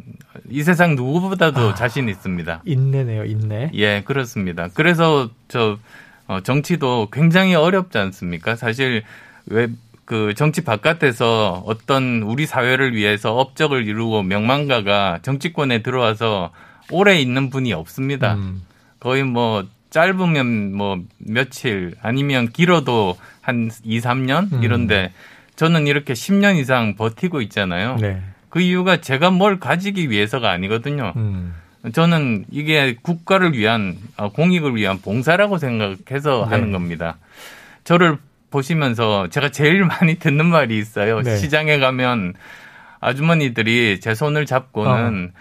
이 0.50 0.64
세상 0.64 0.96
누구보다도 0.96 1.70
아, 1.70 1.74
자신 1.76 2.08
있습니다. 2.10 2.62
인내네요, 2.66 3.26
인내. 3.26 3.70
예, 3.74 4.02
그렇습니다. 4.06 4.70
그래서 4.74 5.30
저 5.50 5.78
어, 6.28 6.40
정치도 6.42 7.10
굉장히 7.12 7.54
어렵지 7.56 7.98
않습니까? 7.98 8.56
사실 8.56 9.04
왜 9.48 9.68
그 10.06 10.36
정치 10.36 10.64
바깥에서 10.64 11.64
어떤 11.66 12.22
우리 12.22 12.46
사회를 12.46 12.96
위해서 12.96 13.36
업적을 13.36 13.88
이루고 13.88 14.22
명망가가 14.24 15.20
정치권에 15.24 15.82
들어와서 15.82 16.52
오래 16.92 17.20
있는 17.20 17.50
분이 17.50 17.74
없습니다. 17.74 18.36
음. 18.36 18.62
거의 19.00 19.24
뭐 19.24 19.66
짧으면 19.90 20.76
뭐 20.76 21.00
며칠 21.18 21.96
아니면 22.02 22.50
길어도 22.50 23.18
한 23.42 23.72
2, 23.84 24.00
3년 24.00 24.54
음. 24.54 24.64
이런데 24.64 25.12
저는 25.56 25.88
이렇게 25.88 26.14
10년 26.14 26.58
이상 26.58 26.96
버티고 26.96 27.42
있잖아요. 27.42 27.96
네. 28.00 28.22
그 28.50 28.60
이유가 28.60 29.02
제가 29.02 29.32
뭘 29.32 29.60
가지기 29.60 30.12
위해서가 30.12 30.52
아니거든요. 30.52 31.14
음. 31.16 31.54
저는 31.94 32.46
이게 32.52 32.96
국가를 33.02 33.54
위한 33.54 33.98
어, 34.18 34.30
공익을 34.30 34.76
위한 34.76 35.00
봉사라고 35.00 35.58
생각해서 35.58 36.46
네. 36.46 36.50
하는 36.56 36.72
겁니다. 36.72 37.18
저를 37.84 38.18
보시면서 38.56 39.28
제가 39.28 39.50
제일 39.50 39.84
많이 39.86 40.16
듣는 40.16 40.46
말이 40.46 40.78
있어요. 40.78 41.22
네. 41.22 41.36
시장에 41.36 41.78
가면 41.78 42.34
아주머니들이 43.02 44.00
제 44.00 44.16
손을 44.16 44.46
잡고는 44.46 45.32
어. 45.34 45.40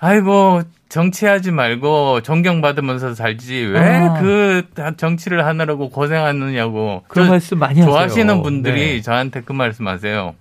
아이고 0.00 0.62
정치하지 0.88 1.50
말고 1.50 2.22
존경받으면서 2.22 3.14
살지 3.14 3.54
왜그 3.74 4.62
아. 4.78 4.92
정치를 4.96 5.44
하느라고 5.44 5.90
고생하느냐고 5.90 7.04
그런 7.08 7.28
말씀 7.28 7.58
많이 7.58 7.82
좋아하시는 7.82 8.28
하세요. 8.28 8.42
분들이 8.42 8.94
네. 8.94 9.02
저한테 9.02 9.42
그 9.42 9.52
말씀하세요. 9.52 10.34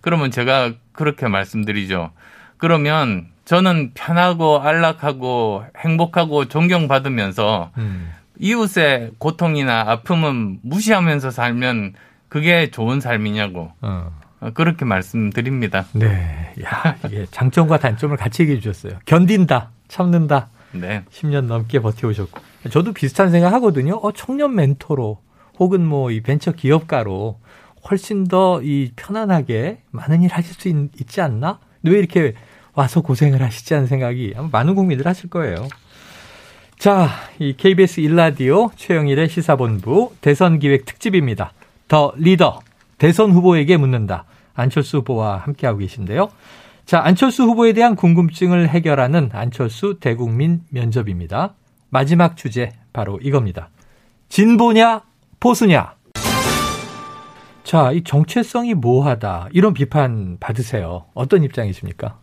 그러면 0.00 0.30
제가 0.30 0.72
그렇게 0.92 1.26
말씀드리죠. 1.26 2.12
그러면 2.58 3.26
저는 3.44 3.90
편하고 3.94 4.60
안락하고 4.60 5.64
행복하고 5.76 6.44
존경받으면서 6.44 7.72
음. 7.78 8.12
이웃의 8.40 9.12
고통이나 9.18 9.84
아픔은 9.86 10.60
무시하면서 10.62 11.30
살면 11.30 11.94
그게 12.28 12.70
좋은 12.70 13.00
삶이냐고. 13.00 13.70
어. 13.82 14.10
어, 14.40 14.50
그렇게 14.54 14.84
말씀드립니다. 14.86 15.84
네. 15.92 16.54
야, 16.64 16.96
이게 17.06 17.26
장점과 17.30 17.78
단점을 17.78 18.16
같이 18.16 18.42
얘기해 18.42 18.60
주셨어요. 18.60 18.98
견딘다, 19.04 19.70
참는다. 19.88 20.48
네. 20.72 21.04
10년 21.10 21.44
넘게 21.44 21.80
버텨오셨고. 21.80 22.40
저도 22.70 22.92
비슷한 22.92 23.30
생각 23.30 23.52
하거든요. 23.54 23.96
어, 23.96 24.12
청년 24.12 24.54
멘토로 24.54 25.18
혹은 25.58 25.84
뭐 25.86 26.10
이 26.10 26.22
벤처 26.22 26.52
기업가로 26.52 27.38
훨씬 27.90 28.28
더 28.28 28.60
이 28.62 28.92
편안하게 28.96 29.82
많은 29.90 30.22
일 30.22 30.32
하실 30.32 30.54
수 30.54 30.68
있, 30.68 31.08
지 31.08 31.20
않나? 31.20 31.58
왜 31.82 31.98
이렇게 31.98 32.34
와서 32.72 33.00
고생을 33.02 33.42
하시지 33.42 33.74
않은 33.74 33.86
생각이 33.86 34.32
아마 34.36 34.48
많은 34.52 34.74
국민들 34.74 35.06
하실 35.06 35.28
거예요. 35.28 35.66
자, 36.80 37.10
이 37.38 37.52
KBS 37.58 38.00
일라디오 38.00 38.70
최영일의 38.74 39.28
시사본부 39.28 40.14
대선 40.22 40.58
기획 40.58 40.86
특집입니다. 40.86 41.52
더 41.88 42.14
리더 42.16 42.60
대선 42.96 43.32
후보에게 43.32 43.76
묻는다. 43.76 44.24
안철수 44.54 44.96
후보와 44.96 45.36
함께하고 45.36 45.80
계신데요. 45.80 46.30
자, 46.86 47.02
안철수 47.04 47.42
후보에 47.42 47.74
대한 47.74 47.96
궁금증을 47.96 48.70
해결하는 48.70 49.28
안철수 49.34 49.98
대국민 50.00 50.62
면접입니다. 50.70 51.52
마지막 51.90 52.38
주제 52.38 52.72
바로 52.94 53.18
이겁니다. 53.20 53.68
진보냐 54.30 55.02
보수냐. 55.38 55.96
자, 57.62 57.92
이 57.92 58.02
정체성이 58.04 58.72
모호하다. 58.72 59.50
이런 59.52 59.74
비판 59.74 60.38
받으세요. 60.40 61.04
어떤 61.12 61.42
입장이십니까? 61.42 62.16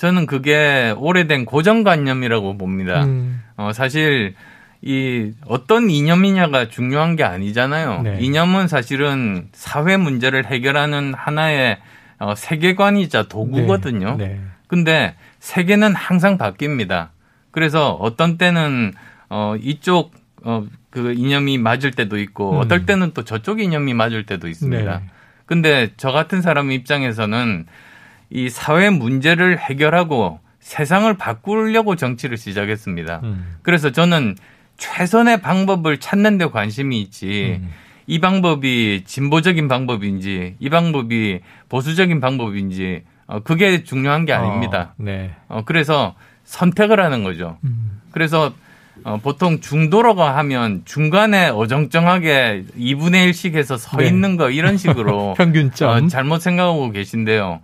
저는 0.00 0.24
그게 0.24 0.94
오래된 0.96 1.44
고정관념이라고 1.44 2.56
봅니다. 2.56 3.04
음. 3.04 3.42
어, 3.58 3.74
사실 3.74 4.34
이 4.80 5.32
어떤 5.44 5.90
이념이냐가 5.90 6.68
중요한 6.68 7.16
게 7.16 7.22
아니잖아요. 7.22 8.00
네. 8.04 8.16
이념은 8.18 8.66
사실은 8.66 9.48
사회 9.52 9.98
문제를 9.98 10.46
해결하는 10.46 11.12
하나의 11.12 11.80
어, 12.18 12.34
세계관이자 12.34 13.24
도구거든요. 13.24 14.16
네. 14.16 14.28
네. 14.28 14.40
근데 14.68 15.16
세계는 15.38 15.94
항상 15.94 16.38
바뀝니다. 16.38 17.08
그래서 17.50 17.92
어떤 17.92 18.38
때는 18.38 18.94
어 19.28 19.54
이쪽 19.60 20.12
어그 20.42 21.12
이념이 21.12 21.58
맞을 21.58 21.90
때도 21.90 22.18
있고 22.20 22.52
음. 22.52 22.58
어떨 22.60 22.86
때는 22.86 23.10
또 23.12 23.22
저쪽 23.22 23.60
이념이 23.60 23.92
맞을 23.92 24.24
때도 24.24 24.48
있습니다. 24.48 24.98
네. 24.98 25.04
근데 25.44 25.90
저 25.98 26.10
같은 26.10 26.40
사람 26.40 26.70
입장에서는 26.72 27.66
이 28.30 28.48
사회 28.48 28.90
문제를 28.90 29.58
해결하고 29.58 30.40
세상을 30.60 31.12
바꾸려고 31.16 31.96
정치를 31.96 32.36
시작했습니다. 32.36 33.20
음. 33.24 33.56
그래서 33.62 33.90
저는 33.90 34.36
최선의 34.76 35.40
방법을 35.42 35.98
찾는 35.98 36.38
데 36.38 36.46
관심이 36.46 37.00
있지. 37.00 37.58
음. 37.60 37.70
이 38.06 38.18
방법이 38.18 39.04
진보적인 39.04 39.68
방법인지 39.68 40.56
이 40.58 40.68
방법이 40.68 41.40
보수적인 41.68 42.20
방법인지 42.20 43.02
어, 43.26 43.40
그게 43.40 43.84
중요한 43.84 44.24
게 44.24 44.32
아닙니다. 44.32 44.94
어, 44.98 45.02
네. 45.02 45.30
어, 45.48 45.62
그래서 45.64 46.14
선택을 46.44 46.98
하는 46.98 47.22
거죠. 47.22 47.58
음. 47.64 48.00
그래서 48.10 48.52
어, 49.04 49.18
보통 49.22 49.60
중도라고 49.60 50.22
하면 50.22 50.82
중간에 50.84 51.48
어정쩡하게 51.48 52.64
2분의 52.76 53.30
1씩 53.30 53.54
해서 53.54 53.76
서 53.76 53.96
네. 53.96 54.08
있는 54.08 54.36
거 54.36 54.50
이런 54.50 54.76
식으로 54.76 55.34
평균점 55.38 55.88
어, 55.88 56.08
잘못 56.08 56.40
생각하고 56.40 56.90
계신데요. 56.90 57.60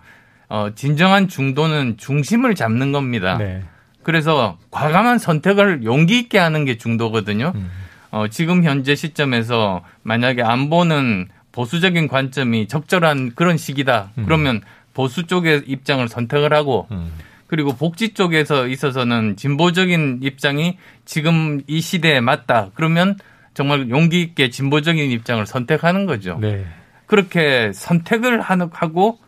어, 0.49 0.71
진정한 0.75 1.29
중도는 1.29 1.97
중심을 1.97 2.55
잡는 2.55 2.93
겁니다. 2.93 3.37
네. 3.39 3.63
그래서 4.03 4.59
과감한 4.71 5.19
선택을 5.19 5.83
용기 5.85 6.19
있게 6.21 6.39
하는 6.39 6.65
게 6.65 6.77
중도거든요. 6.79 7.53
음. 7.55 7.71
어, 8.13 8.29
지금 8.29 8.63
현재 8.63 8.95
시점에서 8.95 9.83
만약에 10.03 10.43
안보는 10.43 11.29
보수적인 11.51 12.07
관점이 12.07 12.69
적절한 12.69 13.33
그런 13.35 13.57
시기다. 13.57 14.13
음. 14.19 14.25
그러면 14.25 14.61
보수 14.95 15.27
쪽의 15.27 15.65
입장을 15.67 16.07
선택을 16.09 16.53
하고 16.53 16.87
음. 16.91 17.11
그리고 17.47 17.75
복지 17.75 18.15
쪽에서 18.15 18.67
있어서는 18.69 19.37
진보적인 19.37 20.21
입장이 20.23 20.79
지금 21.05 21.63
이 21.67 21.81
시대에 21.81 22.21
맞다. 22.21 22.71
그러면 22.75 23.17
정말 23.55 23.89
용기 23.89 24.21
있게 24.21 24.51
진보적인 24.51 25.11
입장을 25.11 25.45
선택하는 25.47 26.07
거죠. 26.07 26.39
네. 26.41 26.65
그렇게 27.07 27.73
선택을 27.73 28.41
하고 28.41 29.19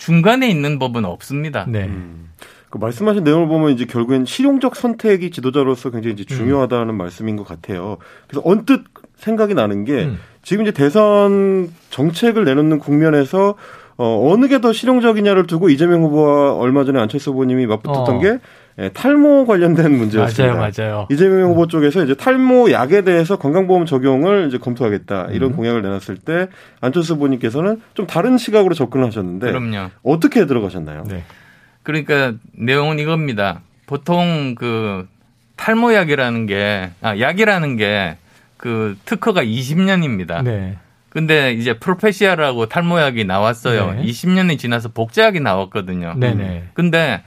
중간에 0.00 0.48
있는 0.48 0.78
법은 0.78 1.04
없습니다. 1.04 1.66
네. 1.68 1.84
음. 1.84 2.30
그 2.70 2.78
말씀하신 2.78 3.22
내용을 3.22 3.48
보면 3.48 3.72
이제 3.72 3.84
결국엔 3.84 4.24
실용적 4.24 4.74
선택이 4.76 5.30
지도자로서 5.30 5.90
굉장히 5.90 6.14
이제 6.14 6.24
중요하다는 6.24 6.94
음. 6.94 6.96
말씀인 6.96 7.36
것 7.36 7.46
같아요. 7.46 7.98
그래서 8.26 8.42
언뜻 8.44 8.82
생각이 9.16 9.54
나는 9.54 9.84
게 9.84 10.04
음. 10.04 10.18
지금 10.42 10.62
이제 10.62 10.72
대선 10.72 11.70
정책을 11.90 12.44
내놓는 12.44 12.78
국면에서 12.78 13.56
어, 13.98 14.30
어느 14.32 14.48
게 14.48 14.60
더 14.60 14.72
실용적이냐를 14.72 15.46
두고 15.46 15.68
이재명 15.68 16.02
후보와 16.04 16.54
얼마 16.54 16.84
전에 16.84 16.98
안철수 16.98 17.32
후보님이 17.32 17.66
맞붙었던 17.66 18.16
어. 18.16 18.18
게 18.20 18.38
예, 18.78 18.88
탈모 18.90 19.46
관련된 19.46 19.92
문제였습니다. 19.96 20.54
맞아요, 20.54 20.72
맞아요. 20.78 21.08
이재명 21.10 21.50
후보 21.50 21.66
쪽에서 21.66 22.04
이제 22.04 22.14
탈모 22.14 22.70
약에 22.70 23.02
대해서 23.02 23.36
건강보험 23.36 23.84
적용을 23.86 24.48
이제 24.48 24.58
검토하겠다 24.58 25.28
이런 25.32 25.50
음. 25.50 25.56
공약을 25.56 25.82
내놨을 25.82 26.16
때 26.24 26.48
안철수 26.80 27.14
후보님께서는 27.14 27.82
좀 27.94 28.06
다른 28.06 28.38
시각으로 28.38 28.74
접근하셨는데 28.74 29.46
그럼요. 29.46 29.90
어떻게 30.02 30.46
들어가셨나요? 30.46 31.04
네. 31.08 31.24
그러니까 31.82 32.34
내용은 32.52 32.98
이겁니다. 32.98 33.60
보통 33.86 34.54
그 34.54 35.06
탈모약이라는 35.56 36.46
게, 36.46 36.90
아, 37.02 37.18
약이라는 37.18 37.76
게 37.76 38.16
그 38.60 38.94
특허가 39.06 39.42
20년입니다. 39.42 40.42
네. 40.44 40.76
근데 41.08 41.52
이제 41.54 41.72
프로페시아라고 41.78 42.66
탈모약이 42.66 43.24
나왔어요. 43.24 43.94
네. 43.94 44.02
20년이 44.02 44.58
지나서 44.58 44.90
복제약이 44.90 45.40
나왔거든요. 45.40 46.14
네네. 46.18 46.68
근데 46.74 47.22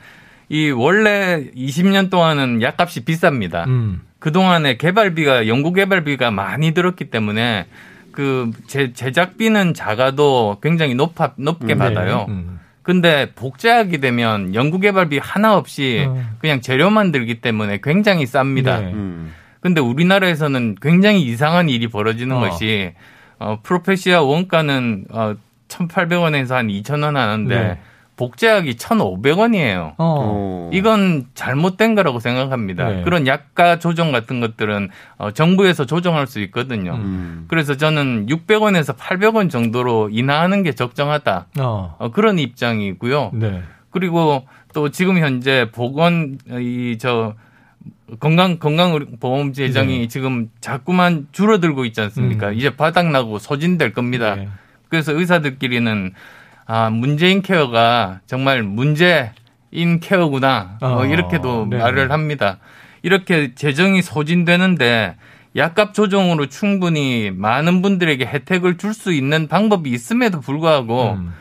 이 0.54 0.70
원래 0.70 1.50
20년 1.56 2.12
동안은 2.12 2.62
약값이 2.62 3.06
비쌉니다. 3.06 3.66
음. 3.66 4.02
그동안에 4.20 4.78
개발비가 4.78 5.48
연구 5.48 5.74
개발비가 5.74 6.30
많이 6.30 6.76
들었기 6.76 7.06
때문에 7.06 7.66
그 8.12 8.52
제, 8.68 8.94
제작비는 8.94 9.74
작아도 9.74 10.60
굉장히 10.62 10.94
높아 10.94 11.34
높게 11.38 11.74
음. 11.74 11.80
받아요. 11.80 12.26
네. 12.28 12.34
음. 12.34 12.60
근데 12.84 13.32
복제하게 13.34 13.98
되면 13.98 14.54
연구 14.54 14.80
개발비 14.80 15.18
하나 15.18 15.58
없이 15.58 16.06
음. 16.08 16.36
그냥 16.38 16.62
재료만 16.62 17.12
들기 17.12 17.42
때문에 17.42 17.80
굉장히 17.82 18.26
쌉니다. 18.26 18.80
네. 18.80 18.94
음. 18.94 19.34
근데 19.60 19.82
우리나라에서는 19.82 20.76
굉장히 20.84 21.24
이상한 21.24 21.68
일이 21.68 21.88
벌어지는 21.88 22.36
어. 22.36 22.40
것이 22.42 22.94
어, 23.40 23.58
프로페시아 23.64 24.22
원가는 24.22 25.06
어, 25.10 25.34
1,800원에서 25.68 26.52
한 26.52 26.68
2,000원 26.68 27.16
하는데 27.16 27.60
네. 27.60 27.80
복제약이 28.16 28.76
1,500원이에요. 28.76 29.96
어. 29.98 30.70
이건 30.74 31.26
잘못된 31.34 31.96
거라고 31.96 32.20
생각합니다. 32.20 32.90
네. 32.90 33.04
그런 33.04 33.26
약가 33.28 33.80
조정 33.80 34.12
같은 34.12 34.40
것들은 34.40 34.90
어, 35.18 35.32
정부에서 35.32 35.86
조정할 35.86 36.28
수 36.28 36.40
있거든요. 36.42 36.94
음. 36.96 37.46
그래서 37.48 37.76
저는 37.76 38.28
600원에서 38.28 38.96
800원 38.96 39.50
정도로 39.50 40.10
인하하는 40.12 40.64
게 40.64 40.74
적정하다. 40.74 41.48
어. 41.60 41.96
어, 42.00 42.12
그런 42.12 42.40
입장이고요. 42.40 43.32
네. 43.34 43.62
그리고 43.90 44.46
또 44.74 44.90
지금 44.90 45.18
현재 45.20 45.70
보건 45.72 46.38
이 46.50 46.98
저 47.00 47.34
건강 48.20 48.60
건강보험 48.60 49.54
재정이 49.54 50.00
네. 50.00 50.08
지금 50.08 50.50
자꾸만 50.62 51.28
줄어들고 51.32 51.86
있지 51.86 52.00
않습니까? 52.02 52.50
음. 52.50 52.54
이제 52.54 52.76
바닥나고 52.76 53.40
소진될 53.40 53.94
겁니다. 53.94 54.36
네. 54.36 54.48
그래서 54.90 55.12
의사들끼리는 55.18 56.14
아, 56.66 56.90
문재인 56.90 57.42
케어가 57.42 58.20
정말 58.26 58.64
문제인 58.64 60.00
케어구나. 60.02 60.78
뭐 60.80 61.02
어, 61.02 61.06
이렇게도 61.06 61.68
네 61.70 61.78
말을 61.78 62.12
합니다. 62.12 62.58
이렇게 63.02 63.54
재정이 63.54 64.02
소진되는데 64.02 65.16
약값 65.56 65.94
조정으로 65.94 66.48
충분히 66.48 67.32
많은 67.32 67.82
분들에게 67.82 68.26
혜택을 68.26 68.78
줄 68.78 68.94
수 68.94 69.12
있는 69.14 69.48
방법이 69.48 69.90
있음에도 69.92 70.40
불구하고 70.40 71.14
음. 71.14 71.34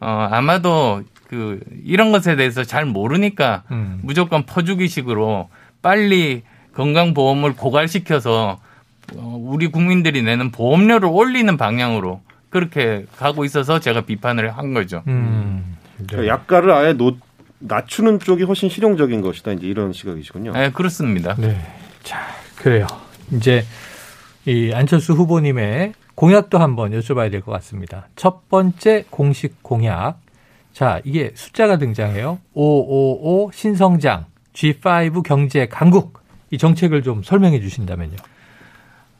어, 0.00 0.28
아마도 0.30 1.02
그 1.28 1.60
이런 1.84 2.10
것에 2.10 2.34
대해서 2.36 2.64
잘 2.64 2.84
모르니까 2.86 3.62
음. 3.70 4.00
무조건 4.02 4.44
퍼주기식으로 4.44 5.48
빨리 5.82 6.42
건강보험을 6.74 7.54
고갈시켜서 7.54 8.58
어, 9.16 9.38
우리 9.40 9.66
국민들이 9.68 10.22
내는 10.22 10.50
보험료를 10.50 11.08
올리는 11.12 11.56
방향으로 11.56 12.20
그렇게 12.50 13.06
가고 13.16 13.44
있어서 13.44 13.78
제가 13.80 14.02
비판을 14.02 14.50
한 14.56 14.74
거죠. 14.74 15.02
음. 15.06 15.76
네. 15.98 16.06
그러니까 16.08 16.34
약가를 16.34 16.70
아예 16.72 16.92
놓, 16.92 17.16
낮추는 17.60 18.18
쪽이 18.20 18.44
훨씬 18.44 18.68
실용적인 18.68 19.20
것이다. 19.20 19.52
이제 19.52 19.66
이런 19.66 19.92
시각이시군요. 19.92 20.52
네, 20.52 20.70
그렇습니다. 20.70 21.34
네. 21.36 21.56
자, 22.02 22.18
그래요. 22.56 22.86
이제 23.32 23.64
이 24.46 24.72
안철수 24.72 25.12
후보님의 25.14 25.92
공약도 26.14 26.58
한번 26.58 26.90
여쭤봐야 26.92 27.30
될 27.30 27.40
것 27.42 27.52
같습니다. 27.52 28.08
첫 28.16 28.48
번째 28.48 29.04
공식 29.10 29.62
공약. 29.62 30.18
자, 30.72 31.00
이게 31.04 31.32
숫자가 31.34 31.78
등장해요. 31.78 32.38
555 32.54 33.50
신성장, 33.54 34.26
G5 34.52 35.22
경제 35.22 35.66
강국. 35.66 36.20
이 36.50 36.58
정책을 36.58 37.02
좀 37.02 37.22
설명해 37.22 37.60
주신다면요. 37.60 38.16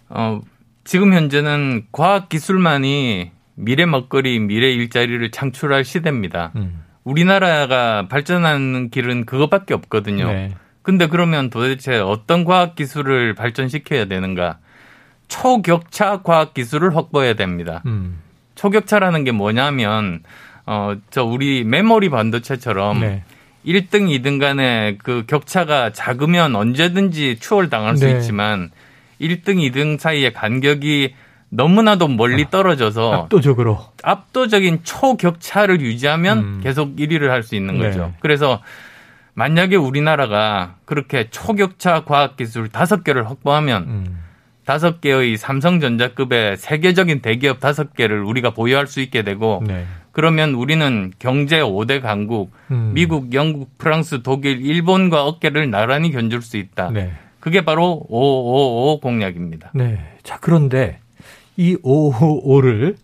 어, 0.08 0.40
지금 0.90 1.14
현재는 1.14 1.84
과학 1.92 2.28
기술만이 2.28 3.30
미래 3.54 3.86
먹거리, 3.86 4.40
미래 4.40 4.72
일자리를 4.72 5.30
창출할 5.30 5.84
시대입니다. 5.84 6.50
음. 6.56 6.82
우리나라가 7.04 8.08
발전하는 8.08 8.90
길은 8.90 9.24
그것밖에 9.24 9.72
없거든요. 9.72 10.26
네. 10.26 10.50
근데 10.82 11.06
그러면 11.06 11.48
도대체 11.48 12.00
어떤 12.00 12.44
과학 12.44 12.74
기술을 12.74 13.36
발전시켜야 13.36 14.06
되는가? 14.06 14.58
초격차 15.28 16.22
과학 16.22 16.54
기술을 16.54 16.96
확보해야 16.96 17.34
됩니다. 17.34 17.84
음. 17.86 18.18
초격차라는 18.56 19.22
게 19.22 19.30
뭐냐면 19.30 20.24
어 20.66 20.96
저 21.10 21.22
우리 21.22 21.62
메모리 21.62 22.08
반도체처럼 22.08 22.98
네. 22.98 23.22
1등, 23.64 24.08
2등 24.08 24.40
간의 24.40 24.98
그 24.98 25.22
격차가 25.28 25.92
작으면 25.92 26.56
언제든지 26.56 27.38
추월당할 27.38 27.96
수 27.96 28.06
네. 28.06 28.16
있지만 28.16 28.72
1등, 29.20 29.56
2등 29.70 29.98
사이의 29.98 30.32
간격이 30.32 31.14
너무나도 31.50 32.08
멀리 32.08 32.44
아, 32.44 32.50
떨어져서 32.50 33.12
압도적으로 33.12 33.80
압도적인 34.02 34.80
초격차를 34.84 35.80
유지하면 35.80 36.38
음. 36.38 36.60
계속 36.62 36.96
1위를 36.96 37.28
할 37.28 37.42
수 37.42 37.56
있는 37.56 37.78
거죠. 37.78 38.06
네. 38.06 38.14
그래서 38.20 38.60
만약에 39.34 39.76
우리나라가 39.76 40.76
그렇게 40.84 41.28
초격차 41.30 42.04
과학기술 42.04 42.68
다섯 42.68 43.02
개를 43.04 43.28
확보하면 43.28 43.82
음. 43.82 44.18
다섯 44.64 44.96
음. 44.96 45.00
개의 45.00 45.36
삼성전자급의 45.36 46.56
세계적인 46.56 47.20
대기업 47.20 47.58
다섯 47.58 47.94
개를 47.94 48.22
우리가 48.22 48.50
보유할 48.50 48.86
수 48.86 49.00
있게 49.00 49.22
되고 49.22 49.62
네. 49.66 49.86
그러면 50.12 50.54
우리는 50.54 51.12
경제 51.18 51.60
5대 51.60 52.00
강국 52.02 52.52
음. 52.70 52.92
미국, 52.94 53.32
영국, 53.32 53.76
프랑스, 53.78 54.22
독일, 54.22 54.64
일본과 54.64 55.24
어깨를 55.24 55.70
나란히 55.70 56.12
견줄 56.12 56.42
수 56.42 56.56
있다. 56.56 56.90
네. 56.90 57.12
그게 57.40 57.64
바로 57.64 58.04
555 58.08 59.00
공약입니다. 59.00 59.70
네. 59.74 59.98
자, 60.22 60.38
그런데 60.40 61.00
이 61.56 61.76
555를 61.76 62.96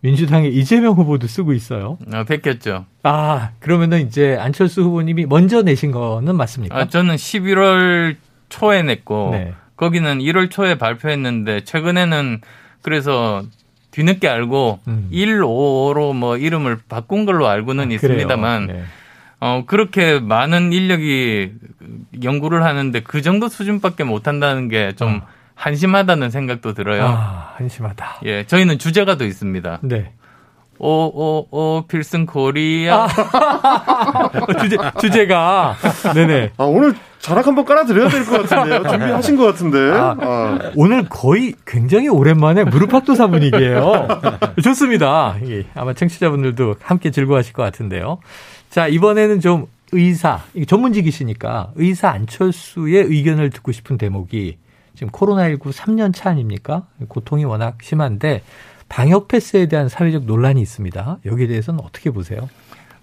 민주당의 0.00 0.54
이재명 0.54 0.94
후보도 0.94 1.26
쓰고 1.26 1.52
있어요. 1.52 1.98
아, 2.12 2.24
뺏겼죠. 2.24 2.86
아, 3.04 3.50
그러면은 3.60 4.06
이제 4.06 4.36
안철수 4.38 4.82
후보님이 4.82 5.26
먼저 5.26 5.62
내신 5.62 5.92
거는 5.92 6.36
맞습니까? 6.36 6.76
아, 6.76 6.88
저는 6.88 7.14
11월 7.14 8.16
초에 8.48 8.82
냈고 8.82 9.30
네. 9.32 9.52
거기는 9.76 10.18
1월 10.18 10.50
초에 10.50 10.76
발표했는데 10.76 11.62
최근에는 11.64 12.40
그래서 12.82 13.44
뒤늦게 13.92 14.28
알고 14.28 14.80
음. 14.88 15.08
155로 15.12 16.14
뭐 16.14 16.36
이름을 16.36 16.78
바꾼 16.88 17.24
걸로 17.24 17.46
알고는 17.46 17.90
아, 17.90 17.92
있습니다만 17.92 18.66
네. 18.66 18.82
어 19.44 19.64
그렇게 19.66 20.20
많은 20.20 20.72
인력이 20.72 21.52
연구를 22.22 22.62
하는데 22.62 23.00
그 23.02 23.22
정도 23.22 23.48
수준밖에 23.48 24.04
못 24.04 24.28
한다는 24.28 24.68
게좀 24.68 25.16
어. 25.16 25.26
한심하다는 25.56 26.30
생각도 26.30 26.74
들어요. 26.74 27.06
아, 27.06 27.52
한심하다. 27.56 28.20
예, 28.24 28.44
저희는 28.46 28.78
주제가 28.78 29.16
도 29.16 29.24
있습니다. 29.24 29.80
네. 29.82 30.12
오, 30.78 30.88
오, 30.88 31.46
오, 31.50 31.82
필승 31.88 32.26
코리아. 32.26 33.06
아, 33.08 34.30
주제, 34.62 34.76
주제가. 35.00 35.74
네네. 36.14 36.52
아, 36.56 36.64
오늘 36.64 36.94
자락 37.18 37.46
한번 37.46 37.64
깔아드려야 37.64 38.08
될 38.08 38.24
것 38.24 38.48
같은데요. 38.48 38.82
준비하신 38.90 39.36
것 39.36 39.44
같은데. 39.46 39.78
아, 39.92 40.16
아. 40.20 40.58
오늘 40.76 41.08
거의 41.08 41.54
굉장히 41.66 42.08
오랜만에 42.08 42.62
무릎팍도사 42.64 43.26
분위기예요. 43.28 44.06
좋습니다. 44.62 45.34
아마 45.74 45.92
청취자분들도 45.94 46.76
함께 46.82 47.10
즐거워하실 47.10 47.52
것 47.52 47.62
같은데요. 47.62 48.18
자, 48.72 48.88
이번에는 48.88 49.40
좀 49.40 49.66
의사, 49.92 50.40
전문직이시니까 50.66 51.72
의사 51.74 52.08
안철수의 52.08 53.04
의견을 53.04 53.50
듣고 53.50 53.70
싶은 53.70 53.98
대목이 53.98 54.56
지금 54.94 55.12
코로나19 55.12 55.74
3년 55.74 56.14
차 56.14 56.30
아닙니까? 56.30 56.86
고통이 57.08 57.44
워낙 57.44 57.76
심한데 57.82 58.42
방역 58.88 59.28
패스에 59.28 59.66
대한 59.66 59.90
사회적 59.90 60.24
논란이 60.24 60.62
있습니다. 60.62 61.18
여기에 61.26 61.48
대해서는 61.48 61.80
어떻게 61.84 62.10
보세요? 62.10 62.48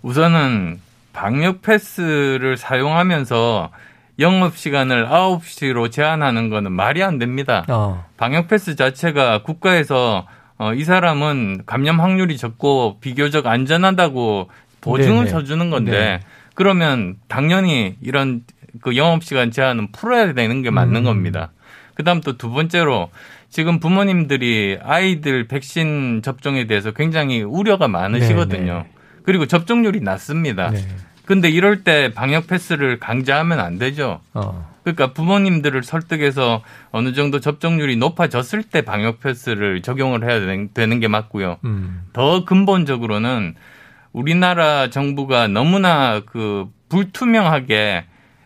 우선은 0.02 0.80
방역 1.14 1.62
패스를 1.62 2.58
사용하면서 2.58 3.70
영업 4.18 4.58
시간을 4.58 5.08
9시로 5.08 5.92
제한하는 5.92 6.50
거는 6.50 6.72
말이 6.72 7.04
안 7.04 7.20
됩니다. 7.20 7.64
어. 7.70 8.06
방역 8.18 8.48
패스 8.48 8.76
자체가 8.76 9.44
국가에서 9.44 10.26
어, 10.58 10.74
이 10.74 10.84
사람은 10.84 11.62
감염 11.68 12.02
확률이 12.02 12.38
적고 12.38 12.98
비교적 13.02 13.46
안전하다고 13.46 14.50
보증을 14.82 15.26
네네. 15.26 15.30
쳐주는 15.30 15.70
건데 15.70 15.92
네. 15.92 16.20
그러면 16.54 17.16
당연히 17.28 17.96
이런 18.02 18.44
그 18.82 18.96
영업 18.96 19.24
시간 19.24 19.52
제한은 19.52 19.92
풀어야 19.92 20.34
되는 20.34 20.62
게 20.62 20.70
맞는 20.70 20.98
음. 20.98 21.04
겁니다. 21.04 21.52
그 21.96 22.04
다음 22.04 22.22
또 22.22 22.38
두 22.38 22.50
번째로 22.50 23.10
지금 23.50 23.80
부모님들이 23.80 24.78
아이들 24.84 25.48
백신 25.48 26.22
접종에 26.24 26.68
대해서 26.68 26.92
굉장히 26.92 27.42
우려가 27.42 27.88
많으시거든요. 27.88 28.74
네, 28.74 28.84
네. 28.84 28.90
그리고 29.24 29.48
접종률이 29.48 30.02
낮습니다. 30.02 30.70
네. 30.70 30.88
근데 31.26 31.50
이럴 31.50 31.84
때 31.84 32.12
방역 32.14 32.48
패스를 32.48 33.00
강제하면 33.00 33.60
안 33.60 33.78
되죠. 33.78 34.22
어. 34.34 34.68
그러니까 34.84 35.14
부모님들을 35.14 35.84
설득해서 35.84 36.64
어느 36.92 37.14
정도 37.14 37.40
접종률이 37.40 37.98
높아졌을 37.98 38.64
때 38.64 38.82
방역 38.82 39.20
패스를 39.20 39.82
적용을 39.82 40.24
해야 40.24 40.40
되는 40.74 41.00
게 41.00 41.08
맞고요. 41.08 41.58
음. 41.66 42.02
더 42.14 42.46
근본적으로는 42.46 43.56
우리나라 44.12 44.90
정부가 44.90 45.48
너무나 45.48 46.22
그 46.26 46.68
불투명하게 46.90 48.06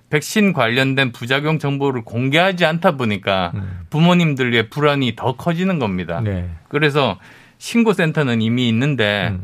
백신 0.09 0.53
관련된 0.53 1.11
부작용 1.11 1.57
정보를 1.57 2.03
공개하지 2.03 2.65
않다 2.65 2.97
보니까 2.97 3.51
음. 3.55 3.79
부모님들의 3.89 4.69
불안이 4.69 5.15
더 5.15 5.35
커지는 5.35 5.79
겁니다. 5.79 6.21
네. 6.21 6.49
그래서 6.69 7.17
신고센터는 7.57 8.41
이미 8.41 8.67
있는데 8.69 9.29
음. 9.31 9.43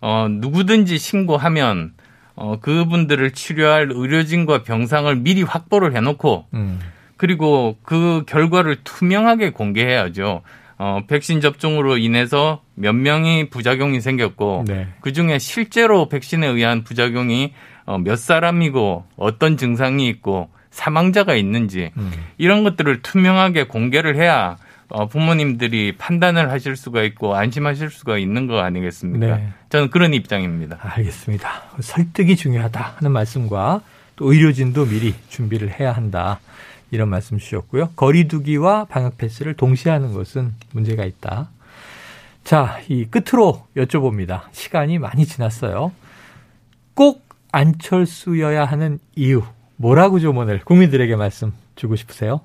어, 0.00 0.26
누구든지 0.28 0.98
신고하면 0.98 1.92
어, 2.34 2.58
그분들을 2.60 3.32
치료할 3.32 3.90
의료진과 3.92 4.62
병상을 4.62 5.14
미리 5.16 5.42
확보를 5.42 5.94
해놓고 5.94 6.46
음. 6.54 6.80
그리고 7.16 7.76
그 7.82 8.24
결과를 8.26 8.78
투명하게 8.84 9.50
공개해야죠. 9.50 10.42
어, 10.78 11.00
백신 11.08 11.40
접종으로 11.40 11.98
인해서 11.98 12.62
몇 12.74 12.94
명이 12.94 13.50
부작용이 13.50 14.00
생겼고 14.00 14.64
네. 14.68 14.86
그 15.00 15.12
중에 15.12 15.38
실제로 15.38 16.08
백신에 16.08 16.46
의한 16.46 16.84
부작용이 16.84 17.52
어, 17.84 17.98
몇 17.98 18.16
사람이고 18.16 19.04
어떤 19.16 19.56
증상이 19.56 20.08
있고 20.08 20.48
사망자가 20.70 21.34
있는지 21.34 21.90
음. 21.96 22.12
이런 22.38 22.62
것들을 22.62 23.02
투명하게 23.02 23.64
공개를 23.64 24.16
해야 24.16 24.56
어, 24.88 25.06
부모님들이 25.06 25.96
판단을 25.98 26.50
하실 26.50 26.76
수가 26.76 27.02
있고 27.02 27.34
안심하실 27.34 27.90
수가 27.90 28.16
있는 28.16 28.46
거 28.46 28.60
아니겠습니까? 28.60 29.36
네. 29.36 29.48
저는 29.68 29.90
그런 29.90 30.14
입장입니다. 30.14 30.78
알겠습니다. 30.80 31.50
설득이 31.80 32.36
중요하다 32.36 32.94
하는 32.96 33.12
말씀과 33.12 33.82
또 34.16 34.32
의료진도 34.32 34.86
미리 34.86 35.14
준비를 35.28 35.78
해야 35.78 35.92
한다. 35.92 36.40
이런 36.90 37.08
말씀 37.08 37.38
주셨고요. 37.38 37.90
거리두기와 37.96 38.86
방역 38.86 39.18
패스를 39.18 39.54
동시에 39.54 39.92
하는 39.92 40.12
것은 40.12 40.54
문제가 40.72 41.04
있다. 41.04 41.50
자, 42.44 42.78
이 42.88 43.04
끝으로 43.04 43.66
여쭤봅니다. 43.76 44.42
시간이 44.52 44.98
많이 44.98 45.26
지났어요. 45.26 45.92
꼭 46.94 47.28
안철수여야 47.52 48.64
하는 48.64 48.98
이유 49.14 49.42
뭐라고 49.76 50.18
좀 50.18 50.36
오늘 50.38 50.60
국민들에게 50.60 51.14
말씀 51.16 51.52
주고 51.76 51.94
싶으세요? 51.96 52.40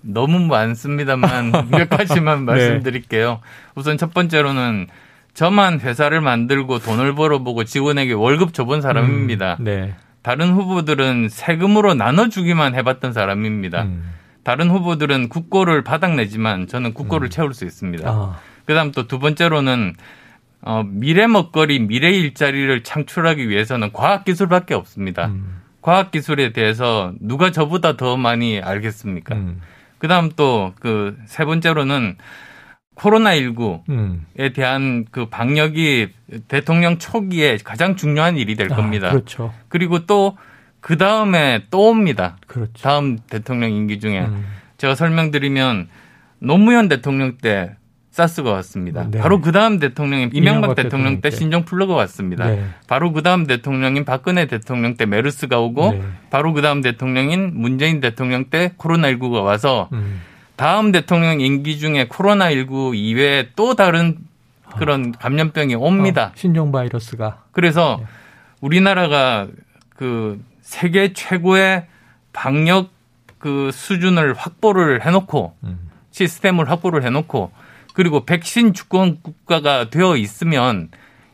너무 0.00 0.38
많습니다만 0.38 1.68
몇 1.70 1.88
가지만 1.88 2.40
네. 2.40 2.52
말씀드릴게요. 2.52 3.40
우선 3.74 3.98
첫 3.98 4.14
번째로는 4.14 4.86
저만 5.34 5.80
회사를 5.80 6.20
만들고 6.20 6.78
돈을 6.78 7.14
벌어보고 7.14 7.64
직원에게 7.64 8.12
월급 8.12 8.54
줘본 8.54 8.80
사람입니다. 8.80 9.56
음, 9.60 9.64
네. 9.64 9.94
다른 10.28 10.52
후보들은 10.52 11.30
세금으로 11.30 11.94
나눠주기만 11.94 12.74
해봤던 12.74 13.14
사람입니다. 13.14 13.84
음. 13.84 14.12
다른 14.42 14.68
후보들은 14.68 15.30
국고를 15.30 15.82
바닥내지만 15.84 16.66
저는 16.66 16.92
국고를 16.92 17.28
음. 17.28 17.30
채울 17.30 17.54
수 17.54 17.64
있습니다. 17.64 18.06
아. 18.06 18.38
그다음 18.66 18.92
또 18.92 19.06
두 19.06 19.18
번째로는 19.20 19.94
어, 20.60 20.82
미래 20.86 21.26
먹거리, 21.26 21.78
미래 21.78 22.10
일자리를 22.10 22.82
창출하기 22.82 23.48
위해서는 23.48 23.90
과학기술밖에 23.94 24.74
없습니다. 24.74 25.28
음. 25.28 25.62
과학기술에 25.80 26.52
대해서 26.52 27.14
누가 27.22 27.50
저보다 27.50 27.96
더 27.96 28.18
많이 28.18 28.60
알겠습니까? 28.60 29.34
음. 29.34 29.62
그 29.96 30.08
다음 30.08 30.28
또 30.36 30.74
그 30.78 31.16
세 31.24 31.46
번째로는 31.46 32.16
코로나19에 32.98 33.82
음. 33.88 34.26
대한 34.54 35.06
그 35.10 35.26
방역이 35.26 36.08
대통령 36.48 36.98
초기에 36.98 37.58
가장 37.64 37.96
중요한 37.96 38.36
일이 38.36 38.54
될 38.56 38.72
아, 38.72 38.76
겁니다. 38.76 39.10
그렇죠. 39.10 39.52
그리고 39.68 40.04
또 40.04 40.36
그 40.80 40.96
다음에 40.96 41.64
또 41.70 41.88
옵니다. 41.88 42.36
그렇죠. 42.46 42.72
다음 42.82 43.18
대통령 43.18 43.72
임기 43.72 43.98
중에 43.98 44.20
음. 44.20 44.44
제가 44.76 44.94
설명드리면 44.94 45.88
노무현 46.38 46.88
대통령 46.88 47.36
때 47.38 47.74
사스가 48.10 48.50
왔습니다. 48.52 49.08
네. 49.10 49.18
바로 49.18 49.40
그 49.40 49.52
다음 49.52 49.78
대통령인 49.78 50.30
이명박, 50.32 50.74
대통령, 50.74 50.80
대통령 50.80 51.20
때 51.20 51.30
신종 51.30 51.64
플러가 51.64 51.94
왔습니다. 51.94 52.46
네. 52.46 52.64
바로 52.86 53.12
그 53.12 53.22
다음 53.22 53.46
대통령인 53.46 54.04
박근혜 54.04 54.46
대통령 54.46 54.96
때 54.96 55.06
메르스가 55.06 55.60
오고 55.60 55.92
네. 55.92 56.02
바로 56.30 56.52
그 56.52 56.62
다음 56.62 56.80
대통령인 56.80 57.52
문재인 57.54 58.00
대통령 58.00 58.46
때 58.46 58.72
코로나19가 58.78 59.44
와서 59.44 59.88
음. 59.92 60.20
다음 60.58 60.90
대통령 60.90 61.40
임기 61.40 61.78
중에 61.78 62.08
코로나19 62.08 62.96
이외에 62.96 63.48
또 63.54 63.76
다른 63.76 64.18
그런 64.76 65.14
아. 65.14 65.18
감염병이 65.20 65.76
옵니다. 65.76 66.26
어, 66.26 66.32
신종 66.34 66.72
바이러스가. 66.72 67.44
그래서 67.52 67.98
네. 68.00 68.06
우리나라가 68.60 69.46
그 69.90 70.42
세계 70.60 71.12
최고의 71.12 71.86
방역 72.32 72.90
그 73.38 73.70
수준을 73.72 74.34
확보를 74.34 75.06
해놓고 75.06 75.54
음. 75.62 75.90
시스템을 76.10 76.68
확보를 76.68 77.04
해놓고 77.04 77.52
그리고 77.94 78.24
백신 78.26 78.74
주권 78.74 79.22
국가가 79.22 79.90
되어 79.90 80.16
있으면 80.16 80.90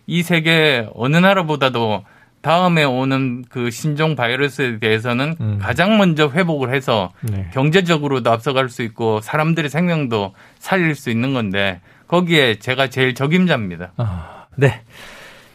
이 0.06 0.22
세계 0.22 0.86
어느 0.94 1.16
나라보다도 1.16 2.04
다음에 2.44 2.84
오는 2.84 3.42
그 3.48 3.70
신종 3.70 4.16
바이러스에 4.16 4.78
대해서는 4.78 5.34
음. 5.40 5.58
가장 5.62 5.96
먼저 5.96 6.28
회복을 6.28 6.74
해서 6.74 7.10
네. 7.22 7.48
경제적으로도 7.54 8.30
앞서갈 8.30 8.68
수 8.68 8.82
있고 8.82 9.22
사람들의 9.22 9.70
생명도 9.70 10.34
살릴 10.58 10.94
수 10.94 11.08
있는 11.08 11.32
건데 11.32 11.80
거기에 12.06 12.56
제가 12.56 12.88
제일 12.88 13.14
적임자입니다. 13.14 13.92
아, 13.96 14.44
네. 14.56 14.82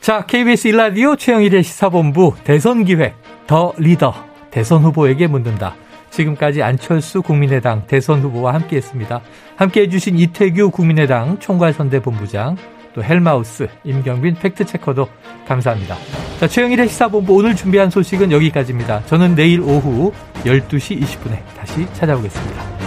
자, 0.02 0.26
KBS 0.26 0.70
일라디오 0.70 1.16
최영일의 1.16 1.62
시사본부 1.62 2.34
대선 2.44 2.84
기획 2.86 3.14
더 3.46 3.72
리더 3.78 4.12
대선 4.50 4.82
후보에게 4.82 5.28
묻는다. 5.28 5.76
지금까지 6.10 6.64
안철수 6.64 7.22
국민의당 7.22 7.86
대선 7.86 8.22
후보와 8.22 8.56
함께했습니다. 8.56 9.22
함께해 9.58 9.90
주신 9.90 10.18
이태규 10.18 10.72
국민의당 10.72 11.38
총괄선대본부장, 11.38 12.58
또 12.94 13.04
헬마우스, 13.04 13.68
임경빈 13.84 14.36
팩트체커도 14.36 15.08
감사합니다. 15.48 15.96
자, 16.40 16.48
최영일의 16.48 16.88
시사본부 16.88 17.34
오늘 17.36 17.56
준비한 17.56 17.90
소식은 17.90 18.32
여기까지입니다. 18.32 19.06
저는 19.06 19.36
내일 19.36 19.62
오후 19.62 20.14
12시 20.44 21.02
20분에 21.02 21.40
다시 21.58 21.86
찾아오겠습니다. 21.94 22.79